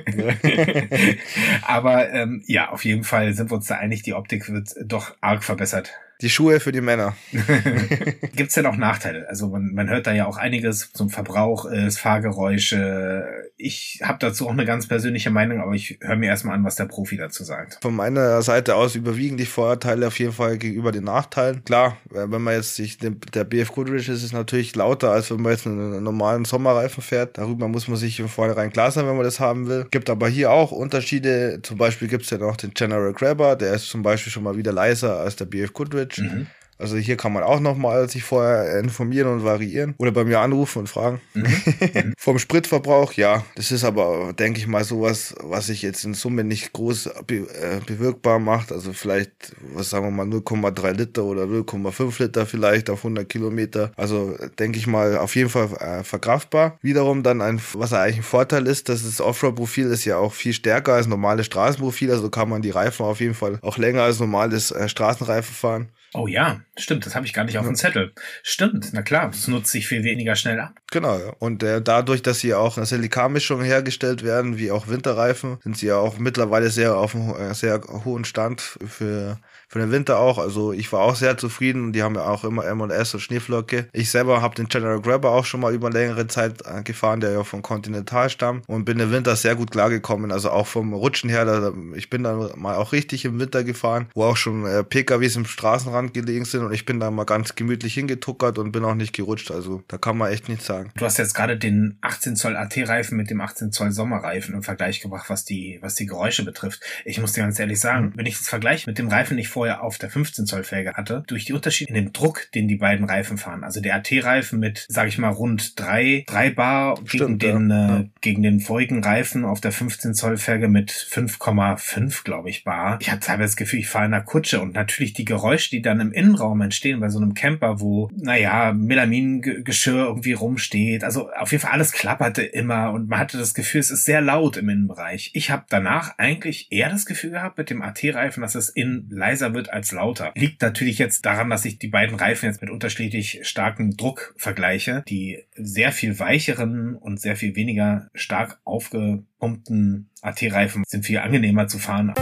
aber 1.63 2.11
ähm, 2.23 2.43
ja, 2.45 2.69
auf 2.69 2.85
jeden 2.85 3.03
Fall 3.03 3.33
sind 3.33 3.51
wir 3.51 3.55
uns 3.55 3.67
da 3.67 3.75
einig, 3.75 4.03
die 4.03 4.13
Optik 4.13 4.51
wird 4.51 4.75
doch 4.85 5.15
arg 5.21 5.43
verbessert. 5.43 5.91
Die 6.21 6.29
Schuhe 6.29 6.59
für 6.59 6.73
die 6.73 6.81
Männer. 6.81 7.15
Gibt 7.31 8.49
es 8.49 8.55
denn 8.55 8.65
auch 8.65 8.75
Nachteile? 8.75 9.27
Also 9.29 9.47
man, 9.47 9.73
man 9.73 9.89
hört 9.89 10.05
da 10.05 10.11
ja 10.11 10.25
auch 10.25 10.37
einiges 10.37 10.91
zum 10.91 11.09
Verbrauch, 11.09 11.69
äh, 11.71 11.89
Fahrgeräusche. 11.91 13.48
Ich 13.61 13.99
habe 14.01 14.19
dazu 14.19 14.47
auch 14.47 14.53
eine 14.53 14.63
ganz 14.63 14.87
persönliche 14.87 15.31
Meinung, 15.31 15.59
aber 15.59 15.73
ich 15.73 15.97
höre 15.99 16.15
mir 16.15 16.27
erstmal 16.27 16.55
an, 16.55 16.63
was 16.63 16.77
der 16.77 16.85
Profi 16.85 17.17
dazu 17.17 17.43
sagt. 17.43 17.79
Von 17.81 17.93
meiner 17.93 18.41
Seite 18.41 18.75
aus 18.75 18.95
überwiegen 18.95 19.35
die 19.35 19.45
Vorteile 19.45 20.07
auf 20.07 20.17
jeden 20.17 20.31
Fall 20.31 20.57
gegenüber 20.57 20.93
den 20.93 21.03
Nachteilen. 21.03 21.65
Klar, 21.65 21.97
wenn 22.09 22.41
man 22.41 22.53
jetzt 22.53 22.75
sich 22.75 22.97
der 22.97 23.43
BF 23.43 23.73
Goodrich 23.73 24.07
ist, 24.07 24.19
ist 24.19 24.23
es 24.23 24.31
natürlich 24.31 24.77
lauter, 24.77 25.11
als 25.11 25.29
wenn 25.29 25.41
man 25.41 25.51
jetzt 25.51 25.67
einen 25.67 26.01
normalen 26.01 26.45
Sommerreifen 26.45 27.03
fährt. 27.03 27.37
Darüber 27.37 27.67
muss 27.67 27.89
man 27.89 27.97
sich 27.97 28.17
im 28.21 28.29
Vornherein 28.29 28.71
klar 28.71 28.91
sein, 28.91 29.05
wenn 29.05 29.17
man 29.17 29.25
das 29.25 29.41
haben 29.41 29.67
will. 29.67 29.87
Gibt 29.91 30.09
aber 30.09 30.29
hier 30.29 30.51
auch 30.51 30.71
Unterschiede. 30.71 31.59
Zum 31.61 31.77
Beispiel 31.77 32.07
gibt 32.07 32.23
es 32.23 32.29
ja 32.29 32.37
noch 32.37 32.55
den 32.55 32.73
General 32.73 33.11
Grabber, 33.11 33.57
der 33.57 33.73
ist 33.73 33.89
zum 33.89 34.03
Beispiel 34.03 34.31
schon 34.31 34.43
mal 34.43 34.55
wieder 34.55 34.71
leiser 34.71 35.19
als 35.19 35.35
der 35.35 35.45
BF 35.45 35.73
Goodrich. 35.73 36.17
Mhm. 36.17 36.47
Also 36.79 36.97
hier 36.97 37.17
kann 37.17 37.33
man 37.33 37.43
auch 37.43 37.59
nochmal 37.59 38.09
sich 38.09 38.23
vorher 38.23 38.79
informieren 38.79 39.27
und 39.27 39.43
variieren 39.43 39.95
oder 39.97 40.11
bei 40.11 40.23
mir 40.23 40.39
anrufen 40.39 40.79
und 40.79 40.87
fragen. 40.87 41.21
Mhm. 41.39 42.13
Vom 42.17 42.39
Spritverbrauch, 42.39 43.13
ja, 43.13 43.43
das 43.55 43.71
ist 43.71 43.83
aber, 43.83 44.33
denke 44.33 44.59
ich 44.59 44.67
mal, 44.67 44.83
sowas, 44.83 45.35
was 45.41 45.67
sich 45.67 45.81
jetzt 45.81 46.03
in 46.03 46.13
Summe 46.13 46.43
nicht 46.43 46.73
groß 46.73 47.09
be 47.25 47.47
äh, 47.49 47.79
bewirkbar 47.85 48.39
macht. 48.39 48.71
Also 48.71 48.93
vielleicht, 48.93 49.55
was 49.73 49.89
sagen 49.89 50.05
wir 50.05 50.11
mal, 50.11 50.25
0,3 50.25 50.91
Liter 50.93 51.23
oder 51.23 51.43
0,5 51.43 52.21
Liter 52.21 52.45
vielleicht 52.45 52.89
auf 52.89 52.99
100 52.99 53.27
Kilometer. 53.27 53.91
Also 53.95 54.37
denke 54.57 54.77
ich 54.77 54.87
mal, 54.87 55.17
auf 55.17 55.35
jeden 55.35 55.49
Fall 55.49 55.69
äh, 55.79 56.03
verkraftbar. 56.03 56.77
Wiederum 56.81 57.23
dann 57.23 57.41
ein, 57.41 57.61
was 57.73 57.93
eigentlich 57.93 58.17
ein 58.17 58.23
Vorteil 58.23 58.67
ist, 58.67 58.89
dass 58.89 59.03
das 59.03 59.21
Offroad-Profil 59.21 59.87
ist 59.87 60.05
ja 60.05 60.17
auch 60.17 60.33
viel 60.33 60.53
stärker 60.53 60.93
als 60.93 61.07
normales 61.07 61.45
Straßenprofil. 61.45 62.11
Also 62.11 62.29
kann 62.29 62.49
man 62.49 62.61
die 62.61 62.71
Reifen 62.71 63.05
auf 63.05 63.19
jeden 63.19 63.35
Fall 63.35 63.59
auch 63.61 63.77
länger 63.77 64.03
als 64.03 64.19
normales 64.19 64.71
äh, 64.71 64.87
Straßenreifen 64.89 65.55
fahren. 65.55 65.89
Oh 66.13 66.25
ja, 66.25 66.61
stimmt, 66.75 67.05
das 67.05 67.15
habe 67.15 67.27
ich 67.27 67.33
gar 67.33 67.43
nicht 67.43 67.57
auf 67.57 67.65
dem 67.65 67.75
Zettel. 67.75 68.13
Stimmt, 68.41 68.89
na 68.93 69.03
klar, 69.03 69.27
das 69.27 69.47
nutzt 69.47 69.71
sich 69.71 69.87
viel 69.87 70.03
weniger 70.03 70.35
schnell 70.35 70.59
ab. 70.59 70.79
Genau, 70.91 71.19
ja. 71.19 71.33
und 71.37 71.61
äh, 71.61 71.81
dadurch, 71.81 72.23
dass 72.23 72.39
sie 72.39 72.55
auch 72.55 72.79
in 72.79 72.85
Silikanmischungen 72.85 73.63
hergestellt 73.63 74.23
werden, 74.23 74.57
wie 74.57 74.71
auch 74.71 74.87
Winterreifen, 74.87 75.59
sind 75.63 75.77
sie 75.77 75.87
ja 75.87 75.97
auch 75.97 76.17
mittlerweile 76.17 76.71
sehr 76.71 76.97
auf 76.97 77.15
einem 77.15 77.35
äh, 77.35 77.53
sehr 77.53 77.81
hohen 78.05 78.25
Stand 78.25 78.61
für 78.61 79.39
für 79.69 79.79
den 79.79 79.91
Winter 79.91 80.19
auch. 80.19 80.39
Also 80.39 80.73
ich 80.73 80.91
war 80.91 81.01
auch 81.01 81.15
sehr 81.15 81.37
zufrieden. 81.37 81.93
Die 81.93 82.01
haben 82.03 82.15
ja 82.15 82.25
auch 82.25 82.43
immer 82.43 82.65
M&S 82.65 83.13
und 83.13 83.19
Schneeflocke. 83.19 83.87
Ich 83.93 84.09
selber 84.09 84.41
habe 84.41 84.55
den 84.55 84.67
General 84.67 84.99
Grabber 84.99 85.31
auch 85.31 85.45
schon 85.45 85.61
mal 85.61 85.73
über 85.73 85.89
längere 85.91 86.27
Zeit 86.27 86.63
äh, 86.65 86.81
gefahren, 86.81 87.21
der 87.21 87.31
ja 87.31 87.43
von 87.43 87.61
Continental 87.61 88.29
stammt 88.29 88.67
und 88.67 88.85
bin 88.85 88.99
im 88.99 89.11
Winter 89.11 89.35
sehr 89.35 89.55
gut 89.55 89.71
klargekommen. 89.71 90.31
Also 90.31 90.49
auch 90.49 90.67
vom 90.67 90.93
Rutschen 90.93 91.29
her, 91.29 91.45
da, 91.45 91.71
ich 91.95 92.09
bin 92.09 92.23
dann 92.23 92.51
mal 92.55 92.75
auch 92.75 92.91
richtig 92.91 93.25
im 93.25 93.39
Winter 93.39 93.63
gefahren, 93.63 94.07
wo 94.15 94.23
auch 94.23 94.37
schon 94.37 94.65
äh, 94.65 94.83
PKWs 94.83 95.35
im 95.35 95.45
Straßenrand 95.45 96.13
gelegen 96.13 96.45
sind 96.45 96.63
und 96.63 96.73
ich 96.73 96.85
bin 96.85 96.99
da 96.99 97.11
mal 97.11 97.25
ganz 97.25 97.53
gemütlich 97.55 97.93
hingetuckert 97.93 98.57
und 98.57 98.71
bin 98.71 98.83
auch 98.83 98.95
nicht 98.95 99.13
gerutscht. 99.13 99.51
Also 99.51 99.83
da 99.87 99.97
kann 99.99 100.17
man 100.17 100.31
echt 100.31 100.49
nichts 100.49 100.65
sagen. 100.65 100.91
Du 100.97 101.05
hast 101.05 101.17
jetzt 101.17 101.35
gerade 101.35 101.57
den 101.57 101.97
18 102.01 102.35
Zoll 102.35 102.57
AT-Reifen 102.57 103.15
mit 103.15 103.29
dem 103.29 103.39
18 103.39 103.71
Zoll 103.71 103.91
Sommerreifen 103.91 104.55
im 104.55 104.63
Vergleich 104.63 104.99
gebracht, 104.99 105.29
was 105.29 105.45
die, 105.45 105.77
was 105.81 105.93
die 105.93 106.07
Geräusche 106.07 106.43
betrifft. 106.43 106.81
Ich 107.05 107.21
muss 107.21 107.33
dir 107.33 107.41
ganz 107.41 107.59
ehrlich 107.59 107.79
sagen, 107.79 108.07
mhm. 108.07 108.13
wenn 108.15 108.25
ich 108.25 108.37
das 108.37 108.49
vergleiche 108.49 108.89
mit 108.89 108.97
dem 108.97 109.09
Reifen, 109.09 109.35
den 109.35 109.39
ich 109.39 109.49
vorher 109.59 109.83
auf 109.83 109.97
der 109.97 110.09
15 110.09 110.45
Zoll 110.45 110.63
Felge 110.63 110.93
hatte, 110.93 111.21
durch 111.27 111.43
die 111.43 111.51
Unterschiede 111.51 111.89
in 111.89 111.95
dem 111.95 112.13
Druck, 112.13 112.49
den 112.55 112.69
die 112.69 112.77
beiden 112.77 113.05
Reifen 113.05 113.37
fahren. 113.37 113.65
Also 113.65 113.81
der 113.81 113.95
AT-Reifen 113.95 114.57
mit, 114.57 114.85
sage 114.87 115.09
ich 115.09 115.17
mal, 115.17 115.31
rund 115.31 115.77
drei, 115.77 116.23
drei 116.27 116.49
Bar 116.49 116.97
Stimmt, 117.03 117.41
gegen 117.41 117.67
den, 117.67 117.69
ja. 117.69 117.99
äh, 117.99 118.05
gegen 118.21 118.41
den 118.41 118.61
vorigen 118.61 119.03
Reifen 119.03 119.43
auf 119.43 119.59
der 119.59 119.73
15 119.73 120.13
Zoll 120.13 120.37
Felge 120.37 120.69
mit 120.69 120.91
5,5, 120.91 122.23
glaube 122.23 122.49
ich, 122.49 122.63
Bar. 122.63 122.99
Ich 123.01 123.11
hatte 123.11 123.27
teilweise 123.27 123.49
das 123.49 123.57
Gefühl, 123.57 123.79
ich 123.79 123.89
fahre 123.89 124.05
in 124.05 124.13
einer 124.13 124.23
Kutsche 124.23 124.61
und 124.61 124.75
natürlich 124.75 125.11
die 125.11 125.25
Geräusche, 125.25 125.71
die 125.71 125.81
dann 125.81 125.99
im 125.99 126.13
Innenraum 126.13 126.61
entstehen 126.61 127.01
bei 127.01 127.09
so 127.09 127.19
einem 127.19 127.33
Camper, 127.33 127.81
wo, 127.81 128.09
naja, 128.15 128.71
Melamingeschirr 128.71 130.05
irgendwie 130.05 130.31
rumsteht. 130.31 131.03
Also 131.03 131.29
auf 131.31 131.51
jeden 131.51 131.63
Fall 131.63 131.73
alles 131.73 131.91
klapperte 131.91 132.43
immer 132.43 132.93
und 132.93 133.09
man 133.09 133.19
hatte 133.19 133.37
das 133.37 133.53
Gefühl, 133.53 133.81
es 133.81 133.91
ist 133.91 134.05
sehr 134.05 134.21
laut 134.21 134.55
im 134.55 134.69
Innenbereich. 134.69 135.31
Ich 135.33 135.51
habe 135.51 135.65
danach 135.67 136.17
eigentlich 136.17 136.71
eher 136.71 136.89
das 136.89 137.05
Gefühl 137.05 137.31
gehabt 137.31 137.57
mit 137.57 137.69
dem 137.69 137.81
AT-Reifen, 137.81 138.39
dass 138.39 138.55
es 138.55 138.69
innen 138.69 139.09
leiser 139.09 139.48
wird 139.53 139.71
als 139.71 139.91
lauter. 139.91 140.31
Liegt 140.35 140.61
natürlich 140.61 140.97
jetzt 140.97 141.25
daran, 141.25 141.49
dass 141.49 141.65
ich 141.65 141.79
die 141.79 141.87
beiden 141.87 142.15
Reifen 142.15 142.45
jetzt 142.45 142.61
mit 142.61 142.69
unterschiedlich 142.69 143.39
starkem 143.43 143.97
Druck 143.97 144.33
vergleiche. 144.37 145.03
Die 145.07 145.43
sehr 145.55 145.91
viel 145.91 146.19
weicheren 146.19 146.95
und 146.95 147.19
sehr 147.19 147.35
viel 147.35 147.55
weniger 147.55 148.07
stark 148.13 148.59
aufgepumpten 148.63 150.09
AT-Reifen 150.21 150.83
sind 150.87 151.05
viel 151.05 151.19
angenehmer 151.19 151.67
zu 151.67 151.79
fahren. 151.79 152.13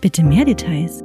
Bitte 0.00 0.22
mehr 0.22 0.44
Details. 0.44 1.02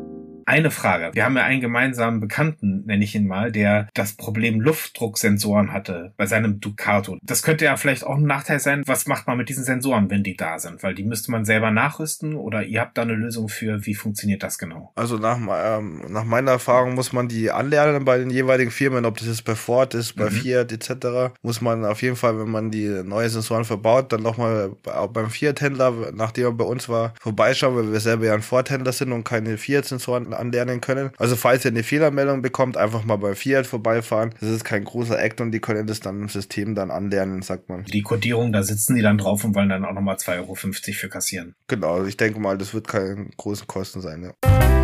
Eine 0.51 0.69
Frage. 0.69 1.11
Wir 1.13 1.23
haben 1.23 1.37
ja 1.37 1.45
einen 1.45 1.61
gemeinsamen 1.61 2.19
Bekannten, 2.19 2.83
nenne 2.85 3.05
ich 3.05 3.15
ihn 3.15 3.25
mal, 3.25 3.53
der 3.53 3.87
das 3.93 4.17
Problem 4.17 4.59
Luftdrucksensoren 4.59 5.71
hatte 5.71 6.11
bei 6.17 6.25
seinem 6.25 6.59
Ducato. 6.59 7.17
Das 7.21 7.41
könnte 7.41 7.63
ja 7.63 7.77
vielleicht 7.77 8.05
auch 8.05 8.17
ein 8.17 8.25
Nachteil 8.25 8.59
sein. 8.59 8.83
Was 8.85 9.07
macht 9.07 9.27
man 9.27 9.37
mit 9.37 9.47
diesen 9.47 9.63
Sensoren, 9.63 10.09
wenn 10.09 10.23
die 10.23 10.35
da 10.35 10.59
sind? 10.59 10.83
Weil 10.83 10.93
die 10.93 11.05
müsste 11.05 11.31
man 11.31 11.45
selber 11.45 11.71
nachrüsten 11.71 12.35
oder 12.35 12.63
ihr 12.63 12.81
habt 12.81 12.97
da 12.97 13.03
eine 13.03 13.13
Lösung 13.13 13.47
für. 13.47 13.85
Wie 13.85 13.95
funktioniert 13.95 14.43
das 14.43 14.57
genau? 14.57 14.91
Also 14.95 15.17
nach, 15.17 15.37
ähm, 15.39 16.01
nach 16.09 16.25
meiner 16.25 16.51
Erfahrung 16.51 16.95
muss 16.95 17.13
man 17.13 17.29
die 17.29 17.49
anlernen 17.49 18.03
bei 18.03 18.17
den 18.17 18.29
jeweiligen 18.29 18.71
Firmen, 18.71 19.05
ob 19.05 19.19
das 19.19 19.27
jetzt 19.27 19.45
bei 19.45 19.55
Ford 19.55 19.93
ist, 19.93 20.17
bei 20.17 20.25
mhm. 20.25 20.31
Fiat 20.31 20.73
etc. 20.73 21.33
Muss 21.43 21.61
man 21.61 21.85
auf 21.85 22.01
jeden 22.01 22.17
Fall, 22.17 22.37
wenn 22.37 22.51
man 22.51 22.71
die 22.71 22.89
neue 23.05 23.29
Sensoren 23.29 23.63
verbaut, 23.63 24.11
dann 24.11 24.21
nochmal 24.21 24.71
beim 25.13 25.29
Fiat-Händler, 25.29 26.11
nachdem 26.13 26.47
er 26.47 26.51
bei 26.51 26.65
uns 26.65 26.89
war, 26.89 27.13
vorbeischauen, 27.21 27.77
weil 27.77 27.93
wir 27.93 28.01
selber 28.01 28.25
ja 28.25 28.33
ein 28.33 28.41
Ford-Händler 28.41 28.91
sind 28.91 29.13
und 29.13 29.23
keine 29.23 29.57
Fiat-Sensoren 29.57 30.40
anlernen 30.41 30.81
können. 30.81 31.11
Also 31.17 31.35
falls 31.35 31.63
ihr 31.63 31.71
eine 31.71 31.83
Fehlermeldung 31.83 32.41
bekommt, 32.41 32.75
einfach 32.75 33.05
mal 33.05 33.17
bei 33.17 33.35
Fiat 33.35 33.67
vorbeifahren. 33.67 34.31
Das 34.41 34.49
ist 34.49 34.65
kein 34.65 34.83
großer 34.83 35.21
Act 35.21 35.39
und 35.39 35.51
die 35.51 35.59
können 35.59 35.87
das 35.87 36.01
dann 36.01 36.21
im 36.21 36.29
System 36.29 36.75
dann 36.75 36.91
anlernen, 36.91 37.41
sagt 37.41 37.69
man. 37.69 37.85
Die 37.85 38.01
Codierung, 38.01 38.51
da 38.51 38.63
sitzen 38.63 38.95
die 38.95 39.01
dann 39.01 39.17
drauf 39.17 39.43
und 39.45 39.55
wollen 39.55 39.69
dann 39.69 39.85
auch 39.85 39.93
nochmal 39.93 40.15
2,50 40.15 40.37
Euro 40.39 40.55
für 40.55 41.09
kassieren. 41.09 41.55
Genau, 41.67 42.03
ich 42.03 42.17
denke 42.17 42.39
mal, 42.39 42.57
das 42.57 42.73
wird 42.73 42.87
keine 42.87 43.27
großen 43.37 43.67
Kosten 43.67 44.01
sein, 44.01 44.23
ja 44.23 44.80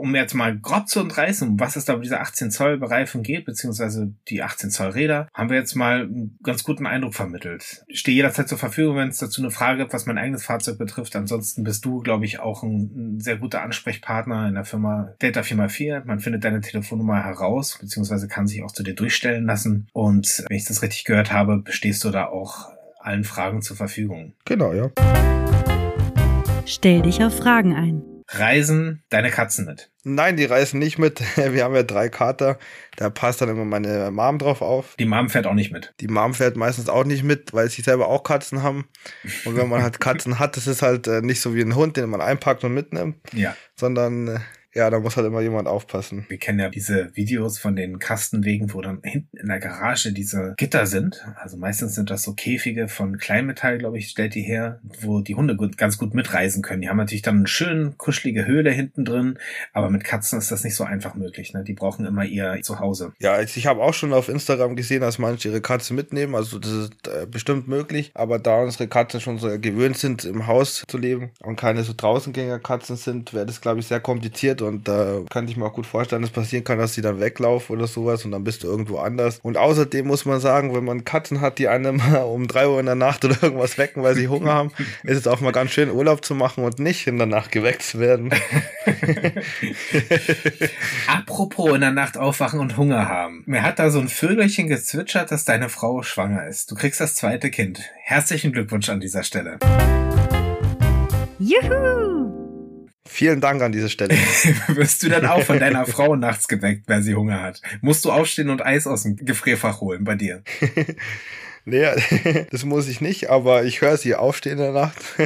um 0.00 0.14
jetzt 0.14 0.34
mal 0.34 0.58
grob 0.58 0.88
zu 0.88 1.00
umreißen, 1.00 1.48
um 1.48 1.60
was 1.60 1.76
es 1.76 1.84
da 1.84 1.94
bei 1.94 2.00
dieser 2.00 2.20
18 2.20 2.50
Zoll 2.50 2.78
Bereifung 2.78 3.22
geht, 3.22 3.44
beziehungsweise 3.44 4.12
die 4.28 4.42
18 4.42 4.70
Zoll 4.70 4.90
Räder, 4.90 5.28
haben 5.34 5.50
wir 5.50 5.56
jetzt 5.56 5.74
mal 5.74 6.02
einen 6.02 6.38
ganz 6.42 6.64
guten 6.64 6.86
Eindruck 6.86 7.14
vermittelt. 7.14 7.84
Ich 7.86 8.00
stehe 8.00 8.16
jederzeit 8.16 8.48
zur 8.48 8.58
Verfügung, 8.58 8.96
wenn 8.96 9.08
es 9.08 9.18
dazu 9.18 9.42
eine 9.42 9.50
Frage 9.50 9.78
gibt, 9.78 9.92
was 9.92 10.06
mein 10.06 10.18
eigenes 10.18 10.44
Fahrzeug 10.44 10.78
betrifft. 10.78 11.14
Ansonsten 11.14 11.62
bist 11.62 11.84
du, 11.84 12.00
glaube 12.00 12.24
ich, 12.24 12.40
auch 12.40 12.62
ein, 12.62 13.16
ein 13.16 13.20
sehr 13.20 13.36
guter 13.36 13.62
Ansprechpartner 13.62 14.48
in 14.48 14.54
der 14.54 14.64
Firma 14.64 15.14
Data 15.18 15.42
Firma 15.42 15.68
4. 15.68 16.04
Man 16.06 16.20
findet 16.20 16.44
deine 16.44 16.60
Telefonnummer 16.60 17.22
heraus, 17.22 17.78
beziehungsweise 17.80 18.28
kann 18.28 18.46
sich 18.46 18.62
auch 18.62 18.72
zu 18.72 18.82
dir 18.82 18.94
durchstellen 18.94 19.44
lassen. 19.44 19.88
Und 19.92 20.44
wenn 20.48 20.56
ich 20.56 20.64
das 20.64 20.82
richtig 20.82 21.04
gehört 21.04 21.32
habe, 21.32 21.58
bestehst 21.58 22.02
du 22.04 22.10
da 22.10 22.26
auch 22.26 22.70
allen 22.98 23.24
Fragen 23.24 23.62
zur 23.62 23.76
Verfügung. 23.76 24.34
Genau, 24.44 24.72
ja. 24.72 24.90
Stell 26.66 27.02
dich 27.02 27.22
auf 27.22 27.36
Fragen 27.36 27.74
ein. 27.74 28.02
Reisen 28.28 29.02
deine 29.08 29.30
Katzen 29.30 29.66
mit? 29.66 29.89
Nein, 30.02 30.36
die 30.36 30.44
reisen 30.44 30.78
nicht 30.78 30.98
mit. 30.98 31.20
Wir 31.36 31.64
haben 31.64 31.74
ja 31.74 31.82
drei 31.82 32.08
Kater. 32.08 32.58
Da 32.96 33.10
passt 33.10 33.40
dann 33.40 33.48
immer 33.48 33.64
meine 33.64 34.10
Mom 34.10 34.38
drauf 34.38 34.62
auf. 34.62 34.96
Die 34.98 35.04
Mom 35.04 35.28
fährt 35.28 35.46
auch 35.46 35.54
nicht 35.54 35.72
mit. 35.72 35.94
Die 36.00 36.08
Mom 36.08 36.34
fährt 36.34 36.56
meistens 36.56 36.88
auch 36.88 37.04
nicht 37.04 37.22
mit, 37.22 37.52
weil 37.52 37.68
sie 37.68 37.82
selber 37.82 38.08
auch 38.08 38.22
Katzen 38.22 38.62
haben. 38.62 38.88
Und 39.44 39.56
wenn 39.56 39.68
man 39.68 39.82
halt 39.82 40.00
Katzen 40.00 40.38
hat, 40.38 40.56
das 40.56 40.66
ist 40.66 40.82
halt 40.82 41.06
äh, 41.06 41.20
nicht 41.20 41.40
so 41.40 41.54
wie 41.54 41.62
ein 41.62 41.74
Hund, 41.74 41.96
den 41.96 42.08
man 42.08 42.20
einpackt 42.20 42.64
und 42.64 42.72
mitnimmt. 42.72 43.16
Ja. 43.32 43.54
Sondern 43.76 44.28
äh, 44.28 44.40
ja, 44.74 44.88
da 44.88 45.00
muss 45.00 45.16
halt 45.16 45.26
immer 45.26 45.40
jemand 45.40 45.66
aufpassen. 45.66 46.26
Wir 46.28 46.38
kennen 46.38 46.60
ja 46.60 46.68
diese 46.68 47.14
Videos 47.16 47.58
von 47.58 47.74
den 47.74 47.98
Kastenwegen, 47.98 48.72
wo 48.72 48.80
dann 48.80 49.00
hinten 49.02 49.36
in 49.36 49.48
der 49.48 49.58
Garage 49.58 50.12
diese 50.12 50.54
Gitter 50.56 50.86
sind. 50.86 51.26
Also 51.36 51.56
meistens 51.56 51.94
sind 51.94 52.10
das 52.10 52.22
so 52.22 52.34
Käfige 52.34 52.88
von 52.88 53.18
Kleinmetall, 53.18 53.78
glaube 53.78 53.98
ich, 53.98 54.08
stellt 54.08 54.34
die 54.34 54.42
her, 54.42 54.80
wo 55.00 55.20
die 55.20 55.34
Hunde 55.34 55.56
gut, 55.56 55.76
ganz 55.76 55.98
gut 55.98 56.14
mitreisen 56.14 56.62
können. 56.62 56.82
Die 56.82 56.88
haben 56.88 56.98
natürlich 56.98 57.22
dann 57.22 57.38
eine 57.38 57.48
schön 57.48 57.98
kuschelige 57.98 58.46
Höhle 58.46 58.70
hinten 58.70 59.04
drin, 59.04 59.38
aber 59.72 59.90
mit 59.90 60.04
Katzen 60.04 60.38
ist 60.38 60.52
das 60.52 60.62
nicht 60.62 60.76
so 60.76 60.84
einfach 60.84 61.14
möglich. 61.14 61.52
Ne? 61.52 61.64
Die 61.64 61.74
brauchen 61.74 62.06
immer 62.06 62.24
ihr 62.24 62.60
Zuhause. 62.62 63.12
Ja, 63.18 63.40
ich 63.40 63.66
habe 63.66 63.82
auch 63.82 63.94
schon 63.94 64.12
auf 64.12 64.28
Instagram 64.28 64.76
gesehen, 64.76 65.00
dass 65.00 65.18
manche 65.18 65.48
ihre 65.48 65.60
Katze 65.60 65.94
mitnehmen. 65.94 66.34
Also 66.34 66.58
das 66.58 66.72
ist 66.72 67.08
äh, 67.08 67.26
bestimmt 67.26 67.66
möglich. 67.66 68.12
Aber 68.14 68.38
da 68.38 68.62
unsere 68.62 68.86
Katzen 68.86 69.20
schon 69.20 69.38
so 69.38 69.48
gewöhnt 69.58 69.98
sind, 69.98 70.24
im 70.24 70.46
Haus 70.46 70.84
zu 70.86 70.96
leben 70.96 71.30
und 71.42 71.56
keine 71.56 71.82
so 71.82 71.92
Draußengängerkatzen 71.96 72.96
sind, 72.96 73.34
wäre 73.34 73.46
das, 73.46 73.60
glaube 73.60 73.80
ich, 73.80 73.86
sehr 73.86 74.00
kompliziert 74.00 74.59
und 74.60 74.88
da 74.88 75.20
kann 75.30 75.48
ich 75.48 75.56
mir 75.56 75.64
auch 75.64 75.72
gut 75.72 75.86
vorstellen, 75.86 76.22
dass 76.22 76.30
passieren 76.30 76.64
kann, 76.64 76.78
dass 76.78 76.94
sie 76.94 77.02
dann 77.02 77.20
weglaufen 77.20 77.76
oder 77.76 77.86
sowas 77.86 78.24
und 78.24 78.32
dann 78.32 78.44
bist 78.44 78.62
du 78.62 78.68
irgendwo 78.68 78.98
anders. 78.98 79.40
Und 79.42 79.56
außerdem 79.56 80.06
muss 80.06 80.24
man 80.24 80.40
sagen, 80.40 80.74
wenn 80.74 80.84
man 80.84 81.04
Katzen 81.04 81.40
hat, 81.40 81.58
die 81.58 81.68
einem 81.68 82.00
um 82.24 82.46
drei 82.46 82.68
Uhr 82.68 82.80
in 82.80 82.86
der 82.86 82.94
Nacht 82.94 83.24
oder 83.24 83.36
irgendwas 83.42 83.78
wecken, 83.78 84.02
weil 84.02 84.14
sie 84.14 84.28
Hunger 84.28 84.52
haben, 84.52 84.72
ist 85.04 85.18
es 85.18 85.26
auch 85.26 85.40
mal 85.40 85.52
ganz 85.52 85.70
schön 85.70 85.90
Urlaub 85.90 86.24
zu 86.24 86.34
machen 86.34 86.64
und 86.64 86.78
nicht 86.78 87.06
in 87.06 87.18
der 87.18 87.26
Nacht 87.26 87.52
geweckt 87.52 87.82
zu 87.82 88.00
werden. 88.00 88.30
Apropos 91.06 91.74
in 91.74 91.80
der 91.80 91.92
Nacht 91.92 92.16
aufwachen 92.16 92.60
und 92.60 92.76
Hunger 92.76 93.08
haben. 93.08 93.42
Mir 93.46 93.62
hat 93.62 93.78
da 93.78 93.90
so 93.90 94.00
ein 94.00 94.08
Vögelchen 94.08 94.68
gezwitschert, 94.68 95.30
dass 95.30 95.44
deine 95.44 95.68
Frau 95.68 96.02
schwanger 96.02 96.46
ist. 96.46 96.70
Du 96.70 96.74
kriegst 96.74 97.00
das 97.00 97.14
zweite 97.14 97.50
Kind. 97.50 97.82
Herzlichen 98.02 98.52
Glückwunsch 98.52 98.88
an 98.88 99.00
dieser 99.00 99.22
Stelle. 99.22 99.58
Juhu! 101.38 102.19
Vielen 103.12 103.40
Dank 103.40 103.60
an 103.60 103.72
dieser 103.72 103.88
Stelle. 103.88 104.14
Wirst 104.68 105.02
du 105.02 105.08
dann 105.08 105.26
auch 105.26 105.42
von 105.42 105.58
deiner 105.58 105.84
Frau 105.86 106.14
nachts 106.14 106.46
geweckt, 106.46 106.84
wenn 106.86 107.02
sie 107.02 107.16
Hunger 107.16 107.42
hat? 107.42 107.60
Musst 107.80 108.04
du 108.04 108.12
aufstehen 108.12 108.50
und 108.50 108.64
Eis 108.64 108.86
aus 108.86 109.02
dem 109.02 109.16
Gefrierfach 109.16 109.80
holen 109.80 110.04
bei 110.04 110.14
dir? 110.14 110.44
Nee, 111.64 111.86
das 112.50 112.64
muss 112.64 112.88
ich 112.88 113.00
nicht, 113.00 113.28
aber 113.30 113.64
ich 113.64 113.80
höre 113.80 113.96
sie 113.96 114.14
aufstehen 114.14 114.52
in 114.52 114.58
der 114.58 114.72
Nacht 114.72 114.96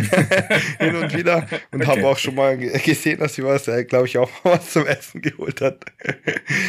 hin 0.79 0.95
und 0.97 1.17
wieder 1.17 1.47
und 1.71 1.81
Okay. 1.83 1.87
habe 1.87 2.07
auch 2.09 2.19
schon 2.19 2.35
mal 2.35 2.57
ge- 2.59 2.77
gesehen, 2.79 3.21
dass 3.21 3.35
sie 3.35 3.45
was, 3.45 3.69
äh, 3.69 3.85
glaube 3.85 4.07
ich, 4.07 4.19
auch 4.19 4.31
mal 4.45 4.53
was 4.59 4.71
zum 4.71 4.87
Essen 4.87 5.23
geholt 5.23 5.61
hat. 5.61 5.85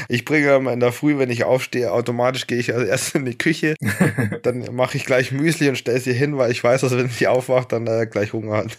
Ich 0.07 0.24
bringe 0.26 0.53
immer 0.55 0.74
in 0.74 0.80
der 0.80 0.91
Früh, 0.91 1.18
wenn 1.18 1.30
ich 1.30 1.43
aufstehe, 1.43 1.91
automatisch 1.91 2.47
gehe 2.47 2.57
ich 2.59 2.74
als 2.74 2.88
erstes 2.88 3.16
in 3.16 3.26
die 3.26 3.38
Küche, 3.38 3.76
dann 4.43 4.66
mache 4.76 4.97
ich 4.97 5.05
gleich 5.05 5.32
Müsli 5.32 5.70
und 5.70 5.78
stelle 5.78 5.99
sie 5.99 6.13
hin, 6.13 6.38
weil 6.38 6.51
ich 6.51 6.63
weiß, 6.63 6.82
dass 6.82 6.95
wenn 6.95 7.09
sie 7.09 7.28
aufwacht, 7.28 7.72
dann 7.72 7.88
äh, 7.88 8.07
gleich 8.09 8.34
Hunger 8.34 8.57
hat. 8.57 8.78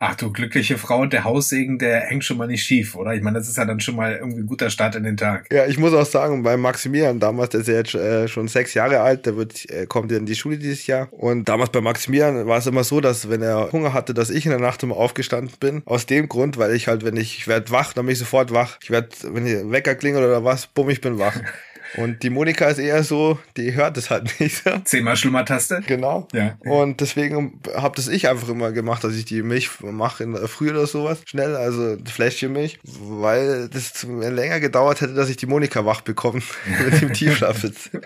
Ach 0.00 0.14
du 0.16 0.32
glückliche 0.32 0.78
Frau, 0.78 1.06
der 1.06 1.24
Haussegen, 1.24 1.78
der 1.78 2.00
hängt 2.00 2.24
schon 2.24 2.36
mal 2.36 2.46
nicht 2.46 2.62
schief, 2.64 2.94
oder? 2.94 3.14
Ich 3.14 3.22
meine, 3.22 3.38
das 3.38 3.48
ist 3.48 3.56
ja 3.56 3.64
dann 3.64 3.80
schon 3.80 3.96
mal 3.96 4.14
irgendwie 4.16 4.40
ein 4.40 4.46
guter 4.46 4.70
Start 4.70 4.94
in 4.94 5.02
den 5.04 5.16
Tag. 5.16 5.46
Ja, 5.52 5.66
ich 5.66 5.78
muss 5.78 5.92
auch 5.94 6.06
sagen, 6.06 6.42
bei 6.42 6.56
Maximilian 6.56 7.18
damals, 7.20 7.50
der 7.50 7.60
ist 7.60 7.68
ja 7.68 7.74
jetzt 7.74 7.94
äh, 7.94 8.28
schon 8.28 8.48
sechs 8.48 8.74
Jahre 8.74 9.00
alt, 9.00 9.26
der 9.26 9.36
wird, 9.36 9.68
äh, 9.70 9.86
kommt 9.86 10.10
ja 10.12 10.18
in 10.18 10.26
die 10.28 10.36
Schule 10.36 10.58
dieses 10.58 10.86
Jahr. 10.86 11.08
Und 11.12 11.48
damals 11.48 11.70
bei 11.70 11.80
Maximilian 11.80 12.46
war 12.46 12.58
es 12.58 12.66
immer 12.66 12.84
so, 12.84 13.00
dass 13.00 13.28
wenn 13.30 13.42
er 13.42 13.72
Hunger 13.72 13.92
hatte, 13.92 14.14
dass 14.14 14.30
ich 14.30 14.44
in 14.44 14.50
der 14.50 14.60
Nacht 14.60 14.82
immer 14.82 14.96
aufgestanden 14.96 15.54
bin. 15.58 15.82
Aus 15.84 16.06
dem 16.06 16.28
Grund, 16.28 16.58
weil 16.58 16.74
ich 16.74 16.88
halt, 16.88 17.04
wenn 17.04 17.16
ich, 17.16 17.38
ich 17.38 17.48
werde 17.48 17.70
wach, 17.70 17.92
dann 17.92 18.06
bin 18.06 18.12
ich 18.12 18.18
sofort 18.18 18.52
wach. 18.52 18.78
Ich 18.82 18.90
werde, 18.90 19.08
wenn 19.22 19.44
der 19.44 19.70
Wecker 19.70 19.94
klingelt 19.94 20.24
oder 20.24 20.44
was, 20.44 20.66
bumm, 20.66 20.90
ich 20.90 21.00
bin 21.00 21.18
wach. 21.18 21.36
Und 21.96 22.22
die 22.22 22.30
Monika 22.30 22.66
ist 22.66 22.78
eher 22.78 23.02
so, 23.02 23.38
die 23.56 23.74
hört 23.74 23.96
es 23.96 24.10
halt 24.10 24.38
nicht. 24.40 24.62
Zehnmal 24.84 25.16
Schlummertaste. 25.16 25.82
Genau. 25.86 26.28
Ja. 26.32 26.56
Und 26.60 27.00
deswegen 27.00 27.60
habe 27.74 27.96
das 27.96 28.08
ich 28.08 28.28
einfach 28.28 28.48
immer 28.48 28.72
gemacht, 28.72 29.04
dass 29.04 29.14
ich 29.14 29.24
die 29.24 29.42
Milch 29.42 29.70
mache 29.80 30.24
in 30.24 30.32
der 30.32 30.48
Früh 30.48 30.70
oder 30.70 30.86
sowas. 30.86 31.20
Schnell, 31.24 31.56
also 31.56 31.96
Fläschchen 32.04 32.52
Milch, 32.52 32.78
weil 32.84 33.68
das 33.68 34.04
länger 34.04 34.60
gedauert 34.60 35.00
hätte, 35.00 35.14
dass 35.14 35.30
ich 35.30 35.36
die 35.36 35.46
Monika 35.46 35.84
wach 35.84 36.02
bekomme, 36.02 36.42
mit 36.84 37.00
dem 37.00 37.12
Tiefschlaf 37.12 37.60
sitzt. 37.60 37.94
Und 37.94 38.04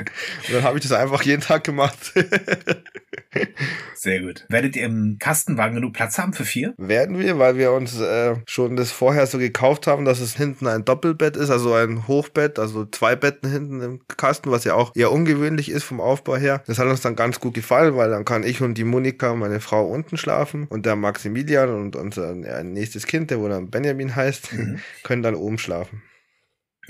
dann 0.52 0.62
habe 0.62 0.78
ich 0.78 0.82
das 0.82 0.92
einfach 0.92 1.22
jeden 1.22 1.42
Tag 1.42 1.64
gemacht. 1.64 1.98
Sehr 3.94 4.20
gut. 4.20 4.44
Werdet 4.48 4.76
ihr 4.76 4.84
im 4.84 5.16
Kastenwagen 5.18 5.76
genug 5.76 5.94
Platz 5.94 6.18
haben 6.18 6.32
für 6.32 6.44
vier? 6.44 6.74
Werden 6.76 7.18
wir, 7.18 7.38
weil 7.38 7.56
wir 7.56 7.72
uns 7.72 8.00
äh, 8.00 8.36
schon 8.46 8.76
das 8.76 8.90
vorher 8.90 9.26
so 9.26 9.38
gekauft 9.38 9.86
haben, 9.86 10.04
dass 10.04 10.20
es 10.20 10.36
hinten 10.36 10.66
ein 10.66 10.84
Doppelbett 10.84 11.36
ist, 11.36 11.50
also 11.50 11.74
ein 11.74 12.06
Hochbett, 12.08 12.58
also 12.58 12.84
zwei 12.84 13.16
Betten 13.16 13.50
hinten 13.50 13.80
im 13.80 14.00
Kasten, 14.08 14.50
was 14.50 14.64
ja 14.64 14.74
auch 14.74 14.94
eher 14.94 15.12
ungewöhnlich 15.12 15.70
ist 15.70 15.84
vom 15.84 16.00
Aufbau 16.00 16.36
her. 16.36 16.62
Das 16.66 16.78
hat 16.78 16.86
uns 16.86 17.00
dann 17.00 17.16
ganz 17.16 17.40
gut 17.40 17.54
gefallen, 17.54 17.96
weil 17.96 18.10
dann 18.10 18.24
kann 18.24 18.44
ich 18.44 18.60
und 18.60 18.74
die 18.74 18.84
Monika, 18.84 19.34
meine 19.34 19.60
Frau, 19.60 19.86
unten 19.86 20.16
schlafen 20.16 20.66
und 20.68 20.86
der 20.86 20.96
Maximilian 20.96 21.70
und 21.70 21.96
unser 21.96 22.34
nächstes 22.34 23.06
Kind, 23.06 23.30
der 23.30 23.40
wohl 23.40 23.50
dann 23.50 23.70
Benjamin 23.70 24.14
heißt, 24.14 24.50
können 25.02 25.22
dann 25.22 25.34
oben 25.34 25.58
schlafen. 25.58 26.02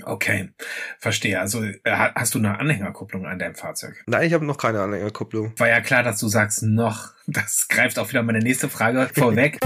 Okay, 0.03 0.49
verstehe. 0.97 1.39
Also 1.39 1.63
äh, 1.63 1.73
ha- 1.87 2.13
hast 2.15 2.33
du 2.33 2.39
eine 2.39 2.59
Anhängerkupplung 2.59 3.25
an 3.27 3.37
deinem 3.37 3.55
Fahrzeug? 3.55 4.03
Nein, 4.07 4.25
ich 4.27 4.33
habe 4.33 4.45
noch 4.45 4.57
keine 4.57 4.81
Anhängerkupplung. 4.81 5.53
War 5.57 5.69
ja 5.69 5.81
klar, 5.81 6.01
dass 6.03 6.19
du 6.19 6.27
sagst 6.27 6.63
noch. 6.63 7.13
Das 7.27 7.67
greift 7.69 7.99
auch 7.99 8.09
wieder 8.09 8.23
meine 8.23 8.39
nächste 8.39 8.69
Frage 8.69 9.09
vorweg. 9.13 9.59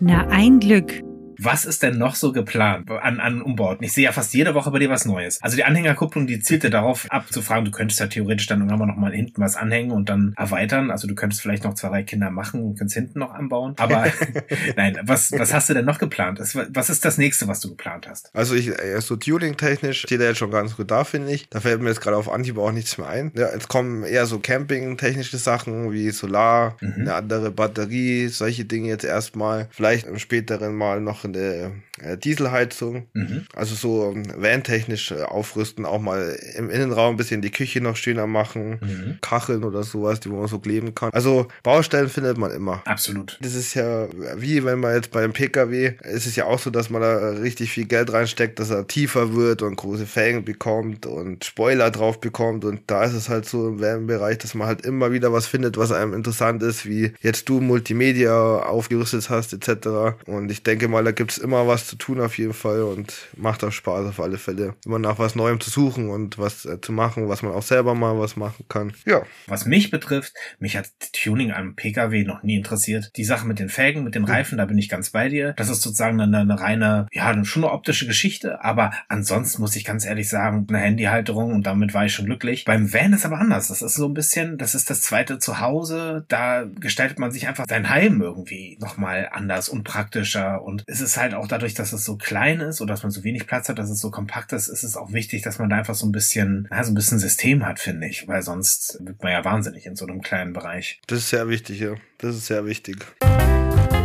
Na, 0.00 0.26
ein 0.28 0.58
Glück. 0.58 1.00
Was 1.44 1.64
ist 1.64 1.82
denn 1.82 1.98
noch 1.98 2.14
so 2.14 2.32
geplant 2.32 2.90
an, 2.90 3.20
an 3.20 3.42
Umbauten? 3.42 3.84
Ich 3.84 3.92
sehe 3.92 4.04
ja 4.04 4.12
fast 4.12 4.32
jede 4.34 4.54
Woche 4.54 4.70
bei 4.70 4.78
dir 4.78 4.90
was 4.90 5.04
Neues. 5.04 5.42
Also 5.42 5.56
die 5.56 5.64
Anhängerkupplung, 5.64 6.26
die 6.26 6.40
zielte 6.40 6.70
darauf 6.70 7.06
ab 7.10 7.32
zu 7.32 7.42
fragen, 7.42 7.64
du 7.64 7.70
könntest 7.70 8.00
ja 8.00 8.06
theoretisch 8.06 8.46
dann 8.46 8.60
irgendwann 8.60 8.88
noch 8.88 8.96
mal 8.96 9.12
hinten 9.12 9.40
was 9.42 9.56
anhängen 9.56 9.90
und 9.90 10.08
dann 10.08 10.34
erweitern. 10.36 10.90
Also 10.90 11.08
du 11.08 11.14
könntest 11.14 11.42
vielleicht 11.42 11.64
noch 11.64 11.74
zwei, 11.74 11.88
drei 11.88 12.02
Kinder 12.02 12.30
machen 12.30 12.62
und 12.62 12.78
könntest 12.78 12.94
hinten 12.94 13.18
noch 13.18 13.32
anbauen. 13.34 13.74
Aber 13.78 14.04
nein, 14.76 14.98
was, 15.04 15.32
was 15.32 15.52
hast 15.52 15.68
du 15.68 15.74
denn 15.74 15.84
noch 15.84 15.98
geplant? 15.98 16.38
Was 16.40 16.90
ist 16.90 17.04
das 17.04 17.18
nächste, 17.18 17.48
was 17.48 17.60
du 17.60 17.70
geplant 17.70 18.06
hast? 18.08 18.30
Also 18.34 18.54
ich, 18.54 18.68
äh, 18.68 19.00
so 19.00 19.16
tuning-technisch 19.16 20.00
steht 20.02 20.20
er 20.20 20.28
jetzt 20.28 20.38
schon 20.38 20.50
ganz 20.50 20.76
gut 20.76 20.90
da, 20.90 21.04
finde 21.04 21.32
ich. 21.32 21.48
Da 21.48 21.60
fällt 21.60 21.80
mir 21.80 21.88
jetzt 21.88 22.00
gerade 22.00 22.16
auf 22.16 22.30
Anhieb 22.30 22.58
auch 22.58 22.72
nichts 22.72 22.98
mehr 22.98 23.08
ein. 23.08 23.32
Ja, 23.34 23.52
jetzt 23.52 23.68
kommen 23.68 24.04
eher 24.04 24.26
so 24.26 24.38
Camping-technische 24.38 25.38
Sachen 25.38 25.92
wie 25.92 26.10
Solar, 26.10 26.76
Mhm. 26.80 26.94
eine 27.02 27.14
andere 27.14 27.50
Batterie, 27.50 28.28
solche 28.28 28.64
Dinge 28.64 28.88
jetzt 28.88 29.04
erstmal. 29.04 29.68
Vielleicht 29.70 30.06
im 30.06 30.18
späteren 30.18 30.74
Mal 30.74 31.00
noch 31.00 31.24
eine 31.34 31.72
äh, 32.00 32.16
Dieselheizung. 32.16 33.06
Mhm. 33.12 33.46
Also 33.54 33.74
so 33.74 34.12
ähm, 34.12 34.24
van-technisch 34.36 35.12
äh, 35.12 35.22
aufrüsten, 35.22 35.84
auch 35.84 36.00
mal 36.00 36.36
im 36.56 36.70
Innenraum 36.70 37.14
ein 37.14 37.16
bisschen 37.16 37.42
die 37.42 37.50
Küche 37.50 37.80
noch 37.80 37.96
schöner 37.96 38.26
machen. 38.26 38.78
Mhm. 38.80 39.18
Kacheln 39.20 39.64
oder 39.64 39.82
sowas, 39.82 40.20
die 40.20 40.30
wo 40.30 40.36
man 40.36 40.48
so 40.48 40.58
kleben 40.58 40.94
kann. 40.94 41.10
Also 41.12 41.48
Baustellen 41.62 42.08
findet 42.08 42.38
man 42.38 42.50
immer. 42.50 42.82
Absolut. 42.86 43.38
Das 43.40 43.54
ist 43.54 43.74
ja 43.74 44.08
wie 44.36 44.64
wenn 44.64 44.80
man 44.80 44.94
jetzt 44.94 45.10
beim 45.10 45.32
PKW, 45.32 45.94
ist 46.02 46.26
es 46.26 46.36
ja 46.36 46.44
auch 46.44 46.58
so, 46.58 46.70
dass 46.70 46.90
man 46.90 47.02
da 47.02 47.30
richtig 47.30 47.72
viel 47.72 47.86
Geld 47.86 48.12
reinsteckt, 48.12 48.58
dass 48.58 48.70
er 48.70 48.86
tiefer 48.86 49.34
wird 49.34 49.62
und 49.62 49.76
große 49.76 50.06
Felgen 50.06 50.44
bekommt 50.44 51.06
und 51.06 51.44
Spoiler 51.44 51.90
drauf 51.90 52.20
bekommt 52.20 52.64
und 52.64 52.82
da 52.86 53.04
ist 53.04 53.14
es 53.14 53.28
halt 53.28 53.46
so 53.46 53.68
im 53.68 53.80
Wärmebereich, 53.80 54.38
dass 54.38 54.54
man 54.54 54.66
halt 54.66 54.84
immer 54.84 55.12
wieder 55.12 55.32
was 55.32 55.46
findet, 55.46 55.76
was 55.76 55.92
einem 55.92 56.14
interessant 56.14 56.62
ist, 56.62 56.86
wie 56.86 57.12
jetzt 57.20 57.48
du 57.48 57.60
Multimedia 57.60 58.32
aufgerüstet 58.32 59.30
hast 59.30 59.52
etc. 59.52 60.16
Und 60.26 60.50
ich 60.50 60.62
denke 60.62 60.88
mal, 60.88 61.04
da 61.04 61.12
gibt's 61.22 61.38
immer 61.38 61.68
was 61.68 61.86
zu 61.86 61.94
tun 61.94 62.20
auf 62.20 62.36
jeden 62.36 62.52
Fall 62.52 62.82
und 62.82 63.28
macht 63.36 63.62
auch 63.62 63.70
Spaß 63.70 64.08
auf 64.08 64.18
alle 64.18 64.38
Fälle, 64.38 64.74
immer 64.84 64.98
nach 64.98 65.20
was 65.20 65.36
Neuem 65.36 65.60
zu 65.60 65.70
suchen 65.70 66.10
und 66.10 66.36
was 66.36 66.64
äh, 66.64 66.80
zu 66.80 66.90
machen, 66.90 67.28
was 67.28 67.42
man 67.42 67.52
auch 67.52 67.62
selber 67.62 67.94
mal 67.94 68.18
was 68.18 68.34
machen 68.34 68.64
kann. 68.68 68.92
Ja, 69.06 69.22
Was 69.46 69.64
mich 69.64 69.92
betrifft, 69.92 70.32
mich 70.58 70.76
hat 70.76 70.90
Tuning 71.12 71.52
am 71.52 71.76
PKW 71.76 72.24
noch 72.24 72.42
nie 72.42 72.56
interessiert. 72.56 73.12
Die 73.14 73.22
Sache 73.22 73.46
mit 73.46 73.60
den 73.60 73.68
Felgen, 73.68 74.02
mit 74.02 74.16
den 74.16 74.24
Reifen, 74.24 74.58
da 74.58 74.64
bin 74.64 74.78
ich 74.78 74.88
ganz 74.88 75.10
bei 75.10 75.28
dir. 75.28 75.52
Das 75.52 75.68
ist 75.68 75.82
sozusagen 75.82 76.20
eine, 76.20 76.38
eine 76.38 76.58
reine, 76.58 77.06
ja, 77.12 77.44
schon 77.44 77.62
eine 77.62 77.72
optische 77.72 78.08
Geschichte. 78.08 78.64
Aber 78.64 78.90
ansonsten 79.06 79.62
muss 79.62 79.76
ich 79.76 79.84
ganz 79.84 80.04
ehrlich 80.04 80.28
sagen, 80.28 80.66
eine 80.68 80.78
Handyhalterung 80.78 81.52
und 81.52 81.66
damit 81.66 81.94
war 81.94 82.04
ich 82.04 82.14
schon 82.14 82.26
glücklich. 82.26 82.64
Beim 82.64 82.92
Van 82.92 83.12
ist 83.12 83.24
aber 83.24 83.38
anders. 83.38 83.68
Das 83.68 83.80
ist 83.80 83.94
so 83.94 84.08
ein 84.08 84.14
bisschen, 84.14 84.58
das 84.58 84.74
ist 84.74 84.90
das 84.90 85.02
zweite 85.02 85.38
Zuhause. 85.38 86.24
Da 86.26 86.64
gestaltet 86.64 87.20
man 87.20 87.30
sich 87.30 87.46
einfach 87.46 87.66
sein 87.68 87.88
Heim 87.88 88.20
irgendwie 88.20 88.76
nochmal 88.80 89.28
anders 89.30 89.68
und 89.68 89.84
praktischer. 89.84 90.62
Und 90.62 90.82
es 90.88 91.00
ist 91.00 91.11
halt 91.16 91.34
auch 91.34 91.48
dadurch, 91.48 91.74
dass 91.74 91.92
es 91.92 92.04
so 92.04 92.16
klein 92.16 92.60
ist 92.60 92.80
oder 92.80 92.94
dass 92.94 93.02
man 93.02 93.10
so 93.10 93.24
wenig 93.24 93.46
Platz 93.46 93.68
hat, 93.68 93.78
dass 93.78 93.90
es 93.90 94.00
so 94.00 94.10
kompakt 94.10 94.52
ist, 94.52 94.68
ist 94.68 94.82
es 94.82 94.96
auch 94.96 95.12
wichtig, 95.12 95.42
dass 95.42 95.58
man 95.58 95.70
da 95.70 95.76
einfach 95.76 95.94
so 95.94 96.06
ein 96.06 96.12
bisschen, 96.12 96.68
ja, 96.70 96.82
so 96.84 96.92
ein 96.92 96.94
bisschen 96.94 97.18
System 97.18 97.66
hat, 97.66 97.80
finde 97.80 98.06
ich. 98.06 98.28
Weil 98.28 98.42
sonst 98.42 98.98
wird 99.00 99.22
man 99.22 99.32
ja 99.32 99.44
wahnsinnig 99.44 99.86
in 99.86 99.96
so 99.96 100.06
einem 100.06 100.20
kleinen 100.20 100.52
Bereich. 100.52 101.00
das 101.06 101.20
ist 101.20 101.30
sehr 101.30 101.48
wichtig, 101.48 101.80
ja. 101.80 101.94
Das 102.18 102.36
ist 102.36 102.46
sehr 102.46 102.64
wichtig. 102.66 103.04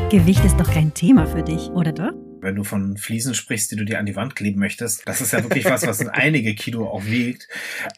Gewicht 0.10 0.46
ist 0.46 0.58
doch 0.58 0.72
kein 0.72 0.94
Thema 0.94 1.28
für 1.28 1.44
dich, 1.44 1.70
oder 1.72 1.92
doch? 1.92 2.14
Wenn 2.40 2.56
du 2.56 2.64
von 2.64 2.96
Fliesen 2.96 3.34
sprichst, 3.34 3.72
die 3.72 3.76
du 3.76 3.84
dir 3.84 4.00
an 4.00 4.06
die 4.06 4.16
Wand 4.16 4.38
kleben 4.38 4.58
möchtest, 4.58 5.06
das 5.06 5.20
ist 5.20 5.34
ja 5.34 5.44
wirklich 5.44 5.66
was, 5.66 5.86
was 5.86 6.08
einige 6.08 6.56
Kilo 6.56 6.88
auch 6.88 7.04
wiegt. 7.04 7.50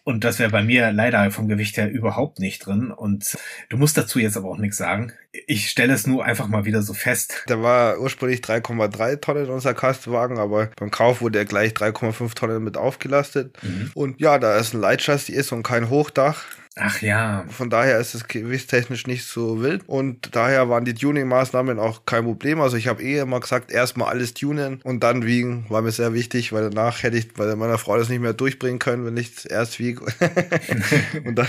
Und 0.05 0.23
das 0.23 0.39
wäre 0.39 0.49
bei 0.49 0.63
mir 0.63 0.91
leider 0.91 1.29
vom 1.29 1.47
Gewicht 1.47 1.77
her 1.77 1.91
überhaupt 1.91 2.39
nicht 2.39 2.65
drin. 2.65 2.89
Und 2.89 3.37
du 3.69 3.77
musst 3.77 3.95
dazu 3.95 4.17
jetzt 4.17 4.37
aber 4.37 4.49
auch 4.49 4.57
nichts 4.57 4.77
sagen. 4.77 5.13
Ich 5.31 5.69
stelle 5.69 5.93
es 5.93 6.07
nur 6.07 6.25
einfach 6.25 6.47
mal 6.47 6.65
wieder 6.65 6.81
so 6.81 6.93
fest. 6.93 7.43
Der 7.49 7.61
war 7.61 7.99
ursprünglich 7.99 8.39
3,3 8.41 9.21
Tonnen 9.21 9.49
unser 9.49 9.75
Kastenwagen, 9.75 10.39
aber 10.39 10.71
beim 10.75 10.89
Kauf 10.89 11.21
wurde 11.21 11.37
er 11.37 11.45
gleich 11.45 11.73
3,5 11.73 12.33
Tonnen 12.33 12.63
mit 12.63 12.77
aufgelastet. 12.77 13.57
Mhm. 13.61 13.91
Und 13.93 14.19
ja, 14.19 14.39
da 14.39 14.57
es 14.57 14.73
ein 14.73 14.81
Leitchassis 14.81 15.29
ist 15.29 15.51
und 15.51 15.61
kein 15.61 15.89
Hochdach, 15.89 16.45
Ach 16.81 17.01
ja, 17.01 17.45
von 17.49 17.69
daher 17.69 17.99
ist 17.99 18.15
es 18.15 18.27
gewichtstechnisch 18.27 19.05
nicht 19.05 19.25
so 19.25 19.61
wild. 19.61 19.83
Und 19.87 20.33
daher 20.33 20.69
waren 20.69 20.85
die 20.85 20.93
Tuning-Maßnahmen 20.93 21.77
auch 21.77 22.05
kein 22.05 22.23
Problem. 22.23 22.61
Also 22.61 22.77
ich 22.77 22.87
habe 22.87 23.03
eh 23.03 23.19
immer 23.19 23.41
gesagt, 23.41 23.69
erstmal 23.71 24.09
alles 24.09 24.33
tunen 24.33 24.79
und 24.83 25.03
dann 25.03 25.25
wiegen, 25.25 25.65
war 25.67 25.81
mir 25.81 25.91
sehr 25.91 26.13
wichtig, 26.13 26.53
weil 26.53 26.69
danach 26.69 27.03
hätte 27.03 27.17
ich 27.17 27.33
bei 27.33 27.53
meiner 27.55 27.77
Frau 27.77 27.97
das 27.97 28.07
nicht 28.07 28.21
mehr 28.21 28.33
durchbringen 28.33 28.79
können, 28.79 29.05
wenn 29.05 29.17
ich 29.17 29.35
es 29.35 29.45
erst 29.45 29.79
wiege. 29.79 30.05
und 31.25 31.35
dann 31.35 31.47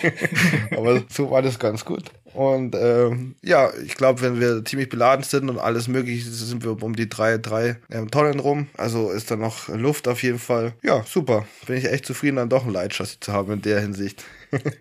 Aber 0.76 1.02
so 1.10 1.30
war 1.30 1.42
das 1.42 1.58
ganz 1.58 1.84
gut. 1.84 2.04
Und 2.32 2.74
ähm, 2.96 3.34
ja, 3.42 3.70
ich 3.84 3.94
glaube, 3.94 4.22
wenn 4.22 4.40
wir 4.40 4.64
ziemlich 4.64 4.88
beladen 4.88 5.24
sind 5.24 5.48
und 5.48 5.58
alles 5.58 5.88
mögliche, 5.88 6.28
sind 6.30 6.64
wir 6.64 6.82
um 6.82 6.96
die 6.96 7.08
drei, 7.08 7.38
drei 7.38 7.76
ähm, 7.90 8.10
Tonnen 8.10 8.40
rum. 8.40 8.68
Also 8.76 9.10
ist 9.10 9.30
da 9.30 9.36
noch 9.36 9.68
Luft 9.68 10.08
auf 10.08 10.22
jeden 10.22 10.38
Fall. 10.38 10.72
Ja, 10.82 11.04
super. 11.04 11.46
Bin 11.66 11.76
ich 11.76 11.86
echt 11.86 12.06
zufrieden, 12.06 12.36
dann 12.36 12.48
doch 12.48 12.64
ein 12.64 12.72
Leitchassis 12.72 13.20
zu 13.20 13.32
haben 13.32 13.52
in 13.52 13.62
der 13.62 13.80
Hinsicht. 13.80 14.24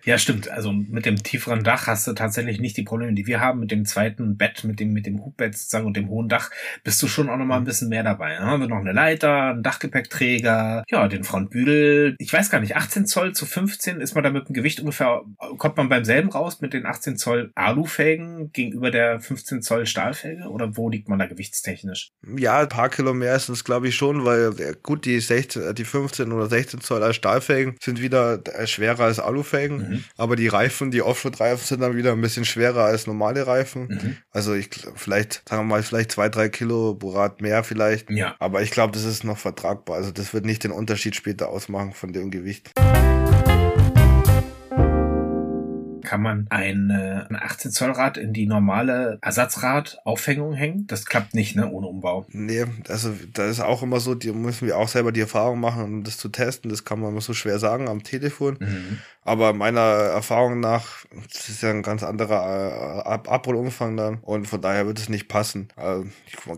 Ja, 0.05 0.17
stimmt. 0.17 0.49
Also 0.49 0.71
mit 0.71 1.05
dem 1.05 1.21
tieferen 1.23 1.63
Dach 1.63 1.87
hast 1.87 2.07
du 2.07 2.13
tatsächlich 2.13 2.59
nicht 2.59 2.77
die 2.77 2.83
Probleme, 2.83 3.13
die 3.13 3.25
wir 3.25 3.39
haben. 3.39 3.59
Mit 3.59 3.71
dem 3.71 3.85
zweiten 3.85 4.37
Bett, 4.37 4.63
mit 4.63 4.79
dem, 4.79 4.93
mit 4.93 5.05
dem 5.05 5.23
Hubbett 5.23 5.57
sozusagen 5.57 5.85
und 5.85 5.97
dem 5.97 6.09
hohen 6.09 6.29
Dach 6.29 6.51
bist 6.83 7.01
du 7.01 7.07
schon 7.07 7.29
auch 7.29 7.37
noch 7.37 7.45
mal 7.45 7.57
ein 7.57 7.63
bisschen 7.63 7.89
mehr 7.89 8.03
dabei. 8.03 8.35
Dann 8.35 8.45
haben 8.45 8.61
wir 8.61 8.67
noch 8.67 8.77
eine 8.77 8.91
Leiter, 8.91 9.51
einen 9.51 9.63
Dachgepäckträger, 9.63 10.83
ja, 10.89 11.07
den 11.07 11.23
Frontbügel. 11.23 12.15
Ich 12.19 12.31
weiß 12.31 12.49
gar 12.49 12.59
nicht, 12.59 12.75
18 12.75 13.05
Zoll 13.05 13.33
zu 13.33 13.45
15 13.45 14.01
ist 14.01 14.15
man 14.15 14.23
da 14.23 14.29
mit 14.29 14.47
dem 14.47 14.53
Gewicht 14.53 14.79
ungefähr, 14.79 15.21
kommt 15.57 15.77
man 15.77 15.89
beim 15.89 16.05
selben 16.05 16.29
raus 16.29 16.61
mit 16.61 16.73
den 16.73 16.85
18 16.85 17.17
Zoll 17.17 17.51
Alufelgen 17.55 18.51
gegenüber 18.51 18.91
der 18.91 19.19
15 19.19 19.61
Zoll 19.61 19.85
Stahlfelge? 19.85 20.49
Oder 20.49 20.77
wo 20.77 20.89
liegt 20.89 21.09
man 21.09 21.19
da 21.19 21.25
gewichtstechnisch? 21.25 22.11
Ja, 22.37 22.59
ein 22.59 22.69
paar 22.69 22.89
Kilo 22.89 23.13
mehr 23.13 23.35
ist 23.35 23.49
es, 23.49 23.63
glaube 23.63 23.87
ich, 23.87 23.95
schon, 23.95 24.25
weil 24.25 24.51
gut, 24.83 25.05
die 25.05 25.19
16, 25.19 25.61
äh, 25.61 25.73
die 25.73 25.85
15 25.85 26.31
oder 26.31 26.47
16 26.47 26.81
Zoll 26.81 27.03
als 27.03 27.15
Stahlfelgen 27.15 27.75
sind 27.81 28.01
wieder 28.01 28.39
äh, 28.53 28.67
schwerer 28.67 29.05
als 29.05 29.19
Alufelgen. 29.19 29.64
Mhm. 29.73 30.03
Aber 30.17 30.35
die 30.35 30.47
Reifen, 30.47 30.91
die 30.91 31.01
Offroad-Reifen 31.01 31.65
sind 31.65 31.81
dann 31.81 31.95
wieder 31.95 32.11
ein 32.11 32.21
bisschen 32.21 32.45
schwerer 32.45 32.85
als 32.85 33.07
normale 33.07 33.47
Reifen. 33.47 33.87
Mhm. 33.87 34.17
Also 34.31 34.53
ich 34.53 34.69
vielleicht, 34.95 35.47
sagen 35.47 35.63
wir 35.63 35.75
mal, 35.75 35.83
vielleicht 35.83 36.11
zwei, 36.11 36.29
drei 36.29 36.49
Kilo 36.49 36.93
Borat 36.93 37.41
mehr 37.41 37.63
vielleicht. 37.63 38.09
Ja. 38.09 38.35
Aber 38.39 38.61
ich 38.61 38.71
glaube, 38.71 38.93
das 38.93 39.03
ist 39.03 39.23
noch 39.23 39.37
vertragbar. 39.37 39.97
Also 39.97 40.11
das 40.11 40.33
wird 40.33 40.45
nicht 40.45 40.63
den 40.63 40.71
Unterschied 40.71 41.15
später 41.15 41.49
ausmachen 41.49 41.93
von 41.93 42.13
dem 42.13 42.31
Gewicht. 42.31 42.71
kann 46.05 46.21
man 46.21 46.47
ein, 46.49 46.89
äh, 46.89 47.25
ein 47.29 47.35
18 47.35 47.71
Zoll 47.71 47.91
Rad 47.91 48.17
in 48.17 48.31
die 48.31 48.45
normale 48.45 49.17
Ersatzradaufhängung 49.21 50.53
hängen. 50.53 50.87
Das 50.87 51.05
klappt 51.05 51.33
nicht, 51.33 51.55
ne, 51.55 51.69
ohne 51.69 51.87
Umbau. 51.87 52.25
Nee, 52.29 52.65
also 52.87 53.13
da 53.33 53.47
ist 53.47 53.59
auch 53.59 53.83
immer 53.83 53.99
so, 53.99 54.15
die 54.15 54.31
müssen 54.31 54.67
wir 54.67 54.77
auch 54.77 54.87
selber 54.87 55.11
die 55.11 55.19
Erfahrung 55.19 55.59
machen, 55.59 55.83
um 55.83 56.03
das 56.03 56.17
zu 56.17 56.29
testen. 56.29 56.69
Das 56.69 56.85
kann 56.85 57.01
man 57.01 57.11
immer 57.11 57.21
so 57.21 57.33
schwer 57.33 57.59
sagen 57.59 57.89
am 57.89 58.03
Telefon. 58.03 58.57
Mhm. 58.59 58.99
Aber 59.25 59.53
meiner 59.53 59.81
Erfahrung 59.81 60.59
nach 60.59 61.05
das 61.33 61.49
ist 61.49 61.63
ja 61.63 61.69
ein 61.69 61.83
ganz 61.83 62.03
anderer 62.03 62.99
äh, 62.99 63.09
Ab 63.09 63.31
Abrollumfang 63.31 63.97
dann 63.97 64.17
und 64.21 64.47
von 64.47 64.61
daher 64.61 64.85
wird 64.85 64.99
es 64.99 65.09
nicht 65.09 65.27
passen. 65.27 65.69
Also, 65.75 66.05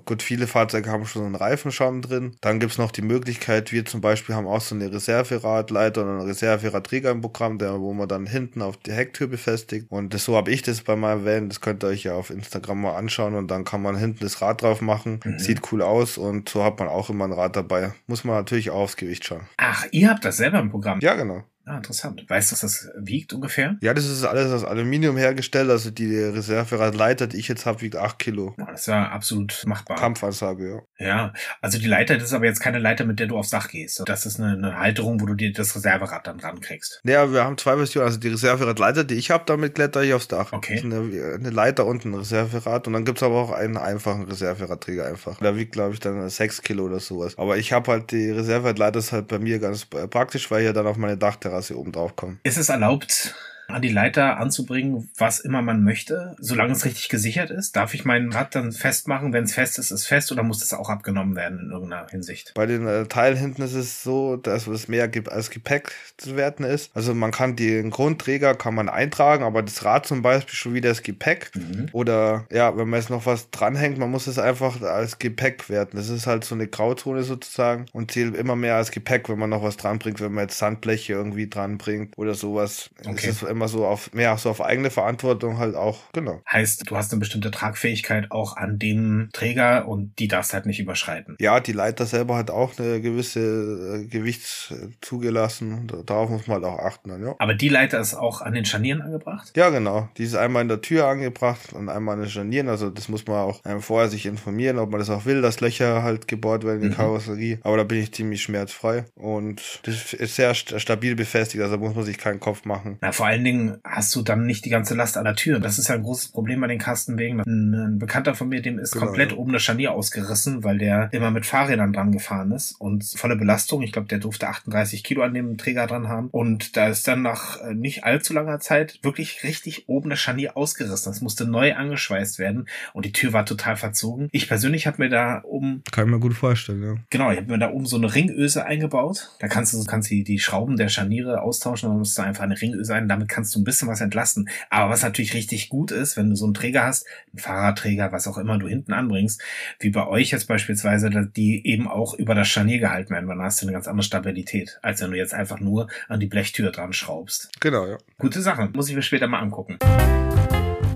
gut, 0.06 0.22
viele 0.22 0.48
Fahrzeuge 0.48 0.90
haben 0.92 1.06
schon 1.06 1.26
einen 1.26 1.36
Reifenschaum 1.36 2.02
drin. 2.02 2.36
Dann 2.42 2.60
gibt's 2.60 2.78
noch 2.78 2.92
die 2.92 3.02
Möglichkeit, 3.02 3.72
wir 3.72 3.86
zum 3.86 4.02
Beispiel 4.02 4.36
haben 4.36 4.48
auch 4.48 4.62
so 4.62 4.76
eine 4.76 4.92
Reserveradleiter 4.92 6.02
oder 6.02 6.12
einen 6.12 6.28
Reserveradträger 6.28 7.12
im 7.12 7.22
Programm, 7.22 7.58
der, 7.58 7.80
wo 7.80 7.94
man 7.94 8.08
dann 8.08 8.26
hinten 8.26 8.62
auf 8.62 8.78
die 8.78 8.92
Hecktür 8.92 9.28
befestigt. 9.28 9.88
Und 9.90 10.14
das, 10.14 10.26
so 10.26 10.36
habe 10.36 10.52
ich 10.52 10.62
das 10.62 10.82
bei 10.82 10.96
meinem 10.96 11.26
Van. 11.26 11.50
Das 11.50 11.62
könnt 11.62 11.84
ihr 11.84 11.88
euch 11.88 12.04
ja 12.04 12.14
auf 12.14 12.30
Instagram 12.30 12.82
mal 12.82 12.96
anschauen 12.96 13.36
und 13.36 13.50
dann 13.50 13.64
kann 13.64 13.82
man 13.82 13.98
hinten 13.98 14.24
das 14.24 14.42
Rad 14.42 14.62
drauf 14.62 14.82
machen. 14.82 15.20
Mhm. 15.24 15.40
Sieht 15.40 15.72
cool 15.72 15.82
aus 15.82 16.18
und 16.18 16.50
so 16.50 16.64
hat 16.64 16.80
man 16.80 16.88
auch 16.88 17.10
immer 17.10 17.26
ein 17.26 17.34
Rad 17.34 17.56
dabei. 17.56 17.94
Muss 18.08 18.24
man 18.24 18.36
natürlich 18.36 18.70
auch 18.72 18.82
aufs 18.82 18.98
Gewicht 18.98 19.26
schauen. 19.26 19.42
Ach, 19.58 19.86
ihr 19.92 20.10
habt 20.10 20.26
das 20.26 20.38
selber 20.38 20.60
im 20.60 20.70
Programm? 20.70 21.00
Ja, 21.02 21.16
genau. 21.16 21.44
Ah, 21.68 21.76
interessant. 21.76 22.24
Weißt 22.30 22.50
du, 22.50 22.54
was 22.54 22.62
das 22.62 22.90
wiegt 22.98 23.34
ungefähr? 23.34 23.76
Ja, 23.82 23.94
das 23.94 24.06
ist 24.06 24.24
alles 24.24 24.54
aus 24.54 24.64
Aluminium 24.64 25.18
hergestellt. 25.18 25.70
Also 25.70 25.92
die 25.92 26.16
Reserveradleiter, 26.16 27.28
die 27.28 27.36
ich 27.36 27.50
jetzt 27.50 27.66
habe, 27.66 27.82
wiegt 27.82 27.98
8 27.98 28.18
Kilo. 28.18 28.56
Ja, 28.58 28.68
das 28.72 28.82
ist 28.82 28.86
ja 28.88 29.10
absolut 29.10 29.64
machbar. 29.66 29.98
Kampfansage, 29.98 30.84
ja. 30.98 31.06
Ja, 31.06 31.34
also 31.62 31.78
die 31.78 31.88
Leiter, 31.88 32.16
das 32.16 32.30
ist 32.30 32.34
aber 32.34 32.46
jetzt 32.46 32.62
keine 32.62 32.80
Leiter, 32.80 33.04
mit 33.04 33.20
der 33.20 33.28
du 33.28 33.38
aufs 33.38 33.50
Dach 33.50 33.68
gehst. 33.68 34.02
Das 34.06 34.26
ist 34.26 34.40
eine, 34.40 34.54
eine 34.54 34.80
Halterung, 34.80 35.20
wo 35.20 35.26
du 35.26 35.34
dir 35.34 35.52
das 35.52 35.76
Reserverad 35.76 36.26
dann 36.26 36.38
dran 36.38 36.62
kriegst. 36.62 37.02
Ja, 37.04 37.34
wir 37.34 37.44
haben 37.44 37.58
zwei 37.58 37.76
Versionen. 37.76 38.08
Also 38.08 38.18
die 38.18 38.30
Reserveradleiter, 38.30 39.04
die 39.04 39.16
ich 39.16 39.30
habe, 39.30 39.44
damit 39.46 39.76
kletter 39.76 40.04
ich 40.04 40.14
aufs 40.14 40.30
Dach. 40.30 40.54
Okay. 40.54 40.80
Eine, 40.82 41.00
eine, 41.36 41.50
Leiter 41.50 41.86
und 41.86 42.06
ein 42.06 42.14
Reserverad. 42.14 42.88
Und 42.88 42.94
dann 42.94 43.04
gibt's 43.04 43.24
aber 43.24 43.36
auch 43.36 43.52
einen 43.52 43.76
einfachen 43.76 44.24
Reserveradträger 44.24 45.06
einfach. 45.06 45.40
Der 45.40 45.58
wiegt, 45.58 45.74
glaube 45.74 45.96
ich, 45.96 46.00
dann 46.00 46.30
6 46.30 46.62
Kilo 46.62 46.86
oder 46.86 47.02
sowas. 47.02 47.38
Aber 47.38 47.58
ich 47.58 47.74
habe 47.74 47.92
halt 47.92 48.12
die 48.12 48.32
Reserveradleiter 48.32 49.00
ist 49.00 49.12
halt 49.12 49.28
bei 49.28 49.40
mir 49.40 49.60
ganz 49.60 49.86
praktisch, 49.86 50.50
weil 50.50 50.62
ich 50.62 50.68
ja 50.68 50.74
dann 50.74 50.88
auf 50.88 50.96
meine 50.96 51.18
Dachterrasse 51.18 51.57
oben 51.78 51.92
drauf 51.92 52.16
komme. 52.16 52.38
Ist 52.44 52.58
es 52.58 52.70
erlaubt, 52.70 53.36
an 53.68 53.82
die 53.82 53.90
Leiter 53.90 54.38
anzubringen, 54.38 55.10
was 55.18 55.40
immer 55.40 55.62
man 55.62 55.84
möchte, 55.84 56.36
solange 56.40 56.74
es 56.74 56.86
richtig 56.86 57.10
gesichert 57.10 57.50
ist? 57.50 57.76
Darf 57.76 57.94
ich 57.94 58.06
mein 58.06 58.32
Rad 58.32 58.56
dann 58.56 58.72
festmachen, 58.72 59.34
wenn 59.34 59.44
es 59.44 59.54
fest 59.54 59.78
ist, 59.80 59.92
ist 59.92 60.06
fest 60.06 60.32
oder 60.32 60.44
muss 60.44 60.60
das 60.60 60.74
auch 60.74 60.90
abgenommen 60.90 61.36
werden 61.36 61.60
in 61.60 61.72
irgendeiner 61.72 62.08
Hinsicht? 62.10 62.54
Bei 62.56 62.66
den 62.66 62.88
äh, 62.88 63.06
Teilen 63.06 63.38
hinten 63.38 63.62
ist 63.62 63.74
es 63.74 64.04
so, 64.04 64.38
dass 64.38 64.68
es 64.68 64.88
mehr 64.88 65.10
als 65.30 65.50
Gepäck 65.50 65.92
zu 66.18 66.36
werten 66.36 66.64
ist. 66.64 66.92
Also 66.94 67.14
man 67.14 67.32
kann 67.32 67.56
den 67.56 67.90
Grundträger 67.90 68.56
kann 68.56 68.76
man 68.76 68.90
eintragen, 68.90 69.44
aber 69.44 69.64
das 69.64 69.84
Rad 69.84 70.06
zum 70.06 70.22
Beispiel 70.22 70.56
schon 70.56 70.74
wieder 70.74 70.90
das 70.90 71.04
Gepäck. 71.04 71.52
Mhm. 71.56 71.88
Oder 71.92 72.46
ja, 72.52 72.76
wenn 72.78 72.90
man 72.90 73.00
jetzt 73.00 73.10
noch 73.10 73.26
was 73.26 73.52
dranhängt, 73.52 73.98
man 73.98 74.12
muss 74.12 74.28
es 74.28 74.40
einfach 74.40 74.82
als 74.82 75.20
Gepäck 75.20 75.70
werten. 75.70 75.98
Das 75.98 76.10
ist 76.10 76.28
halt 76.28 76.44
so 76.46 76.56
eine 76.56 76.68
Grauzone 76.68 77.24
sozusagen 77.24 77.86
und 77.92 78.12
zählt 78.12 78.36
immer 78.36 78.56
mehr 78.56 78.76
als 78.76 78.92
Gepäck, 78.92 79.28
wenn 79.30 79.40
man 79.40 79.50
noch 79.50 79.64
was 79.64 79.78
dranbringt, 79.78 80.22
wenn 80.22 80.34
man 80.34 80.46
jetzt 80.46 80.58
Sandbleche 80.58 81.14
irgendwie 81.14 81.50
dranbringt 81.50 82.18
oder 82.18 82.34
sowas. 82.34 82.90
Okay 83.06 83.34
immer 83.58 83.68
so 83.68 83.86
auf, 83.86 84.14
mehr 84.14 84.38
so 84.38 84.50
auf 84.50 84.62
eigene 84.62 84.90
Verantwortung 84.90 85.58
halt 85.58 85.76
auch, 85.76 86.00
genau. 86.14 86.42
Heißt, 86.50 86.90
du 86.90 86.96
hast 86.96 87.12
eine 87.12 87.20
bestimmte 87.20 87.52
Tragfähigkeit 87.52 88.32
auch 88.32 88.56
an 88.56 88.80
dem 88.80 89.30
Träger 89.34 89.88
und 89.88 90.18
die 90.20 90.28
darfst 90.28 90.54
halt 90.54 90.66
nicht 90.66 90.80
überschreiten. 90.80 91.36
Ja, 91.40 91.60
die 91.60 91.72
Leiter 91.74 92.06
selber 92.06 92.38
hat 92.38 92.52
auch 92.52 92.78
eine 92.78 93.02
gewisse 93.02 94.02
äh, 94.04 94.06
Gewichts 94.06 94.74
zugelassen. 95.02 95.92
Darauf 96.06 96.30
muss 96.30 96.48
man 96.48 96.62
halt 96.62 96.66
auch 96.66 96.80
achten 96.80 97.10
dann, 97.10 97.24
ja. 97.24 97.36
Aber 97.40 97.54
die 97.54 97.70
Leiter 97.70 98.00
ist 98.00 98.14
auch 98.14 98.42
an 98.42 98.54
den 98.54 98.66
Scharnieren 98.66 99.02
angebracht? 99.02 99.52
Ja, 99.56 99.70
genau. 99.70 100.10
Die 100.18 100.24
ist 100.24 100.36
einmal 100.36 100.62
in 100.62 100.68
der 100.68 100.82
Tür 100.82 101.08
angebracht 101.08 101.74
und 101.74 101.90
einmal 101.90 102.16
an 102.16 102.22
den 102.22 102.30
Scharnieren. 102.30 102.70
Also 102.70 102.90
das 102.90 103.10
muss 103.10 103.26
man 103.26 103.38
auch 103.38 103.62
ähm, 103.66 103.82
vorher 103.82 104.10
sich 104.10 104.26
informieren, 104.26 104.78
ob 104.78 104.92
man 104.92 105.00
das 105.00 105.10
auch 105.10 105.26
will, 105.26 105.42
dass 105.42 105.60
Löcher 105.62 106.04
halt 106.04 106.28
gebohrt 106.28 106.64
werden 106.64 106.82
in 106.82 106.90
die 106.90 106.94
mhm. 106.94 106.98
Karosserie. 106.98 107.60
Aber 107.64 107.78
da 107.78 107.84
bin 107.84 108.02
ich 108.02 108.12
ziemlich 108.12 108.42
schmerzfrei 108.42 109.06
und 109.16 109.82
das 109.84 110.14
ist 110.14 110.36
sehr 110.36 110.54
stabil 110.54 111.16
befestigt, 111.16 111.64
also 111.64 111.78
muss 111.78 111.96
man 111.96 112.06
sich 112.06 112.18
keinen 112.18 112.40
Kopf 112.40 112.66
machen. 112.66 112.98
Na, 113.02 113.12
vor 113.12 113.26
allen 113.26 113.44
Dingen 113.48 113.78
hast 113.84 114.14
du 114.16 114.22
dann 114.22 114.46
nicht 114.46 114.66
die 114.66 114.70
ganze 114.70 114.94
Last 114.94 115.18
an 115.18 115.24
der 115.24 115.36
Tür. 115.36 115.60
Das 115.60 115.80
ist 115.80 115.88
ja 115.88 115.96
ein 115.96 116.04
großes 116.04 116.30
Problem 116.30 116.60
bei 116.60 116.68
den 116.68 116.80
Kastenwegen. 116.80 117.40
Ein, 117.40 117.74
ein 117.74 118.00
Bekannter 118.00 118.36
von 118.36 118.50
mir, 118.50 118.62
dem 118.62 118.78
ist 118.78 118.92
genau, 118.92 119.06
komplett 119.06 119.32
ja. 119.32 119.38
oben 119.38 119.54
das 119.54 119.64
Scharnier 119.64 119.94
ausgerissen, 119.94 120.64
weil 120.66 120.78
der 120.78 121.10
immer 121.14 121.32
mit 121.32 121.46
Fahrrädern 121.46 121.94
dran 121.94 122.12
gefahren 122.12 122.52
ist 122.52 122.74
und 122.74 123.06
volle 123.06 123.38
Belastung. 123.38 123.82
Ich 123.84 123.94
glaube, 123.94 124.10
der 124.10 124.20
durfte 124.20 124.50
38 124.50 125.04
Kilo 125.04 125.22
an 125.22 125.34
dem 125.34 125.58
Träger 125.58 125.88
dran 125.88 126.10
haben. 126.10 126.28
Und 126.30 126.76
da 126.76 126.90
ist 126.90 127.08
dann 127.08 127.22
nach 127.22 127.62
äh, 127.62 127.74
nicht 127.74 128.04
allzu 128.04 128.34
langer 128.34 128.60
Zeit 128.60 129.00
wirklich 129.02 129.44
richtig 129.44 129.88
oben 129.88 130.10
das 130.10 130.20
Scharnier 130.20 130.58
ausgerissen. 130.58 131.12
Das 131.12 131.22
musste 131.22 131.46
neu 131.46 131.74
angeschweißt 131.74 132.40
werden 132.40 132.68
und 132.94 133.06
die 133.06 133.14
Tür 133.14 133.32
war 133.32 133.46
total 133.46 133.78
verzogen. 133.78 134.28
Ich 134.34 134.50
persönlich 134.50 134.88
habe 134.88 135.02
mir 135.02 135.10
da 135.10 135.42
oben... 135.46 135.84
Kann 135.92 136.06
ich 136.06 136.12
mir 136.12 136.20
gut 136.20 136.34
vorstellen, 136.34 136.84
ja. 136.84 136.96
Genau, 137.10 137.32
ich 137.32 137.38
habe 137.38 137.50
mir 137.50 137.60
da 137.60 137.72
oben 137.72 137.86
so 137.86 137.96
eine 137.96 138.14
Ringöse 138.14 138.66
eingebaut. 138.66 139.32
Da 139.40 139.48
kannst 139.48 139.74
du 139.74 139.84
kannst 139.86 140.10
die, 140.10 140.24
die 140.24 140.40
Schrauben 140.40 140.76
der 140.76 140.90
Scharniere 140.90 141.42
austauschen, 141.42 141.90
dann 141.90 142.00
musst 142.00 142.18
du 142.18 142.22
einfach 142.22 142.44
eine 142.44 142.60
Ringöse 142.60 142.94
ein. 142.94 143.08
Damit 143.08 143.30
kannst 143.38 143.54
du 143.54 143.60
ein 143.60 143.64
bisschen 143.64 143.88
was 143.88 144.02
entlasten. 144.02 144.50
Aber 144.72 144.90
was 144.90 145.04
natürlich 145.04 145.36
richtig 145.36 145.70
gut 145.70 145.92
ist, 145.92 146.18
wenn 146.18 146.32
du 146.32 146.36
so 146.36 146.46
einen 146.46 146.56
Träger 146.56 146.86
hast, 146.86 147.06
einen 147.32 147.40
Fahrradträger, 147.40 148.12
was 148.12 148.28
auch 148.28 148.40
immer 148.40 148.58
du 148.58 148.68
hinten 148.68 148.94
anbringst, 148.94 149.44
wie 149.80 149.92
bei 149.92 150.08
euch 150.08 150.32
jetzt 150.32 150.48
beispielsweise, 150.48 151.12
die 151.36 151.68
eben 151.68 151.88
auch 151.88 152.16
über 152.16 152.34
das 152.34 152.48
Scharnier 152.48 152.80
gehalten 152.80 153.12
werden, 153.12 153.30
dann 153.30 153.44
hast 153.44 153.62
du 153.62 153.68
eine 153.68 153.74
ganz 153.74 153.88
andere 153.88 154.04
Stabilität, 154.04 154.80
als 154.82 155.02
wenn 155.02 155.12
du 155.12 155.18
jetzt 155.18 155.36
einfach 155.36 155.60
nur 155.60 155.88
an 156.08 156.20
die 156.20 156.26
Blechtür 156.26 156.72
dran 156.72 156.94
schraubst. 156.94 157.52
Genau, 157.60 157.86
ja. 157.86 158.00
Gute 158.18 158.42
Sache. 158.42 158.72
Muss 158.74 158.90
ich 158.90 158.96
mir 158.96 159.04
später 159.04 159.28
mal 159.28 159.40
angucken. 159.40 159.78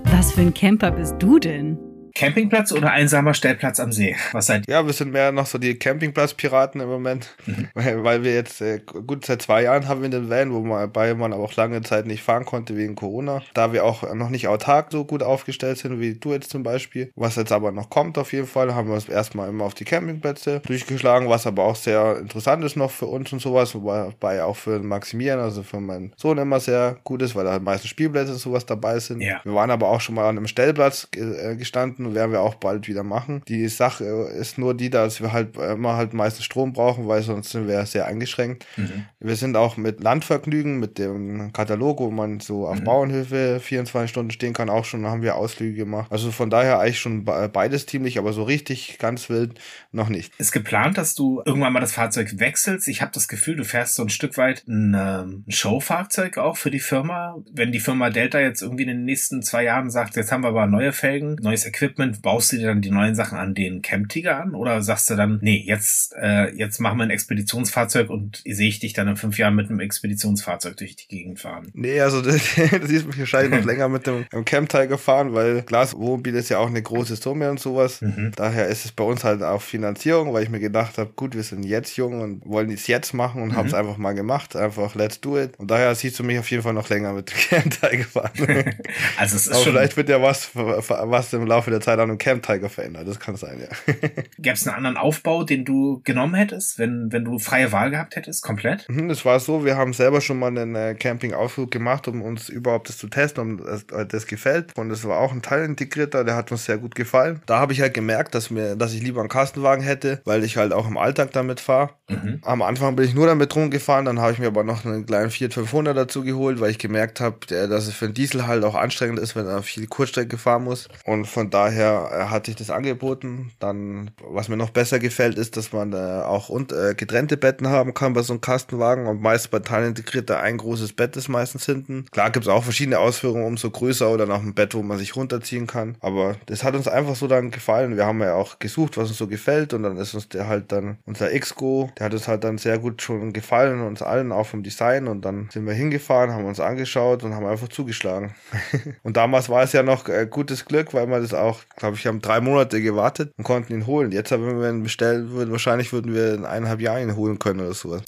Was 0.06 0.32
für 0.32 0.40
ein 0.40 0.52
Camper 0.52 0.90
bist 0.90 1.14
du 1.20 1.38
denn? 1.38 1.91
Campingplatz 2.14 2.72
oder 2.72 2.90
einsamer 2.90 3.34
Stellplatz 3.34 3.80
am 3.80 3.92
See? 3.92 4.16
Was 4.32 4.46
seid 4.46 4.68
ihr? 4.68 4.74
Ja, 4.74 4.86
wir 4.86 4.92
sind 4.92 5.12
mehr 5.12 5.32
noch 5.32 5.46
so 5.46 5.58
die 5.58 5.78
Campingplatz-Piraten 5.78 6.80
im 6.80 6.88
Moment, 6.88 7.34
mhm. 7.46 7.68
weil, 7.74 8.04
weil, 8.04 8.24
wir 8.24 8.34
jetzt, 8.34 8.60
äh, 8.60 8.80
gut, 8.80 9.24
seit 9.24 9.42
zwei 9.42 9.62
Jahren 9.62 9.88
haben 9.88 10.02
wir 10.02 10.08
den 10.08 10.30
Van, 10.30 10.52
wo 10.52 10.60
man 10.60 11.32
aber 11.32 11.42
auch 11.42 11.54
lange 11.56 11.82
Zeit 11.82 12.06
nicht 12.06 12.22
fahren 12.22 12.44
konnte 12.44 12.76
wegen 12.76 12.94
Corona. 12.94 13.42
Da 13.54 13.72
wir 13.72 13.84
auch 13.84 14.02
noch 14.14 14.28
nicht 14.28 14.48
autark 14.48 14.88
so 14.90 15.04
gut 15.04 15.22
aufgestellt 15.22 15.78
sind, 15.78 16.00
wie 16.00 16.14
du 16.14 16.32
jetzt 16.32 16.50
zum 16.50 16.62
Beispiel. 16.62 17.10
Was 17.14 17.36
jetzt 17.36 17.52
aber 17.52 17.72
noch 17.72 17.90
kommt 17.90 18.18
auf 18.18 18.32
jeden 18.32 18.46
Fall, 18.46 18.74
haben 18.74 18.88
wir 18.88 18.94
uns 18.94 19.08
erstmal 19.08 19.48
immer 19.48 19.64
auf 19.64 19.74
die 19.74 19.84
Campingplätze 19.84 20.60
durchgeschlagen, 20.60 21.28
was 21.28 21.46
aber 21.46 21.64
auch 21.64 21.76
sehr 21.76 22.18
interessant 22.18 22.64
ist 22.64 22.76
noch 22.76 22.90
für 22.90 23.06
uns 23.06 23.32
und 23.32 23.40
sowas, 23.40 23.74
wobei 23.74 24.42
auch 24.42 24.56
für 24.56 24.78
Maximieren, 24.80 25.40
also 25.40 25.62
für 25.62 25.80
meinen 25.80 26.12
Sohn 26.16 26.38
immer 26.38 26.60
sehr 26.60 26.96
gut 27.04 27.22
ist, 27.22 27.34
weil 27.34 27.44
da 27.44 27.58
meistens 27.58 27.90
Spielplätze 27.90 28.32
und 28.32 28.38
sowas 28.38 28.66
dabei 28.66 28.98
sind. 28.98 29.20
Ja. 29.20 29.40
Wir 29.44 29.54
waren 29.54 29.70
aber 29.70 29.88
auch 29.88 30.00
schon 30.00 30.14
mal 30.14 30.28
an 30.28 30.36
einem 30.36 30.46
Stellplatz 30.46 31.08
äh, 31.14 31.56
gestanden 31.56 32.01
Stunden 32.02 32.14
werden 32.14 32.32
wir 32.32 32.40
auch 32.40 32.56
bald 32.56 32.88
wieder 32.88 33.02
machen. 33.02 33.42
Die 33.48 33.68
Sache 33.68 34.04
ist 34.04 34.58
nur 34.58 34.74
die, 34.74 34.90
dass 34.90 35.20
wir 35.20 35.32
halt 35.32 35.56
immer 35.56 35.96
halt 35.96 36.12
meistens 36.12 36.44
Strom 36.44 36.72
brauchen, 36.72 37.06
weil 37.08 37.22
sonst 37.22 37.50
sind 37.50 37.68
wir 37.68 37.84
sehr 37.86 38.06
eingeschränkt. 38.06 38.66
Mhm. 38.76 39.06
Wir 39.20 39.36
sind 39.36 39.56
auch 39.56 39.76
mit 39.76 40.02
Landvergnügen, 40.02 40.78
mit 40.78 40.98
dem 40.98 41.52
Katalog, 41.52 42.00
wo 42.00 42.10
man 42.10 42.40
so 42.40 42.66
auf 42.66 42.80
mhm. 42.80 42.84
Bauernhöfe 42.84 43.60
24 43.60 44.10
Stunden 44.10 44.30
stehen 44.30 44.52
kann, 44.52 44.68
auch 44.68 44.84
schon 44.84 45.06
haben 45.06 45.22
wir 45.22 45.36
Ausflüge 45.36 45.76
gemacht. 45.76 46.10
Also 46.10 46.30
von 46.30 46.50
daher 46.50 46.80
eigentlich 46.80 47.00
schon 47.00 47.24
beides 47.24 47.86
ziemlich, 47.86 48.18
aber 48.18 48.32
so 48.32 48.42
richtig 48.42 48.98
ganz 48.98 49.28
wild 49.28 49.60
noch 49.92 50.08
nicht. 50.08 50.32
Ist 50.38 50.52
geplant, 50.52 50.98
dass 50.98 51.14
du 51.14 51.42
irgendwann 51.44 51.72
mal 51.72 51.80
das 51.80 51.92
Fahrzeug 51.92 52.38
wechselst? 52.38 52.88
Ich 52.88 53.02
habe 53.02 53.12
das 53.12 53.28
Gefühl, 53.28 53.56
du 53.56 53.64
fährst 53.64 53.94
so 53.94 54.02
ein 54.02 54.08
Stück 54.08 54.36
weit 54.36 54.64
ein 54.66 54.94
ähm, 54.98 55.44
Showfahrzeug 55.48 56.38
auch 56.38 56.56
für 56.56 56.70
die 56.70 56.80
Firma. 56.80 57.36
Wenn 57.52 57.72
die 57.72 57.80
Firma 57.80 58.10
Delta 58.10 58.40
jetzt 58.40 58.62
irgendwie 58.62 58.82
in 58.82 58.88
den 58.88 59.04
nächsten 59.04 59.42
zwei 59.42 59.64
Jahren 59.64 59.90
sagt, 59.90 60.16
jetzt 60.16 60.32
haben 60.32 60.42
wir 60.42 60.48
aber 60.48 60.66
neue 60.66 60.92
Felgen, 60.92 61.36
neues 61.40 61.66
Equipment, 61.66 61.91
Equipment, 61.92 62.22
baust 62.22 62.52
du 62.52 62.56
dir 62.56 62.68
dann 62.68 62.80
die 62.80 62.90
neuen 62.90 63.14
Sachen 63.14 63.38
an 63.38 63.54
den 63.54 63.82
Camp 63.82 64.08
Tiger 64.08 64.40
an 64.40 64.54
oder 64.54 64.82
sagst 64.82 65.10
du 65.10 65.16
dann, 65.16 65.38
nee, 65.42 65.62
jetzt, 65.66 66.14
äh, 66.20 66.54
jetzt 66.54 66.80
machen 66.80 66.98
wir 66.98 67.04
ein 67.04 67.10
Expeditionsfahrzeug 67.10 68.10
und 68.10 68.42
sehe 68.46 68.68
ich 68.68 68.80
dich 68.80 68.92
dann 68.92 69.08
in 69.08 69.16
fünf 69.16 69.38
Jahren 69.38 69.54
mit 69.54 69.68
einem 69.68 69.80
Expeditionsfahrzeug 69.80 70.76
durch 70.76 70.96
die 70.96 71.08
Gegend 71.08 71.40
fahren? 71.40 71.70
Nee, 71.74 72.00
also 72.00 72.22
das, 72.22 72.54
das 72.56 72.90
ist 72.90 73.06
mich 73.06 73.18
wahrscheinlich 73.18 73.60
noch 73.60 73.66
länger 73.66 73.88
mit 73.88 74.06
dem, 74.06 74.24
dem 74.32 74.44
Camp 74.44 74.68
Tiger 74.68 74.98
fahren, 74.98 75.34
weil 75.34 75.62
Glaswohnmobil 75.62 76.34
ist 76.34 76.48
ja 76.48 76.58
auch 76.58 76.68
eine 76.68 76.82
große 76.82 77.16
Summe 77.16 77.50
und 77.50 77.60
sowas. 77.60 78.00
Mhm. 78.00 78.32
Daher 78.36 78.68
ist 78.68 78.84
es 78.84 78.92
bei 78.92 79.04
uns 79.04 79.24
halt 79.24 79.42
auch 79.42 79.62
Finanzierung, 79.62 80.32
weil 80.32 80.44
ich 80.44 80.50
mir 80.50 80.60
gedacht 80.60 80.98
habe, 80.98 81.10
gut, 81.14 81.34
wir 81.34 81.42
sind 81.42 81.64
jetzt 81.64 81.96
jung 81.96 82.20
und 82.20 82.46
wollen 82.46 82.70
es 82.70 82.86
jetzt 82.86 83.12
machen 83.12 83.42
und 83.42 83.50
mhm. 83.50 83.56
haben 83.56 83.66
es 83.66 83.74
einfach 83.74 83.98
mal 83.98 84.12
gemacht. 84.12 84.56
Einfach 84.56 84.94
let's 84.94 85.20
do 85.20 85.38
it. 85.38 85.58
Und 85.58 85.70
daher 85.70 85.94
siehst 85.94 86.18
du 86.18 86.24
mich 86.24 86.38
auf 86.38 86.50
jeden 86.50 86.62
Fall 86.62 86.72
noch 86.72 86.88
länger 86.88 87.12
mit 87.12 87.30
dem 87.30 87.36
Camp 87.48 87.80
Tiger 87.80 88.04
fahren. 88.04 88.30
also 89.18 89.36
es 89.36 89.46
ist 89.46 89.52
Aber 89.52 89.62
schon 89.62 89.82
vielleicht 89.82 89.96
wird 89.96 90.08
ja 90.08 90.22
was, 90.22 90.50
was 90.54 91.32
im 91.32 91.46
Laufe 91.46 91.70
der 91.70 91.80
Zeit 91.82 91.98
an 91.98 92.10
einem 92.10 92.18
Camp 92.18 92.42
Tiger 92.42 92.68
verändert. 92.68 93.06
Das 93.06 93.20
kann 93.20 93.36
sein, 93.36 93.60
ja. 93.60 93.92
Gäbe 94.38 94.54
es 94.54 94.66
einen 94.66 94.76
anderen 94.76 94.96
Aufbau, 94.96 95.44
den 95.44 95.64
du 95.64 96.00
genommen 96.04 96.34
hättest, 96.34 96.78
wenn, 96.78 97.12
wenn 97.12 97.24
du 97.24 97.38
freie 97.38 97.72
Wahl 97.72 97.90
gehabt 97.90 98.16
hättest, 98.16 98.42
komplett? 98.42 98.88
Mhm, 98.88 99.10
es 99.10 99.24
war 99.24 99.40
so, 99.40 99.64
wir 99.64 99.76
haben 99.76 99.92
selber 99.92 100.20
schon 100.20 100.38
mal 100.38 100.48
einen 100.48 100.74
äh, 100.74 100.94
Camping-Ausflug 100.94 101.70
gemacht, 101.70 102.08
um 102.08 102.22
uns 102.22 102.48
überhaupt 102.48 102.88
das 102.88 102.98
zu 102.98 103.08
testen, 103.08 103.42
um 103.42 103.64
das, 103.64 103.84
äh, 103.92 104.06
das 104.06 104.26
gefällt. 104.26 104.76
Und 104.76 104.90
es 104.90 105.04
war 105.04 105.18
auch 105.18 105.32
ein 105.32 105.42
Teilintegrierter, 105.42 106.24
der 106.24 106.36
hat 106.36 106.50
uns 106.52 106.64
sehr 106.64 106.78
gut 106.78 106.94
gefallen. 106.94 107.40
Da 107.46 107.58
habe 107.58 107.72
ich 107.72 107.80
halt 107.80 107.94
gemerkt, 107.94 108.34
dass 108.34 108.50
mir, 108.50 108.76
dass 108.76 108.94
ich 108.94 109.02
lieber 109.02 109.20
einen 109.20 109.28
Kastenwagen 109.28 109.84
hätte, 109.84 110.20
weil 110.24 110.44
ich 110.44 110.56
halt 110.56 110.72
auch 110.72 110.86
im 110.88 110.96
Alltag 110.96 111.32
damit 111.32 111.60
fahre. 111.60 111.90
Mhm. 112.08 112.40
Am 112.42 112.62
Anfang 112.62 112.96
bin 112.96 113.06
ich 113.06 113.14
nur 113.14 113.26
damit 113.26 113.54
rumgefahren, 113.54 114.04
dann 114.04 114.20
habe 114.20 114.32
ich 114.32 114.38
mir 114.38 114.48
aber 114.48 114.64
noch 114.64 114.84
einen 114.84 115.06
kleinen 115.06 115.30
Fiat 115.30 115.54
500 115.54 115.96
dazu 115.96 116.22
geholt, 116.22 116.60
weil 116.60 116.70
ich 116.70 116.78
gemerkt 116.78 117.20
habe, 117.20 117.46
dass 117.46 117.86
es 117.86 117.94
für 117.94 118.06
einen 118.06 118.14
Diesel 118.14 118.46
halt 118.46 118.64
auch 118.64 118.74
anstrengend 118.74 119.18
ist, 119.18 119.36
wenn 119.36 119.46
er 119.46 119.62
viel 119.62 119.86
Kurzstrecke 119.86 120.38
fahren 120.38 120.64
muss. 120.64 120.88
Und 121.04 121.26
von 121.26 121.50
daher 121.50 121.71
äh, 121.80 122.24
hatte 122.26 122.50
ich 122.50 122.56
das 122.56 122.70
angeboten. 122.70 123.52
Dann, 123.58 124.10
was 124.24 124.48
mir 124.48 124.56
noch 124.56 124.70
besser 124.70 124.98
gefällt, 124.98 125.36
ist, 125.38 125.56
dass 125.56 125.72
man 125.72 125.92
äh, 125.92 125.96
auch 125.96 126.48
und, 126.48 126.72
äh, 126.72 126.94
getrennte 126.94 127.36
Betten 127.36 127.68
haben 127.68 127.94
kann 127.94 128.12
bei 128.12 128.22
so 128.22 128.32
einem 128.32 128.40
Kastenwagen 128.40 129.06
und 129.06 129.20
meist 129.20 129.50
bei 129.50 129.58
Teilintegrierter 129.58 130.40
ein 130.40 130.58
großes 130.58 130.92
Bett 130.94 131.16
ist 131.16 131.28
meistens 131.28 131.66
hinten. 131.66 132.06
Klar 132.10 132.30
gibt 132.30 132.46
es 132.46 132.52
auch 132.52 132.64
verschiedene 132.64 132.98
Ausführungen, 132.98 133.44
umso 133.44 133.70
größer 133.70 134.10
oder 134.10 134.26
noch 134.26 134.42
ein 134.42 134.54
Bett, 134.54 134.74
wo 134.74 134.82
man 134.82 134.98
sich 134.98 135.16
runterziehen 135.16 135.66
kann. 135.66 135.96
Aber 136.00 136.36
das 136.46 136.64
hat 136.64 136.74
uns 136.74 136.88
einfach 136.88 137.16
so 137.16 137.26
dann 137.26 137.50
gefallen. 137.50 137.96
Wir 137.96 138.06
haben 138.06 138.20
ja 138.20 138.34
auch 138.34 138.58
gesucht, 138.58 138.96
was 138.96 139.08
uns 139.08 139.18
so 139.18 139.26
gefällt 139.26 139.74
und 139.74 139.82
dann 139.82 139.96
ist 139.96 140.14
uns 140.14 140.28
der 140.28 140.48
halt 140.48 140.72
dann 140.72 140.98
unser 141.06 141.28
Xgo, 141.38 141.90
der 141.98 142.06
hat 142.06 142.12
uns 142.12 142.28
halt 142.28 142.44
dann 142.44 142.58
sehr 142.58 142.78
gut 142.78 143.02
schon 143.02 143.32
gefallen, 143.32 143.80
uns 143.80 144.02
allen 144.02 144.32
auch 144.32 144.46
vom 144.46 144.62
Design 144.62 145.08
und 145.08 145.24
dann 145.24 145.48
sind 145.52 145.66
wir 145.66 145.74
hingefahren, 145.74 146.32
haben 146.32 146.44
uns 146.44 146.60
angeschaut 146.60 147.22
und 147.22 147.34
haben 147.34 147.46
einfach 147.46 147.68
zugeschlagen. 147.68 148.34
und 149.02 149.16
damals 149.16 149.48
war 149.48 149.62
es 149.62 149.72
ja 149.72 149.82
noch 149.82 150.08
äh, 150.08 150.26
gutes 150.28 150.64
Glück, 150.64 150.94
weil 150.94 151.06
wir 151.08 151.20
das 151.20 151.34
auch, 151.34 151.60
glaube 151.76 151.96
ich, 151.96 152.06
haben 152.06 152.20
drei 152.20 152.40
Monate 152.40 152.80
gewartet 152.80 153.32
und 153.36 153.44
konnten 153.44 153.72
ihn 153.72 153.86
holen. 153.86 154.12
Jetzt, 154.12 154.30
wenn 154.30 154.60
wir 154.60 154.70
ihn 154.70 154.82
bestellen 154.82 155.30
würden, 155.30 155.50
wahrscheinlich 155.50 155.92
würden 155.92 156.14
wir 156.14 156.34
in 156.34 156.44
eineinhalb 156.44 156.80
Jahren 156.80 157.02
ihn 157.02 157.16
holen 157.16 157.38
können 157.38 157.60
oder 157.60 157.74
sowas. 157.74 158.02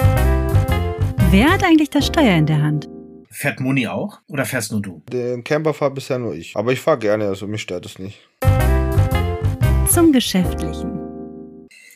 Wer 1.30 1.52
hat 1.52 1.64
eigentlich 1.64 1.90
das 1.90 2.06
Steuer 2.06 2.36
in 2.36 2.46
der 2.46 2.62
Hand? 2.62 2.88
Fährt 3.30 3.58
Moni 3.58 3.88
auch 3.88 4.20
oder 4.28 4.44
fährst 4.44 4.70
nur 4.70 4.80
du? 4.80 5.02
Den 5.12 5.42
Camper 5.42 5.74
fahre 5.74 5.90
bisher 5.90 6.18
nur 6.18 6.34
ich. 6.34 6.56
Aber 6.56 6.72
ich 6.72 6.80
fahre 6.80 6.98
gerne, 6.98 7.26
also 7.26 7.48
mich 7.48 7.62
stört 7.62 7.86
es 7.86 7.98
nicht. 7.98 8.28
Zum 9.88 10.12
Geschäftlichen. 10.12 11.03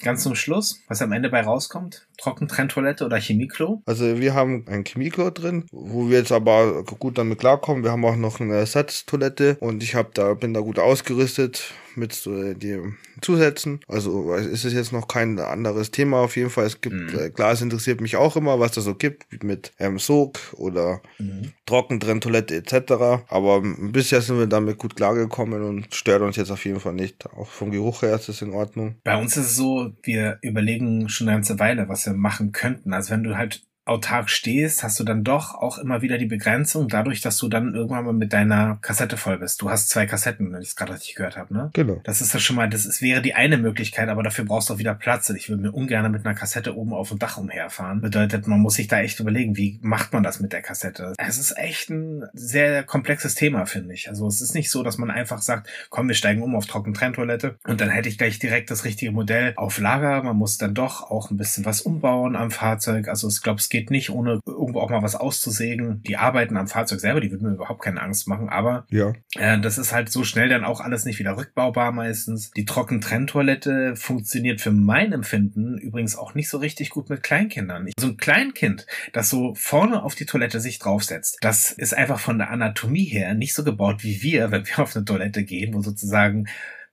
Ganz 0.03 0.22
zum 0.22 0.34
Schluss, 0.34 0.80
was 0.86 1.03
am 1.03 1.12
Ende 1.12 1.28
bei 1.28 1.40
rauskommt? 1.40 2.07
Trockentrenntoilette 2.18 3.05
oder 3.05 3.18
Chemieklo? 3.18 3.82
Also 3.84 4.20
wir 4.20 4.34
haben 4.34 4.64
ein 4.68 4.84
Chemieklo 4.84 5.30
drin, 5.30 5.64
wo 5.72 6.09
wir 6.09 6.18
jetzt 6.18 6.32
aber 6.32 6.84
gut 6.84 7.18
damit 7.18 7.38
klarkommen. 7.40 7.82
Wir 7.82 7.90
haben 7.90 8.05
auch 8.05 8.16
noch 8.16 8.40
eine 8.40 8.55
Ersatztoilette 8.55 9.57
und 9.61 9.82
ich 9.82 9.94
habe 9.94 10.11
da 10.14 10.34
bin 10.34 10.55
da 10.55 10.61
gut 10.61 10.78
ausgerüstet 10.78 11.72
mit 11.97 12.12
so 12.12 12.55
den 12.55 12.97
Zusätzen. 13.20 13.80
Also 13.89 14.34
ist 14.34 14.64
es 14.64 14.72
jetzt 14.72 14.93
noch 14.93 15.09
kein 15.09 15.39
anderes 15.39 15.91
Thema 15.91 16.20
auf 16.20 16.36
jeden 16.36 16.51
Fall. 16.51 16.66
Es 16.66 16.80
gibt, 16.80 16.95
mhm. 16.95 17.18
äh, 17.18 17.30
klar, 17.30 17.53
es 17.53 17.62
interessiert 17.62 18.01
mich 18.01 18.16
auch 18.16 18.36
immer, 18.36 18.61
was 18.61 18.72
da 18.72 18.80
so 18.80 18.95
gibt 18.95 19.43
mit 19.43 19.72
ähm, 19.78 19.99
Sog 19.99 20.39
oder 20.55 21.01
mhm. 21.18 21.53
Trockentrenntoilette 21.66 22.57
etc. 22.57 23.24
Aber 23.28 23.62
bisher 23.62 24.20
sind 24.20 24.39
wir 24.39 24.47
damit 24.47 24.78
gut 24.78 24.97
klargekommen 24.97 25.62
und 25.62 25.95
stört 25.95 26.22
uns 26.22 26.36
jetzt 26.36 26.51
auf 26.51 26.64
jeden 26.64 26.80
Fall 26.80 26.95
nicht. 26.95 27.26
Auch 27.26 27.49
vom 27.49 27.70
Geruch 27.70 28.03
her 28.03 28.14
ist 28.14 28.28
es 28.28 28.43
in 28.43 28.53
Ordnung. 28.53 28.97
Bei 29.05 29.20
uns 29.20 29.36
ist 29.36 29.47
es 29.47 29.57
so, 29.57 29.93
wir 30.03 30.39
überlegen 30.43 31.09
schon 31.09 31.28
eine 31.28 31.36
ganze 31.36 31.59
Weile, 31.59 31.89
was 31.89 32.07
wir 32.07 32.14
machen 32.14 32.53
könnten. 32.53 32.93
Also 32.93 33.11
wenn 33.11 33.24
du 33.24 33.36
halt 33.36 33.62
autark 33.89 34.30
stehst, 34.30 34.82
hast 34.82 35.01
du 35.01 35.05
dann 35.05 35.24
doch 35.24 35.55
auch 35.55 35.78
immer 35.78 36.03
wieder 36.03 36.18
die 36.18 36.26
Begrenzung, 36.26 36.89
dadurch, 36.89 37.20
dass 37.20 37.39
du 37.39 37.49
dann 37.49 37.74
irgendwann 37.74 38.05
mal 38.05 38.12
mit 38.12 38.32
deiner 38.32 38.78
Kassette 38.82 39.16
voll 39.16 39.39
bist. 39.39 39.62
Du 39.62 39.70
hast 39.70 39.89
zwei 39.89 40.07
Kassetten, 40.07 40.53
wenn 40.53 40.62
ich 40.62 40.68
es 40.68 40.76
gerade 40.76 40.95
richtig 40.95 41.14
gehört 41.14 41.36
habe, 41.36 41.53
ne? 41.55 41.70
Genau. 41.72 42.01
Das 42.05 42.20
ist 42.20 42.34
ja 42.34 42.41
schon 42.41 42.57
mal, 42.57 42.68
das 42.68 42.86
ist, 42.86 43.03
wäre 43.03 43.22
die 43.22 43.34
eine 43.34 43.59
Möglichkeit, 43.59 44.09
aber 44.09 44.22
dafür 44.22 44.45
brauchst 44.45 44.70
du 44.70 44.74
auch 44.74 44.78
wieder 44.78 44.95
Platz. 44.95 45.30
Ich 45.30 45.49
würde 45.49 45.62
mir 45.62 45.72
ungern 45.72 46.11
mit 46.11 46.24
einer 46.24 46.34
Kassette 46.34 46.76
oben 46.76 46.93
auf 46.93 47.09
dem 47.09 47.18
Dach 47.18 47.39
umherfahren. 47.39 48.01
Bedeutet, 48.01 48.47
man 48.47 48.61
muss 48.61 48.74
sich 48.74 48.89
da 48.89 49.01
echt 49.01 49.20
überlegen, 49.20 49.57
wie 49.57 49.78
macht 49.82 50.12
man 50.12 50.22
das 50.22 50.41
mit 50.41 50.53
der 50.53 50.62
Kassette? 50.62 51.14
Es 51.18 51.39
ist 51.39 51.57
echt 51.57 51.91
ein 51.91 52.24
sehr 52.32 52.82
komplexes 52.82 53.34
Thema, 53.34 53.66
finde 53.66 53.95
ich. 53.95 54.09
Also 54.09 54.26
es 54.26 54.41
ist 54.41 54.55
nicht 54.55 54.70
so, 54.70 54.82
dass 54.82 54.99
man 54.99 55.11
einfach 55.11 55.41
sagt, 55.41 55.68
komm, 55.91 56.09
wir 56.09 56.14
steigen 56.14 56.43
um 56.43 56.55
auf 56.55 56.66
Trockentrenntoilette 56.66 57.57
und 57.66 57.80
dann 57.80 57.91
hätte 57.91 58.09
ich 58.09 58.18
gleich 58.18 58.39
direkt 58.39 58.70
das 58.70 58.84
richtige 58.84 59.12
Modell 59.12 59.53
auf 59.57 59.78
Lager. 59.78 60.22
Man 60.22 60.36
muss 60.36 60.59
dann 60.59 60.74
doch 60.74 61.11
auch 61.11 61.30
ein 61.30 61.36
bisschen 61.36 61.64
was 61.64 61.80
umbauen 61.80 62.36
am 62.36 62.51
Fahrzeug. 62.51 63.09
Also 63.09 63.28
ich 63.28 63.43
glaube, 63.43 63.61
es 63.61 63.68
geht 63.68 63.78
geht 63.79 63.91
nicht, 63.91 64.11
ohne 64.11 64.41
irgendwo 64.47 64.81
auch 64.81 64.91
mal 64.91 65.03
was 65.03 65.14
auszusägen. 65.14 66.03
Die 66.03 66.16
Arbeiten 66.16 66.57
am 66.57 66.66
Fahrzeug 66.66 67.01
selber, 67.01 67.20
die 67.20 67.31
würden 67.31 67.49
mir 67.49 67.55
überhaupt 67.55 67.83
keine 67.83 68.03
Angst 68.03 68.26
machen, 68.26 68.49
aber 68.49 68.87
ja. 68.91 69.12
äh, 69.37 69.61
das 69.61 69.79
ist 69.79 69.93
halt 69.93 70.11
so 70.11 70.24
schnell 70.24 70.49
dann 70.49 70.64
auch 70.64 70.81
alles 70.81 71.05
nicht 71.05 71.18
wieder 71.18 71.37
rückbaubar 71.37 71.93
meistens. 71.93 72.51
Die 72.51 72.64
Trockentrenntoilette 72.64 73.95
funktioniert 73.95 74.61
für 74.61 74.72
mein 74.72 75.12
Empfinden 75.12 75.79
übrigens 75.79 76.16
auch 76.16 76.35
nicht 76.35 76.49
so 76.49 76.59
richtig 76.59 76.91
gut 76.91 77.09
mit 77.09 77.22
Kleinkindern. 77.22 77.89
So 77.99 78.09
ein 78.09 78.16
Kleinkind, 78.16 78.87
das 79.12 79.31
so 79.31 79.55
vorne 79.55 80.03
auf 80.03 80.14
die 80.14 80.26
Toilette 80.26 80.61
sich 80.61 80.79
draufsetzt, 80.79 81.39
das 81.41 81.70
ist 81.70 81.97
einfach 81.97 82.18
von 82.18 82.39
der 82.39 82.51
Anatomie 82.51 83.05
her 83.05 83.35
nicht 83.35 83.55
so 83.55 83.62
gebaut 83.62 84.03
wie 84.03 84.22
wir, 84.22 84.51
wenn 84.51 84.66
wir 84.66 84.81
auf 84.81 84.97
eine 84.97 85.05
Toilette 85.05 85.45
gehen, 85.45 85.74
wo 85.74 85.83
sozusagen 85.83 86.49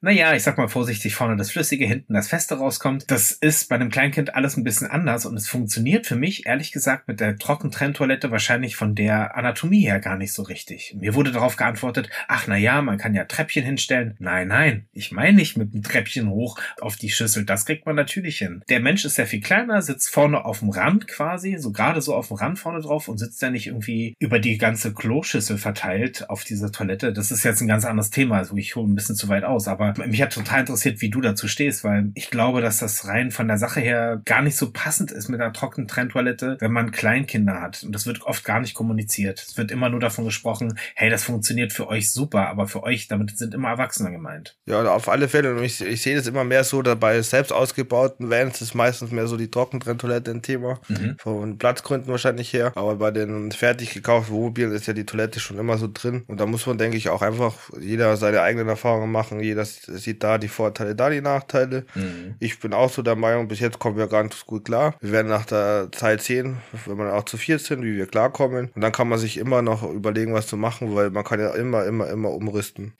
naja, 0.06 0.36
ich 0.36 0.44
sag 0.44 0.60
mal 0.60 0.68
vorsichtig, 0.68 1.16
vorne 1.16 1.36
das 1.36 1.50
Flüssige, 1.50 1.88
hinten 1.88 2.14
das 2.14 2.28
Feste 2.28 2.60
rauskommt. 2.60 3.10
Das 3.10 3.32
ist 3.32 3.70
bei 3.70 3.76
einem 3.76 3.90
Kleinkind 3.90 4.36
alles 4.36 4.56
ein 4.56 4.64
bisschen 4.64 4.86
anders 4.86 5.26
und 5.26 5.36
es 5.36 5.48
funktioniert 5.48 6.06
für 6.06 6.16
mich, 6.16 6.46
ehrlich 6.46 6.72
gesagt, 6.72 7.08
mit 7.08 7.20
der 7.20 7.38
Trockentrenntoilette 7.38 8.30
wahrscheinlich 8.30 8.76
von 8.76 8.94
der 8.94 9.36
Anatomie 9.36 9.82
her 9.82 10.00
gar 10.00 10.16
nicht 10.16 10.32
so 10.32 10.44
richtig. 10.44 10.96
Mir 11.00 11.16
wurde 11.16 11.32
darauf 11.32 11.56
geantwortet, 11.56 12.12
ach 12.28 12.46
naja, 12.46 12.84
man 12.84 13.00
kann 13.00 13.16
ja 13.16 13.26
Treppchen 13.26 13.66
hinstellen. 13.66 14.14
Nein, 14.20 14.50
nein, 14.50 14.86
ich 14.94 15.12
meine 15.12 15.38
nicht 15.38 15.58
mit 15.58 15.74
einem 15.74 15.82
Treppchen 15.82 16.30
hoch 16.30 16.60
auf 16.82 16.98
die 16.98 17.10
Schüssel, 17.10 17.44
das 17.44 17.66
kriegt 17.66 17.88
man 17.88 17.96
natürlich 17.96 18.38
hin. 18.38 18.62
Der 18.70 18.82
Mensch 18.82 19.06
ist 19.06 19.16
sehr 19.16 19.26
viel 19.26 19.42
kleiner, 19.42 19.82
sitzt 19.82 20.12
vorne 20.12 20.46
auf 20.46 20.60
dem 20.60 20.70
Rand 20.70 21.08
quasi, 21.08 21.58
so 21.58 21.72
gerade 21.72 22.04
so 22.04 22.14
auf 22.14 22.28
dem 22.28 22.38
Rand 22.38 22.60
vorne 22.60 22.82
drauf 22.82 23.08
und 23.08 23.18
sitzt 23.18 23.42
ja 23.42 23.50
nicht 23.50 23.66
irgendwie 23.66 24.14
über 24.20 24.38
die 24.38 24.60
ganze 24.60 24.94
Kloschüssel 24.94 25.58
verteilt 25.58 26.30
auf 26.30 26.44
dieser 26.44 26.72
Toilette. 26.72 27.12
Das 27.12 27.32
ist 27.32 27.44
jetzt 27.44 27.62
ein 27.62 27.68
ganz 27.68 27.86
anderes 27.86 28.12
Thema, 28.12 28.38
also 28.38 28.56
ich 28.56 28.76
hole 28.76 28.88
ein 28.88 28.94
bisschen 28.94 29.16
zu 29.16 29.30
weit 29.30 29.44
aus, 29.44 29.68
aber 29.68 29.95
mich 29.98 30.22
hat 30.22 30.34
total 30.34 30.62
interessiert, 30.62 31.02
wie 31.02 31.10
du 31.10 31.22
dazu 31.22 31.48
stehst, 31.48 31.84
weil 31.84 32.12
ich 32.16 32.30
glaube, 32.30 32.62
dass 32.62 32.78
das 32.80 33.08
rein 33.08 33.32
von 33.32 33.48
der 33.48 33.58
Sache 33.58 33.80
her 33.80 34.22
gar 34.26 34.42
nicht 34.42 34.58
so 34.58 34.72
passend 34.72 35.12
ist 35.12 35.30
mit 35.30 35.42
einer 35.42 35.54
trockenen 35.54 35.88
Trenntoilette, 35.88 36.58
wenn 36.60 36.72
man 36.72 36.92
Kleinkinder 36.92 37.62
hat. 37.62 37.84
Und 37.84 37.94
das 37.94 38.06
wird 38.06 38.22
oft 38.24 38.44
gar 38.44 38.60
nicht 38.60 38.74
kommuniziert. 38.74 39.44
Es 39.48 39.58
wird 39.58 39.72
immer 39.72 39.90
nur 39.90 40.00
davon 40.00 40.26
gesprochen, 40.26 40.78
hey, 40.96 41.10
das 41.10 41.24
funktioniert 41.24 41.74
für 41.74 41.88
euch 41.88 42.12
super, 42.12 42.48
aber 42.48 42.68
für 42.68 42.84
euch, 42.84 43.08
damit 43.08 43.38
sind 43.38 43.54
immer 43.54 43.70
Erwachsene 43.70 44.12
gemeint. 44.12 44.56
Ja, 44.66 44.84
auf 44.84 45.10
alle 45.10 45.28
Fälle. 45.28 45.56
Und 45.56 45.64
ich, 45.64 45.82
ich 45.82 46.02
sehe 46.02 46.16
das 46.16 46.28
immer 46.28 46.44
mehr 46.44 46.64
so, 46.64 46.82
dabei 46.82 47.22
selbst 47.22 47.52
ausgebauten 47.52 48.30
Vans 48.30 48.62
ist 48.62 48.76
meistens 48.76 49.12
mehr 49.12 49.28
so 49.28 49.38
die 49.38 49.50
Trockentrenntoilette 49.50 50.32
ein 50.32 50.42
Thema. 50.42 50.80
Mhm. 50.88 51.16
Von 51.18 51.58
Platzgründen 51.58 52.10
wahrscheinlich 52.10 52.54
her. 52.54 52.72
Aber 52.76 52.96
bei 52.96 53.12
den 53.12 53.52
fertig 53.52 53.94
gekauften 53.94 54.34
Wohnmobilen 54.34 54.72
ist 54.72 54.88
ja 54.88 54.94
die 54.94 55.06
Toilette 55.06 55.40
schon 55.40 55.58
immer 55.58 55.78
so 55.78 55.90
drin. 55.92 56.24
Und 56.28 56.40
da 56.40 56.46
muss 56.46 56.66
man, 56.66 56.78
denke 56.78 56.98
ich, 56.98 57.10
auch 57.10 57.22
einfach 57.22 57.56
jeder 57.80 58.16
seine 58.18 58.42
eigenen 58.42 58.68
Erfahrungen 58.68 59.12
machen. 59.12 59.40
Jeder 59.40 59.66
sieht 59.86 60.24
da 60.24 60.38
die 60.38 60.48
Vorteile, 60.48 60.96
da 60.96 61.10
die 61.10 61.22
Nachteile. 61.22 61.86
Mhm. 61.96 62.36
Ich 62.40 62.60
bin 62.60 62.74
auch 62.74 62.90
so 62.90 63.02
der 63.02 63.16
Meinung, 63.16 63.48
bis 63.48 63.60
jetzt 63.60 63.80
kommen 63.80 63.98
wir 63.98 64.08
ganz 64.08 64.46
gut 64.46 64.66
klar. 64.66 64.96
Wir 65.02 65.12
werden 65.12 65.28
nach 65.28 65.46
der 65.46 65.90
Zeit 65.92 66.22
sehen, 66.22 66.58
wenn 66.86 66.98
wir 66.98 67.14
auch 67.14 67.26
zu 67.26 67.38
viert 67.38 67.62
sind, 67.62 67.84
wie 67.84 67.96
wir 67.96 68.08
klarkommen. 68.08 68.72
Und 68.76 68.82
dann 68.82 68.92
kann 68.92 69.08
man 69.08 69.20
sich 69.20 69.38
immer 69.38 69.62
noch 69.62 69.84
überlegen, 69.84 70.34
was 70.34 70.48
zu 70.48 70.58
machen, 70.58 70.96
weil 70.96 71.10
man 71.10 71.24
kann 71.24 71.40
ja 71.40 71.54
immer, 71.54 71.86
immer, 71.86 72.10
immer 72.10 72.32
umrüsten. 72.32 72.94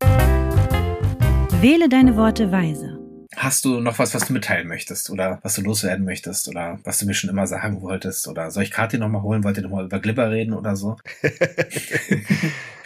Wähle 1.62 1.90
deine 1.90 2.16
Worte 2.16 2.52
weise. 2.52 3.00
Hast 3.36 3.66
du 3.66 3.82
noch 3.82 4.00
was, 4.00 4.14
was 4.14 4.28
du 4.28 4.34
mitteilen 4.34 4.68
möchtest 4.68 5.10
oder 5.10 5.40
was 5.44 5.56
du 5.56 5.62
loswerden 5.62 6.06
möchtest 6.06 6.48
oder 6.48 6.80
was 6.84 7.00
du 7.00 7.06
mir 7.06 7.14
schon 7.14 7.30
immer 7.30 7.48
sagen 7.48 7.82
wolltest 7.82 8.28
oder 8.28 8.50
soll 8.50 8.64
ich 8.64 8.72
Kati 8.72 8.98
noch 8.98 9.10
mal 9.10 9.22
holen? 9.22 9.44
Wollt 9.44 9.58
ihr 9.58 9.64
noch 9.64 9.72
mal 9.72 9.86
über 9.86 10.00
Glibber 10.00 10.32
reden 10.32 10.54
oder 10.54 10.76
so? 10.76 10.96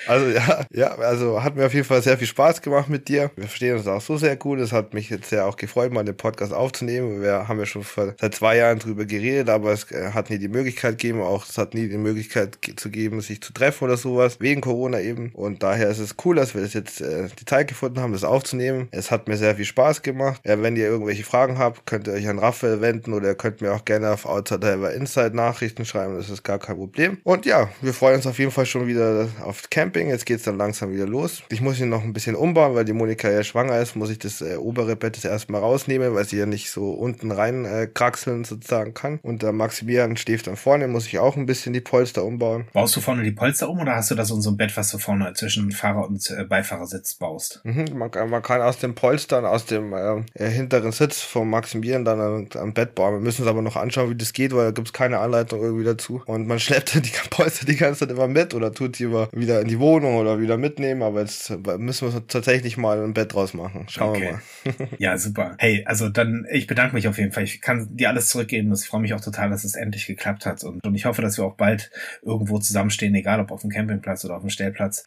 Also 0.08 0.28
ja, 0.28 0.66
ja, 0.72 0.96
also 0.96 1.44
hat 1.44 1.56
mir 1.56 1.66
auf 1.66 1.74
jeden 1.74 1.86
Fall 1.86 2.02
sehr 2.02 2.18
viel 2.18 2.28
Spaß 2.28 2.62
gemacht 2.62 2.90
mit 2.90 3.08
dir. 3.08 3.32
Wir 3.36 3.46
verstehen 3.46 3.78
uns 3.78 3.88
auch 3.88 4.02
so 4.02 4.18
sehr 4.18 4.36
gut. 4.36 4.60
Es 4.60 4.72
hat 4.72 4.94
mich 4.94 5.10
jetzt 5.10 5.30
sehr 5.30 5.46
auch 5.46 5.58
gefreut, 5.58 5.92
mal 5.92 6.04
den 6.04 6.18
Podcast 6.18 6.54
aufzunehmen. 6.54 7.22
Wir 7.22 7.48
haben 7.48 7.60
ja 7.60 7.66
schon 7.66 7.84
seit 8.20 8.36
zwei 8.36 8.58
Jahren 8.58 8.80
drüber 8.80 9.06
geredet, 9.06 9.50
aber 9.50 9.72
es 9.72 9.92
äh, 9.92 10.12
hat 10.14 10.30
nie 10.30 10.38
die 10.38 10.48
Möglichkeit 10.48 10.98
gegeben, 10.98 11.22
auch 11.22 11.48
es 11.48 11.58
hat 11.58 11.74
nie 11.74 11.88
die 11.88 11.98
Möglichkeit 11.98 12.58
zu 12.76 12.90
geben, 12.90 13.22
sich 13.22 13.42
zu 13.42 13.54
treffen 13.54 13.86
oder 13.86 13.98
sowas, 13.98 14.38
wegen 14.40 14.62
Corona 14.62 15.00
eben. 15.02 15.32
Und 15.34 15.64
daher 15.64 15.90
ist 15.90 16.00
es 16.00 16.16
cool, 16.24 16.36
dass 16.36 16.56
wir 16.56 16.62
das 16.62 16.74
jetzt 16.74 17.02
äh, 17.02 17.28
die 17.40 17.46
Zeit 17.46 17.68
gefunden 17.68 18.00
haben, 18.00 18.14
das 18.14 18.24
aufzunehmen. 18.24 18.88
Es 18.92 19.12
hat 19.12 19.28
mir 19.28 19.38
sehr 19.38 19.56
viel 19.56 19.66
Spaß 19.66 20.02
gemacht. 20.02 20.42
Ja, 20.46 20.62
wenn 20.62 20.76
ihr 20.76 20.88
irgendwelche 20.88 21.24
Fragen 21.24 21.58
habt, 21.58 21.86
könnt 21.86 22.08
ihr 22.08 22.14
euch 22.14 22.28
an 22.28 22.40
Raphael 22.40 22.82
wenden 22.82 23.14
oder 23.14 23.36
könnt 23.36 23.62
mir 23.62 23.74
auch 23.74 23.86
gerne 23.86 24.12
auf 24.12 24.26
Outside 24.26 24.70
Inside 24.96 25.36
Nachrichten 25.36 25.86
schreiben. 25.86 26.16
Das 26.16 26.30
ist 26.30 26.44
gar 26.44 26.60
kein 26.60 26.78
Problem. 26.78 27.18
Und 27.24 27.46
ja, 27.46 27.70
wir 27.82 27.94
freuen 27.94 28.16
uns 28.16 28.28
auf 28.28 28.40
jeden 28.40 28.52
Fall 28.52 28.66
schon 28.66 28.88
wieder 28.88 29.28
auf 29.42 29.70
Camp 29.70 29.89
Camping. 29.90 30.10
Jetzt 30.10 30.28
geht's 30.28 30.44
dann 30.44 30.58
langsam 30.58 30.92
wieder 30.92 31.08
los. 31.08 31.42
Ich 31.50 31.62
muss 31.62 31.80
ihn 31.80 31.90
noch 31.90 32.04
ein 32.04 32.14
bisschen 32.14 32.36
umbauen, 32.36 32.76
weil 32.76 32.86
die 32.86 32.94
Monika 32.94 33.28
ja 33.28 33.44
schwanger 33.44 33.80
ist, 33.80 33.96
muss 33.96 34.12
ich 34.12 34.20
das 34.20 34.40
äh, 34.42 34.56
obere 34.56 34.96
Bett 34.96 35.18
das 35.18 35.26
erstmal 35.26 35.62
rausnehmen, 35.62 36.14
weil 36.14 36.26
sie 36.26 36.38
ja 36.38 36.46
nicht 36.46 36.70
so 36.70 36.92
unten 36.92 37.32
rein 37.32 37.66
äh, 37.66 37.88
kraxeln 37.92 38.44
sozusagen 38.44 38.94
kann. 38.94 39.20
Und 39.24 39.42
der 39.42 39.52
Maximilian 39.52 40.16
schläft 40.16 40.46
dann 40.46 40.58
vorne, 40.58 40.88
muss 40.88 41.08
ich 41.08 41.18
auch 41.18 41.36
ein 41.36 41.48
bisschen 41.48 41.74
die 41.74 41.82
Polster 41.82 42.24
umbauen. 42.24 42.68
Baust 42.72 42.96
du 42.96 43.02
vorne 43.02 43.24
die 43.24 43.32
Polster 43.32 43.68
um 43.68 43.80
oder 43.80 43.96
hast 43.96 44.12
du 44.12 44.16
da 44.16 44.26
so, 44.26 44.40
so 44.40 44.52
ein 44.52 44.58
Bett, 44.58 44.78
was 44.78 44.92
du 44.92 45.00
vorne 45.00 45.34
zwischen 45.34 45.72
Fahrer 45.72 46.08
und 46.08 46.30
äh, 46.30 46.44
Beifahrersitz 46.44 47.16
baust? 47.16 47.62
Mhm, 47.64 47.86
man, 47.96 48.12
kann, 48.12 48.30
man 48.30 48.44
kann 48.44 48.62
aus 48.62 48.78
den 48.78 48.94
Polstern, 48.94 49.46
aus 49.46 49.66
dem 49.66 49.94
äh, 49.94 50.22
äh 50.36 50.50
hinteren 50.50 50.92
Sitz 50.92 51.22
vom 51.22 51.50
Maximilian 51.50 52.06
dann 52.06 52.22
ein, 52.22 52.50
ein 52.56 52.74
Bett 52.76 52.94
bauen. 52.94 53.16
Wir 53.16 53.22
müssen 53.22 53.42
uns 53.42 53.50
aber 53.50 53.64
noch 53.64 53.76
anschauen, 53.76 54.12
wie 54.12 54.16
das 54.16 54.34
geht, 54.34 54.54
weil 54.54 54.66
da 54.66 54.72
gibt's 54.72 54.94
keine 54.94 55.18
Anleitung 55.18 55.64
irgendwie 55.64 55.86
dazu. 55.86 56.22
Und 56.28 56.48
man 56.48 56.60
schleppt 56.60 56.94
die 57.06 57.12
Polster 57.32 57.66
die 57.66 57.76
ganze 57.76 58.02
Zeit 58.02 58.12
immer 58.12 58.28
mit 58.28 58.54
oder 58.54 58.72
tut 58.72 59.00
die 59.00 59.04
über, 59.04 59.30
wieder 59.32 59.62
in 59.62 59.68
die 59.68 59.79
Wohnung 59.80 60.16
oder 60.16 60.40
wieder 60.40 60.58
mitnehmen. 60.58 61.02
Aber 61.02 61.22
jetzt 61.22 61.50
müssen 61.78 62.14
wir 62.14 62.28
tatsächlich 62.28 62.78
mal 62.78 63.04
ein 63.04 63.14
Bett 63.14 63.34
draus 63.34 63.54
machen. 63.54 63.86
Schauen 63.90 64.18
okay. 64.18 64.38
wir 64.66 64.74
mal. 64.74 64.90
ja, 65.00 65.18
super. 65.18 65.56
Hey, 65.58 65.84
also 65.86 66.10
dann, 66.10 66.46
ich 66.52 66.68
bedanke 66.68 66.96
mich 66.96 67.08
auf 67.08 67.18
jeden 67.18 67.32
Fall. 67.32 67.44
Ich 67.44 67.62
kann 67.62 67.96
dir 67.96 68.10
alles 68.10 68.30
zurückgeben. 68.30 68.72
Ich 68.74 68.88
freue 68.88 69.02
mich 69.02 69.14
auch 69.14 69.22
total, 69.22 69.50
dass 69.50 69.64
es 69.64 69.76
endlich 69.76 70.06
geklappt 70.06 70.46
hat. 70.46 70.64
Und, 70.64 70.86
und 70.86 70.96
ich 70.96 71.06
hoffe, 71.06 71.22
dass 71.22 71.38
wir 71.38 71.46
auch 71.46 71.56
bald 71.56 71.92
irgendwo 72.22 72.60
zusammenstehen, 72.60 73.16
egal 73.16 73.40
ob 73.40 73.52
auf 73.52 73.62
dem 73.62 73.70
Campingplatz 73.70 74.26
oder 74.26 74.36
auf 74.36 74.42
dem 74.42 74.50
Stellplatz. 74.50 75.06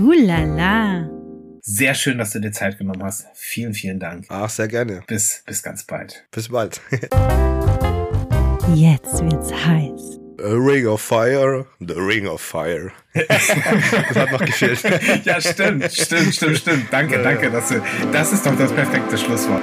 Ulala. 0.00 1.08
Sehr 1.66 1.94
schön, 1.94 2.18
dass 2.18 2.32
du 2.32 2.40
dir 2.40 2.52
Zeit 2.52 2.76
genommen 2.76 3.02
hast. 3.02 3.26
Vielen, 3.32 3.72
vielen 3.72 3.98
Dank. 3.98 4.26
Ach, 4.28 4.50
sehr 4.50 4.68
gerne. 4.68 5.02
Bis, 5.06 5.42
bis 5.46 5.62
ganz 5.62 5.84
bald. 5.84 6.26
Bis 6.30 6.48
bald. 6.48 6.80
Jetzt 8.74 9.22
wird's 9.22 9.52
heiß. 9.52 10.23
A 10.44 10.56
Ring 10.58 10.86
of 10.86 11.00
Fire, 11.00 11.64
The 11.80 11.94
Ring 11.94 12.26
of 12.26 12.42
Fire. 12.42 12.92
das 13.14 13.48
hat 14.14 14.30
noch 14.30 14.44
gefehlt. 14.44 14.82
ja, 15.24 15.40
stimmt, 15.40 15.90
stimmt, 15.90 16.34
stimmt, 16.34 16.58
stimmt. 16.58 16.92
Danke, 16.92 17.22
danke. 17.22 17.50
Das, 17.50 17.72
das 18.12 18.32
ist 18.34 18.44
doch 18.44 18.54
das 18.58 18.70
perfekte 18.70 19.16
Schlusswort. 19.16 19.62